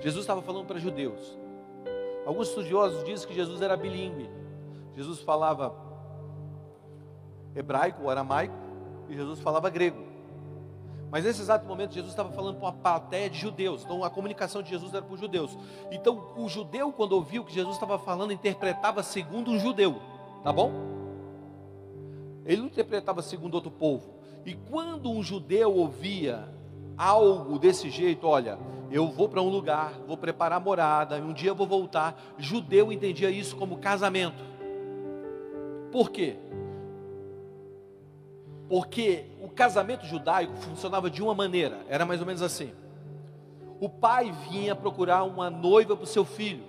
Jesus 0.00 0.24
estava 0.24 0.42
falando 0.42 0.66
para 0.66 0.78
judeus. 0.78 1.38
Alguns 2.26 2.48
estudiosos 2.48 3.02
dizem 3.04 3.26
que 3.26 3.34
Jesus 3.34 3.62
era 3.62 3.76
bilíngue. 3.76 4.28
Jesus 4.94 5.20
falava 5.20 5.74
hebraico 7.56 8.08
aramaico 8.08 8.54
e 9.08 9.14
Jesus 9.14 9.40
falava 9.40 9.70
grego. 9.70 10.04
Mas 11.10 11.24
nesse 11.24 11.40
exato 11.40 11.66
momento, 11.66 11.94
Jesus 11.94 12.12
estava 12.12 12.30
falando 12.32 12.56
para 12.56 12.66
uma 12.66 12.72
plateia 12.72 13.30
de 13.30 13.38
judeus. 13.38 13.82
Então 13.84 14.04
a 14.04 14.10
comunicação 14.10 14.62
de 14.62 14.70
Jesus 14.70 14.92
era 14.92 15.02
para 15.02 15.14
os 15.14 15.20
judeus. 15.20 15.56
Então 15.90 16.32
o 16.36 16.48
judeu, 16.48 16.92
quando 16.92 17.12
ouviu 17.12 17.42
o 17.42 17.44
que 17.44 17.54
Jesus 17.54 17.74
estava 17.74 17.98
falando, 17.98 18.32
interpretava 18.32 19.02
segundo 19.02 19.50
um 19.50 19.58
judeu. 19.58 20.00
Tá 20.42 20.52
bom? 20.52 20.72
Ele 22.44 22.60
não 22.60 22.66
interpretava 22.66 23.22
segundo 23.22 23.54
outro 23.54 23.70
povo. 23.70 24.14
E 24.44 24.54
quando 24.54 25.10
um 25.10 25.22
judeu 25.22 25.74
ouvia 25.74 26.48
algo 26.96 27.58
desse 27.58 27.90
jeito, 27.90 28.26
olha, 28.26 28.58
eu 28.90 29.08
vou 29.08 29.28
para 29.28 29.42
um 29.42 29.48
lugar, 29.48 29.94
vou 30.06 30.16
preparar 30.16 30.60
morada, 30.60 31.16
um 31.16 31.32
dia 31.32 31.50
eu 31.50 31.54
vou 31.54 31.66
voltar. 31.66 32.20
Judeu 32.38 32.92
entendia 32.92 33.30
isso 33.30 33.56
como 33.56 33.78
casamento. 33.78 34.44
Por 35.90 36.10
quê? 36.10 36.36
Porque 38.68 39.26
o 39.40 39.48
casamento 39.48 40.04
judaico 40.04 40.56
funcionava 40.56 41.08
de 41.08 41.22
uma 41.22 41.34
maneira, 41.34 41.78
era 41.88 42.04
mais 42.04 42.20
ou 42.20 42.26
menos 42.26 42.42
assim. 42.42 42.72
O 43.80 43.88
pai 43.88 44.32
vinha 44.50 44.74
procurar 44.74 45.24
uma 45.24 45.50
noiva 45.50 45.94
para 45.96 46.04
o 46.04 46.06
seu 46.06 46.24
filho. 46.24 46.64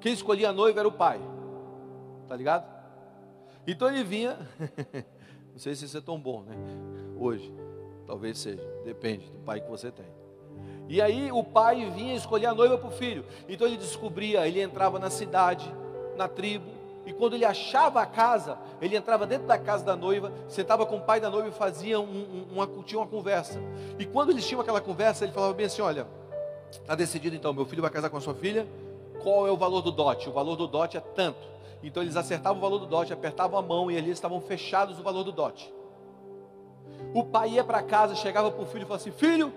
Quem 0.00 0.12
escolhia 0.12 0.50
a 0.50 0.52
noiva 0.52 0.80
era 0.80 0.88
o 0.88 0.92
pai. 0.92 1.20
Tá 2.28 2.36
ligado? 2.36 2.64
Então 3.66 3.88
ele 3.88 4.02
vinha, 4.02 4.38
não 5.52 5.58
sei 5.58 5.74
se 5.74 5.84
isso 5.84 5.98
é 5.98 6.00
tão 6.00 6.18
bom, 6.18 6.42
né? 6.42 6.54
Hoje, 7.18 7.52
talvez 8.06 8.38
seja, 8.38 8.62
depende 8.84 9.30
do 9.30 9.38
pai 9.40 9.60
que 9.60 9.70
você 9.70 9.90
tem. 9.90 10.06
E 10.88 11.00
aí 11.00 11.30
o 11.30 11.44
pai 11.44 11.88
vinha 11.90 12.14
escolher 12.14 12.46
a 12.46 12.54
noiva 12.54 12.76
para 12.76 12.88
o 12.88 12.92
filho. 12.92 13.24
Então 13.48 13.66
ele 13.66 13.76
descobria, 13.76 14.46
ele 14.46 14.60
entrava 14.60 14.98
na 14.98 15.10
cidade, 15.10 15.72
na 16.16 16.28
tribo, 16.28 16.81
e 17.04 17.12
quando 17.12 17.34
ele 17.34 17.44
achava 17.44 18.00
a 18.00 18.06
casa, 18.06 18.58
ele 18.80 18.96
entrava 18.96 19.26
dentro 19.26 19.46
da 19.46 19.58
casa 19.58 19.84
da 19.84 19.96
noiva, 19.96 20.32
sentava 20.48 20.86
com 20.86 20.96
o 20.96 21.00
pai 21.00 21.20
da 21.20 21.28
noiva 21.28 21.48
e 21.48 21.52
fazia 21.52 21.98
um, 21.98 22.04
um, 22.04 22.46
uma, 22.52 22.66
tinha 22.84 23.00
uma 23.00 23.06
conversa. 23.06 23.60
E 23.98 24.04
quando 24.04 24.30
eles 24.30 24.46
tinham 24.46 24.60
aquela 24.60 24.80
conversa, 24.80 25.24
ele 25.24 25.32
falava 25.32 25.52
bem 25.52 25.66
assim: 25.66 25.82
Olha, 25.82 26.06
está 26.70 26.94
decidido 26.94 27.34
então, 27.34 27.52
meu 27.52 27.64
filho 27.64 27.82
vai 27.82 27.90
casar 27.90 28.08
com 28.08 28.16
a 28.16 28.20
sua 28.20 28.34
filha, 28.34 28.66
qual 29.22 29.46
é 29.46 29.50
o 29.50 29.56
valor 29.56 29.82
do 29.82 29.90
dote? 29.90 30.28
O 30.28 30.32
valor 30.32 30.54
do 30.54 30.68
dote 30.68 30.96
é 30.96 31.00
tanto. 31.00 31.40
Então 31.82 32.02
eles 32.02 32.16
acertavam 32.16 32.58
o 32.58 32.60
valor 32.60 32.78
do 32.78 32.86
dote, 32.86 33.12
apertavam 33.12 33.58
a 33.58 33.62
mão 33.62 33.90
e 33.90 33.98
ali 33.98 34.10
estavam 34.10 34.40
fechados 34.40 35.00
o 35.00 35.02
valor 35.02 35.24
do 35.24 35.32
dote. 35.32 35.72
O 37.12 37.24
pai 37.24 37.50
ia 37.50 37.64
para 37.64 37.82
casa, 37.82 38.14
chegava 38.14 38.50
para 38.50 38.62
o 38.62 38.66
filho 38.66 38.82
e 38.82 38.86
falava 38.86 39.02
assim: 39.02 39.10
Filho, 39.10 39.52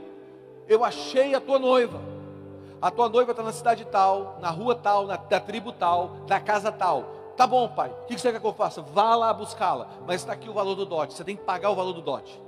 eu 0.68 0.84
achei 0.84 1.36
a 1.36 1.42
tua 1.42 1.60
noiva. 1.60 2.02
A 2.82 2.90
tua 2.90 3.08
noiva 3.08 3.32
está 3.32 3.44
na 3.44 3.54
cidade 3.54 3.86
tal, 3.86 4.38
na 4.42 4.50
rua 4.50 4.76
tal, 4.76 5.06
na, 5.06 5.16
da 5.16 5.40
tribo 5.40 5.72
tal, 5.72 6.10
da 6.28 6.40
casa 6.40 6.72
tal. 6.72 7.15
Tá 7.36 7.46
bom, 7.46 7.68
pai. 7.68 7.90
O 7.90 8.06
que 8.06 8.18
você 8.18 8.32
quer 8.32 8.40
que 8.40 8.48
eu 8.48 8.54
faça? 8.54 8.82
Vá 8.82 9.16
lá 9.16 9.34
buscá-la. 9.34 9.90
Mas 10.08 10.22
está 10.22 10.34
aqui 10.34 10.50
o 10.50 10.54
valor 10.54 10.76
do 10.76 10.86
dote. 10.86 11.14
Você 11.14 11.24
tem 11.24 11.36
que 11.36 11.44
pagar 11.44 11.70
o 11.70 11.76
valor 11.76 11.94
do 11.94 12.02
dote. 12.02 12.42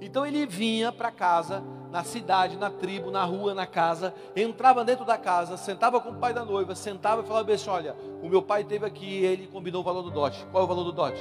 Então 0.00 0.24
ele 0.24 0.46
vinha 0.46 0.90
para 0.90 1.10
casa, 1.10 1.62
na 1.90 2.02
cidade, 2.02 2.56
na 2.56 2.70
tribo, 2.70 3.10
na 3.10 3.22
rua, 3.24 3.52
na 3.52 3.66
casa, 3.66 4.14
entrava 4.34 4.82
dentro 4.82 5.04
da 5.04 5.18
casa, 5.18 5.58
sentava 5.58 6.00
com 6.00 6.10
o 6.10 6.14
pai 6.14 6.32
da 6.32 6.44
noiva, 6.44 6.74
sentava 6.74 7.20
e 7.20 7.26
falava 7.26 7.52
assim: 7.52 7.68
Olha, 7.68 7.94
o 8.22 8.28
meu 8.28 8.40
pai 8.40 8.64
teve 8.64 8.86
aqui 8.86 9.04
e 9.04 9.26
ele 9.26 9.46
combinou 9.46 9.82
o 9.82 9.84
valor 9.84 10.02
do 10.02 10.10
dote. 10.10 10.46
Qual 10.50 10.62
é 10.62 10.64
o 10.64 10.68
valor 10.68 10.84
do 10.84 10.92
dote? 10.92 11.20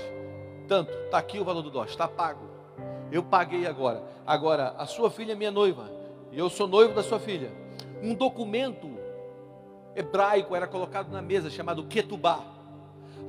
Tanto, 0.66 0.92
está 0.92 1.18
aqui 1.18 1.40
o 1.40 1.44
valor 1.44 1.62
do 1.62 1.70
dote, 1.70 1.92
está 1.92 2.08
pago. 2.08 2.48
Eu 3.12 3.24
paguei 3.24 3.68
agora. 3.68 4.04
Agora, 4.26 4.76
a 4.78 4.86
sua 4.86 5.10
filha 5.10 5.34
é 5.34 5.36
minha 5.36 5.52
noiva, 5.52 5.92
e 6.32 6.40
eu 6.40 6.50
sou 6.50 6.68
noivo 6.68 6.94
da 6.94 7.04
sua 7.04 7.20
filha. 7.20 7.52
Um 8.02 8.14
documento 8.14 8.88
hebraico 9.94 10.56
era 10.56 10.68
colocado 10.68 11.12
na 11.12 11.22
mesa 11.22 11.50
chamado 11.50 11.84
Ketubá 11.84 12.59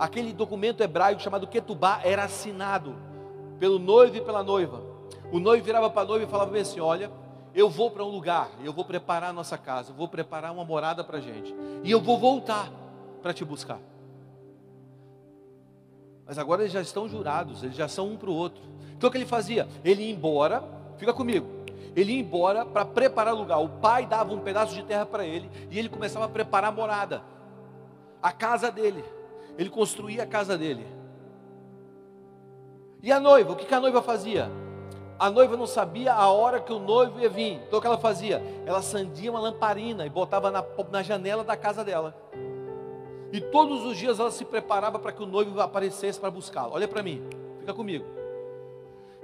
aquele 0.00 0.32
documento 0.32 0.82
hebraico 0.82 1.20
chamado 1.20 1.46
Ketubá 1.46 2.00
era 2.02 2.24
assinado 2.24 2.96
pelo 3.58 3.78
noivo 3.78 4.16
e 4.16 4.20
pela 4.22 4.42
noiva. 4.42 4.82
O 5.30 5.38
noivo 5.38 5.62
virava 5.62 5.90
para 5.90 6.02
a 6.02 6.04
noiva 6.06 6.24
e 6.24 6.28
falava 6.28 6.56
assim: 6.58 6.80
Olha, 6.80 7.10
eu 7.54 7.68
vou 7.68 7.90
para 7.90 8.02
um 8.02 8.08
lugar, 8.08 8.48
eu 8.64 8.72
vou 8.72 8.84
preparar 8.84 9.28
a 9.28 9.32
nossa 9.32 9.58
casa, 9.58 9.90
eu 9.90 9.94
vou 9.94 10.08
preparar 10.08 10.52
uma 10.52 10.64
morada 10.64 11.04
para 11.04 11.18
a 11.18 11.20
gente, 11.20 11.54
e 11.84 11.90
eu 11.90 12.00
vou 12.00 12.18
voltar 12.18 12.72
para 13.20 13.34
te 13.34 13.44
buscar. 13.44 13.78
Mas 16.26 16.38
agora 16.38 16.62
eles 16.62 16.72
já 16.72 16.80
estão 16.80 17.06
jurados, 17.06 17.62
eles 17.62 17.76
já 17.76 17.88
são 17.88 18.08
um 18.08 18.16
para 18.16 18.30
o 18.30 18.34
outro. 18.34 18.62
Então 18.96 19.08
o 19.08 19.12
que 19.12 19.18
ele 19.18 19.26
fazia? 19.26 19.68
Ele 19.84 20.04
ia 20.04 20.10
embora, 20.10 20.64
fica 20.96 21.12
comigo, 21.12 21.46
ele 21.94 22.12
ia 22.12 22.20
embora 22.20 22.64
para 22.64 22.86
preparar 22.86 23.34
o 23.34 23.38
lugar. 23.38 23.58
O 23.58 23.68
pai 23.68 24.06
dava 24.06 24.32
um 24.32 24.40
pedaço 24.40 24.74
de 24.74 24.82
terra 24.82 25.04
para 25.04 25.26
ele 25.26 25.50
e 25.70 25.78
ele 25.78 25.88
começava 25.90 26.24
a 26.24 26.28
preparar 26.28 26.70
a 26.70 26.74
morada, 26.74 27.22
a 28.22 28.32
casa 28.32 28.70
dele 28.70 29.04
ele 29.60 29.68
construía 29.68 30.22
a 30.22 30.26
casa 30.26 30.56
dele. 30.56 30.86
E 33.02 33.12
a 33.12 33.20
noiva, 33.20 33.52
o 33.52 33.56
que, 33.56 33.72
a 33.74 33.78
noiva 33.78 34.00
fazia? 34.00 34.50
A 35.18 35.30
noiva 35.30 35.54
não 35.54 35.66
sabia 35.66 36.14
a 36.14 36.30
hora 36.30 36.60
que 36.60 36.72
o 36.72 36.78
noivo 36.78 37.20
ia 37.20 37.28
vir. 37.28 37.60
Então 37.66 37.78
o 37.78 37.82
que 37.82 37.86
ela 37.86 37.98
fazia? 37.98 38.42
Ela 38.64 38.78
acendia 38.78 39.30
uma 39.30 39.38
lamparina 39.38 40.06
e 40.06 40.08
botava 40.08 40.50
na, 40.50 40.64
na 40.90 41.02
janela 41.02 41.44
da 41.44 41.58
casa 41.58 41.84
dela. 41.84 42.16
E 43.30 43.38
todos 43.38 43.84
os 43.84 43.98
dias 43.98 44.18
ela 44.18 44.30
se 44.30 44.46
preparava 44.46 44.98
para 44.98 45.12
que 45.12 45.22
o 45.22 45.26
noivo 45.26 45.60
aparecesse 45.60 46.18
para 46.18 46.30
buscá-la. 46.30 46.72
Olha 46.72 46.88
para 46.88 47.02
mim, 47.02 47.22
fica 47.58 47.74
comigo. 47.74 48.06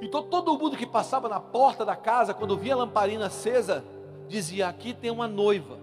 Então 0.03 0.23
todo 0.23 0.59
mundo 0.59 0.77
que 0.77 0.87
passava 0.87 1.31
na 1.31 1.41
porta 1.41 1.83
da 1.83 1.97
casa, 1.97 2.35
quando 2.35 2.59
via 2.59 2.75
a 2.75 2.77
lamparina 2.77 3.27
acesa, 3.27 3.83
dizia: 4.29 4.69
Aqui 4.69 4.93
tem 4.93 5.11
uma 5.11 5.27
noiva, 5.27 5.79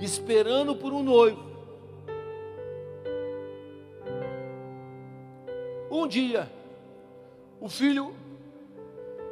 esperando 0.00 0.74
por 0.74 0.94
um 0.94 1.02
noivo. 1.02 1.47
Um 5.98 6.06
dia, 6.06 6.48
o 7.60 7.68
filho, 7.68 8.14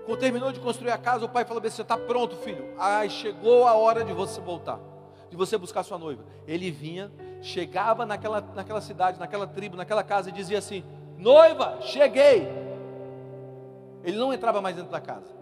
quando 0.04 0.18
terminou 0.18 0.50
de 0.50 0.58
construir 0.58 0.90
a 0.90 0.98
casa, 0.98 1.24
o 1.24 1.28
pai 1.28 1.44
falou: 1.44 1.62
Você 1.62 1.82
está 1.82 1.96
pronto, 1.96 2.34
filho? 2.38 2.74
Ai, 2.76 3.08
chegou 3.08 3.68
a 3.68 3.74
hora 3.74 4.04
de 4.04 4.12
você 4.12 4.40
voltar, 4.40 4.80
de 5.30 5.36
você 5.36 5.56
buscar 5.56 5.84
sua 5.84 5.96
noiva. 5.96 6.24
Ele 6.44 6.72
vinha, 6.72 7.08
chegava 7.40 8.04
naquela, 8.04 8.40
naquela 8.40 8.80
cidade, 8.80 9.20
naquela 9.20 9.46
tribo, 9.46 9.76
naquela 9.76 10.02
casa 10.02 10.30
e 10.30 10.32
dizia 10.32 10.58
assim: 10.58 10.82
Noiva, 11.16 11.78
cheguei. 11.82 12.48
Ele 14.02 14.18
não 14.18 14.34
entrava 14.34 14.60
mais 14.60 14.74
dentro 14.74 14.90
da 14.90 15.00
casa. 15.00 15.32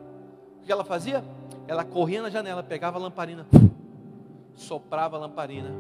O 0.61 0.67
que 0.67 0.71
ela 0.71 0.85
fazia? 0.85 1.25
Ela 1.67 1.85
corria 1.85 2.21
na 2.21 2.29
janela, 2.29 2.63
pegava 2.63 2.99
a 2.99 3.01
lamparina, 3.01 3.47
soprava 4.55 5.17
a 5.17 5.21
lamparina 5.21 5.71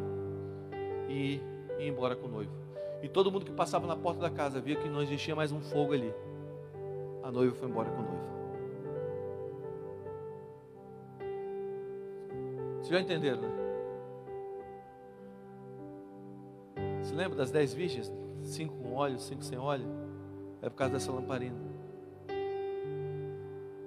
e 1.06 1.38
ia 1.78 1.86
embora 1.86 2.16
com 2.16 2.28
o 2.28 2.30
noivo. 2.30 2.63
E 3.04 3.08
todo 3.08 3.30
mundo 3.30 3.44
que 3.44 3.52
passava 3.52 3.86
na 3.86 3.94
porta 3.94 4.22
da 4.22 4.30
casa 4.30 4.62
via 4.62 4.76
que 4.76 4.88
não 4.88 5.02
existia 5.02 5.36
mais 5.36 5.52
um 5.52 5.60
fogo 5.60 5.92
ali. 5.92 6.10
A 7.22 7.30
noiva 7.30 7.54
foi 7.54 7.68
embora 7.68 7.90
com 7.90 7.98
o 7.98 8.02
noivo. 8.02 8.24
Vocês 12.78 12.88
já 12.88 13.00
entenderam, 13.02 13.42
né? 13.42 13.48
Você 17.02 17.14
lembra 17.14 17.36
das 17.36 17.50
dez 17.50 17.74
virgens? 17.74 18.10
Cinco 18.42 18.74
com 18.78 18.94
óleo, 18.94 19.18
cinco 19.18 19.44
sem 19.44 19.58
óleo? 19.58 19.84
É 20.62 20.70
por 20.70 20.76
causa 20.76 20.94
dessa 20.94 21.12
lamparina. 21.12 21.58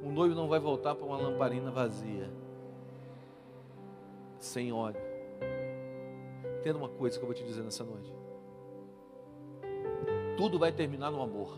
O 0.03 0.11
noivo 0.11 0.35
não 0.35 0.47
vai 0.47 0.59
voltar 0.59 0.93
para 0.93 1.03
uma 1.03 1.17
lamparina 1.17 1.71
vazia, 1.71 2.29
sem 4.37 4.71
óleo. 4.71 5.01
Entenda 6.59 6.77
uma 6.77 6.89
coisa 6.89 7.17
que 7.17 7.23
eu 7.23 7.27
vou 7.27 7.35
te 7.35 7.43
dizer 7.43 7.63
nessa 7.63 7.83
noite 7.83 8.26
tudo 10.37 10.59
vai 10.59 10.71
terminar 10.71 11.09
no 11.09 11.19
amor. 11.19 11.57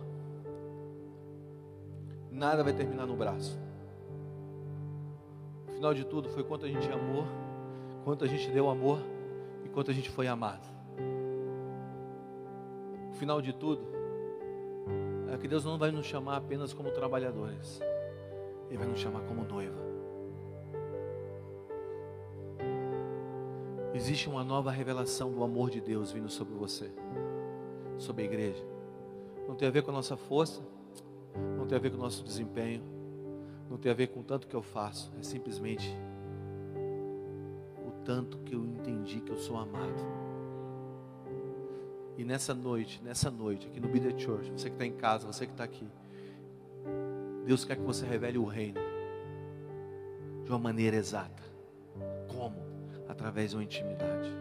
Nada 2.31 2.63
vai 2.63 2.71
terminar 2.71 3.05
no 3.05 3.15
braço. 3.15 3.59
O 5.67 5.71
final 5.73 5.93
de 5.93 6.05
tudo 6.05 6.29
foi 6.29 6.43
quanto 6.43 6.65
a 6.65 6.69
gente 6.69 6.89
amou, 6.89 7.25
quanto 8.05 8.23
a 8.23 8.27
gente 8.27 8.49
deu 8.49 8.69
amor 8.69 8.99
e 9.65 9.69
quanto 9.69 9.91
a 9.91 9.93
gente 9.93 10.09
foi 10.09 10.27
amado. 10.27 10.65
O 13.11 13.15
final 13.15 13.41
de 13.41 13.51
tudo 13.51 13.83
é 15.29 15.37
que 15.37 15.47
Deus 15.47 15.65
não 15.65 15.77
vai 15.77 15.91
nos 15.91 16.05
chamar 16.05 16.37
apenas 16.37 16.73
como 16.73 16.89
trabalhadores, 16.91 17.81
Ele 18.69 18.77
vai 18.77 18.87
nos 18.87 18.99
chamar 18.99 19.21
como 19.21 19.43
noiva. 19.43 19.89
Existe 23.93 24.29
uma 24.29 24.43
nova 24.43 24.71
revelação 24.71 25.33
do 25.33 25.43
amor 25.43 25.69
de 25.69 25.81
Deus 25.81 26.13
vindo 26.13 26.29
sobre 26.29 26.53
você 26.53 26.89
sobre 27.99 28.23
a 28.23 28.25
igreja. 28.25 28.65
Não 29.47 29.55
tem 29.55 29.67
a 29.67 29.71
ver 29.71 29.83
com 29.83 29.91
a 29.91 29.93
nossa 29.93 30.17
força, 30.17 30.61
não 31.57 31.67
tem 31.67 31.77
a 31.77 31.81
ver 31.81 31.91
com 31.91 31.97
o 31.97 31.99
nosso 31.99 32.23
desempenho, 32.23 32.81
não 33.69 33.77
tem 33.77 33.91
a 33.91 33.95
ver 33.95 34.07
com 34.07 34.21
o 34.21 34.23
tanto 34.23 34.47
que 34.47 34.55
eu 34.55 34.61
faço, 34.61 35.11
é 35.19 35.23
simplesmente 35.23 35.95
o 37.85 37.91
tanto 38.03 38.39
que 38.39 38.55
eu 38.55 38.65
entendi 38.65 39.19
que 39.21 39.31
eu 39.31 39.37
sou 39.37 39.57
amado. 39.57 40.03
E 42.17 42.25
nessa 42.25 42.53
noite, 42.53 43.01
nessa 43.03 43.29
noite, 43.29 43.67
aqui 43.67 43.79
no 43.79 43.87
Be 43.87 43.99
The 43.99 44.17
Church, 44.17 44.51
você 44.51 44.69
que 44.69 44.75
está 44.75 44.85
em 44.85 44.93
casa, 44.93 45.27
você 45.27 45.45
que 45.45 45.53
está 45.53 45.63
aqui, 45.63 45.87
Deus 47.45 47.63
quer 47.63 47.75
que 47.77 47.83
você 47.83 48.05
revele 48.05 48.37
o 48.37 48.45
reino 48.45 48.79
de 50.43 50.51
uma 50.51 50.59
maneira 50.59 50.97
exata. 50.97 51.43
Como? 52.27 52.57
Através 53.07 53.51
de 53.51 53.57
uma 53.57 53.63
intimidade. 53.63 54.38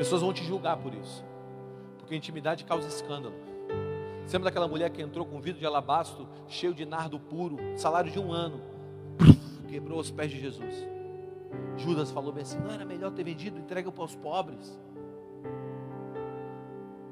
Pessoas 0.00 0.22
vão 0.22 0.32
te 0.32 0.42
julgar 0.42 0.78
por 0.78 0.94
isso. 0.94 1.22
Porque 1.98 2.16
intimidade 2.16 2.64
causa 2.64 2.88
escândalo. 2.88 3.34
Você 4.24 4.34
lembra 4.38 4.50
daquela 4.50 4.66
mulher 4.66 4.88
que 4.88 5.02
entrou 5.02 5.26
com 5.26 5.38
vidro 5.42 5.60
de 5.60 5.66
alabastro, 5.66 6.26
cheio 6.48 6.72
de 6.72 6.86
nardo 6.86 7.20
puro, 7.20 7.58
salário 7.76 8.10
de 8.10 8.18
um 8.18 8.32
ano, 8.32 8.62
quebrou 9.68 10.00
os 10.00 10.10
pés 10.10 10.30
de 10.30 10.40
Jesus. 10.40 10.88
Judas 11.76 12.10
falou 12.10 12.32
bem 12.32 12.44
assim: 12.44 12.58
não 12.60 12.70
era 12.70 12.82
melhor 12.86 13.10
ter 13.10 13.24
vendido, 13.24 13.58
entrega 13.58 13.92
para 13.92 14.04
os 14.04 14.16
pobres. 14.16 14.80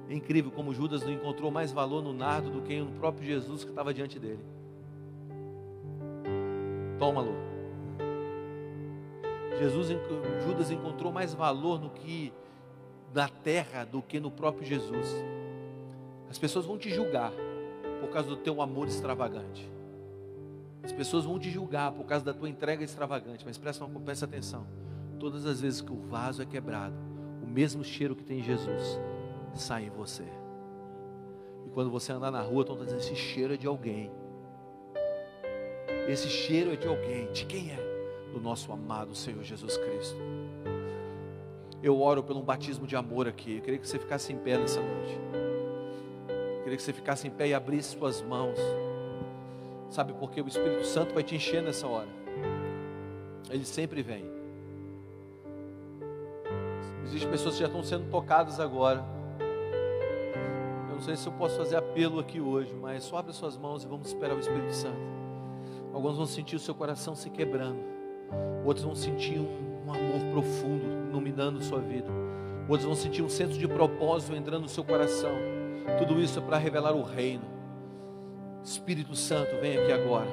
É 0.09 0.15
incrível 0.15 0.51
como 0.51 0.73
Judas 0.73 1.03
não 1.03 1.13
encontrou 1.13 1.51
mais 1.51 1.71
valor 1.71 2.03
no 2.03 2.15
nardo 2.15 2.49
do 2.49 2.63
que 2.63 2.81
no 2.81 2.93
próprio 2.93 3.27
Jesus 3.27 3.65
que 3.65 3.71
estava 3.71 3.93
diante 3.93 4.19
dele. 4.19 4.43
Toma, 6.99 7.21
Lu. 7.21 7.35
Jesus, 9.59 9.89
Judas 10.47 10.71
encontrou 10.71 11.13
mais 11.13 11.35
valor 11.35 11.79
no 11.79 11.91
que 11.91 12.33
na 13.19 13.29
terra 13.29 13.83
do 13.83 14.01
que 14.01 14.21
no 14.21 14.31
próprio 14.31 14.65
Jesus. 14.65 15.09
As 16.31 16.39
pessoas 16.39 16.65
vão 16.65 16.79
te 16.79 16.89
julgar 16.89 17.33
por 18.01 18.11
causa 18.11 18.29
do 18.29 18.37
teu 18.37 18.63
amor 18.63 18.87
extravagante. 18.87 19.69
As 20.85 20.93
pessoas 20.93 21.25
vão 21.25 21.37
te 21.37 21.51
julgar 21.51 21.91
por 21.91 22.07
causa 22.07 22.25
da 22.25 22.33
tua 22.33 22.49
entrega 22.49 22.85
extravagante, 22.85 23.45
mas 23.45 23.59
presta, 23.59 23.85
presta 23.87 24.25
atenção. 24.25 24.69
Todas 25.19 25.47
as 25.47 25.61
vezes 25.61 25.81
que 25.81 25.91
o 25.91 25.97
vaso 25.97 26.43
é 26.43 26.47
quebrado, 26.47 26.95
o 27.43 27.47
mesmo 27.49 27.83
cheiro 27.83 28.15
que 28.15 28.23
tem 28.23 28.39
em 28.39 28.45
Jesus 28.45 29.01
sai 29.53 29.87
em 29.87 29.91
você. 29.91 30.23
E 31.67 31.71
quando 31.71 31.91
você 31.91 32.13
andar 32.13 32.31
na 32.31 32.41
rua, 32.41 32.61
estão 32.61 32.77
dizendo: 32.77 33.01
esse 33.01 33.17
cheiro 33.17 33.55
é 33.55 33.57
de 33.57 33.67
alguém. 33.67 34.13
Esse 36.07 36.29
cheiro 36.29 36.73
é 36.73 36.77
de 36.77 36.87
alguém. 36.87 37.33
De 37.33 37.45
quem 37.47 37.73
é? 37.73 38.31
Do 38.33 38.41
nosso 38.41 38.71
amado 38.71 39.13
Senhor 39.13 39.43
Jesus 39.43 39.77
Cristo. 39.77 40.38
Eu 41.83 42.01
oro 42.01 42.23
pelo 42.23 42.41
um 42.41 42.43
batismo 42.43 42.87
de 42.87 42.97
amor 42.97 43.29
aqui. 43.29 43.57
Eu 43.57 43.63
queria 43.63 43.79
que 43.79 43.87
você 43.87 43.99
ficasse 43.99 44.33
em 44.33 44.37
pé 44.37 44.59
nessa 44.59 44.81
noite. 44.81 45.21
Eu 46.57 46.63
queria 46.65 46.77
que 46.77 46.83
você 46.83 46.93
ficasse 46.93 47.29
em 47.29 47.31
pé 47.31 47.49
e 47.49 47.55
abrisse 47.55 47.97
suas 47.97 48.21
mãos. 48.21 48.59
Sabe 49.89 50.13
por 50.13 50.31
quê? 50.31 50.41
O 50.41 50.49
Espírito 50.49 50.85
Santo 50.85 51.15
vai 51.15 51.23
te 51.23 51.37
encher 51.37 51.63
nessa 51.63 51.87
hora. 51.87 52.09
Ele 53.49 53.65
sempre 53.65 54.03
vem. 54.03 54.25
Existem 57.05 57.31
pessoas 57.31 57.55
que 57.55 57.61
já 57.61 57.67
estão 57.67 57.83
sendo 57.83 58.11
tocadas 58.11 58.59
agora. 58.59 59.05
Eu 60.89 60.97
não 60.97 61.01
sei 61.01 61.17
se 61.17 61.27
eu 61.27 61.33
posso 61.33 61.57
fazer 61.57 61.77
apelo 61.77 62.19
aqui 62.19 62.41
hoje, 62.41 62.75
mas 62.75 63.05
só 63.05 63.19
abre 63.19 63.33
suas 63.33 63.57
mãos 63.57 63.85
e 63.85 63.87
vamos 63.87 64.09
esperar 64.09 64.37
o 64.37 64.41
Espírito 64.41 64.75
Santo. 64.75 64.99
Alguns 65.95 66.17
vão 66.17 66.27
sentir 66.27 66.57
o 66.57 66.59
seu 66.59 66.75
coração 66.75 67.15
se 67.15 67.31
quebrando. 67.31 67.79
Outros 68.67 68.85
vão 68.85 68.97
sentir 68.97 69.39
um, 69.39 69.87
um 69.87 69.93
amor 69.93 70.33
profundo 70.33 70.98
iluminando 71.09 71.63
sua 71.63 71.81
vida. 71.81 72.09
Outros 72.69 72.87
vão 72.87 72.95
sentir 72.95 73.23
um 73.23 73.29
senso 73.29 73.59
de 73.59 73.67
propósito 73.67 74.37
entrando 74.37 74.63
no 74.63 74.69
seu 74.69 74.85
coração. 74.85 75.33
Tudo 75.99 76.21
isso 76.21 76.39
é 76.39 76.43
para 76.43 76.59
revelar 76.59 76.95
o 76.95 77.03
reino. 77.03 77.45
Espírito 78.63 79.17
Santo, 79.17 79.57
vem 79.61 79.79
aqui 79.79 79.93
agora. 79.93 80.29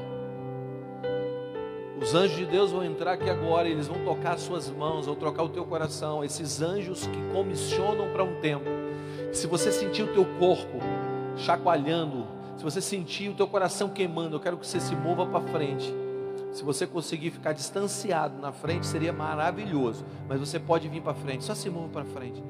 Os 2.02 2.14
anjos 2.14 2.36
de 2.36 2.46
Deus 2.46 2.72
vão 2.72 2.84
entrar 2.84 3.14
aqui 3.14 3.30
agora, 3.30 3.70
eles 3.70 3.88
vão 3.88 4.04
tocar 4.04 4.34
as 4.34 4.42
suas 4.42 4.70
mãos, 4.70 5.06
vão 5.06 5.16
trocar 5.16 5.44
o 5.44 5.50
teu 5.50 5.64
coração. 5.64 6.24
Esses 6.24 6.62
anjos 6.62 7.08
que 7.08 7.34
comissionam 7.34 8.12
para 8.12 8.24
um 8.24 8.42
tempo. 8.42 8.66
Se 9.32 9.48
você 9.48 9.72
sentir 9.72 10.04
o 10.04 10.14
teu 10.14 10.26
corpo 10.38 10.80
chacoalhando, 11.38 12.26
se 12.58 12.64
você 12.64 12.82
sentir 12.82 13.30
o 13.30 13.34
teu 13.34 13.48
coração 13.48 13.90
queimando, 13.90 14.36
eu 14.36 14.40
quero 14.40 14.58
que 14.58 14.68
você 14.68 14.80
se 14.80 14.96
mova 14.96 15.26
para 15.26 15.42
frente. 15.42 15.94
Se 16.56 16.64
você 16.64 16.88
conseguir 16.88 17.32
ficar 17.32 17.52
distanciado 17.52 18.42
na 18.42 18.54
frente, 18.54 18.88
seria 18.88 19.12
maravilhoso. 19.12 20.06
Mas 20.26 20.40
você 20.40 20.58
pode 20.58 20.88
vir 20.88 21.02
para 21.02 21.14
frente, 21.14 21.44
só 21.44 21.54
se 21.54 21.70
mova 21.70 21.90
para 21.90 22.06
frente. 22.06 22.42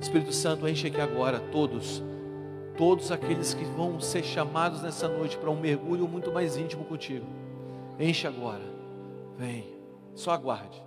Espírito 0.00 0.32
Santo, 0.32 0.68
enche 0.68 0.86
aqui 0.86 1.00
agora 1.00 1.40
todos 1.40 2.02
todos 2.76 3.10
aqueles 3.10 3.54
que 3.54 3.64
vão 3.64 3.98
ser 4.00 4.22
chamados 4.22 4.82
nessa 4.82 5.08
noite 5.08 5.36
para 5.38 5.50
um 5.50 5.58
mergulho 5.58 6.06
muito 6.06 6.30
mais 6.30 6.56
íntimo 6.56 6.84
contigo. 6.84 7.26
Enche 7.98 8.26
agora. 8.26 8.62
Vem. 9.36 9.74
Só 10.14 10.30
aguarde. 10.30 10.85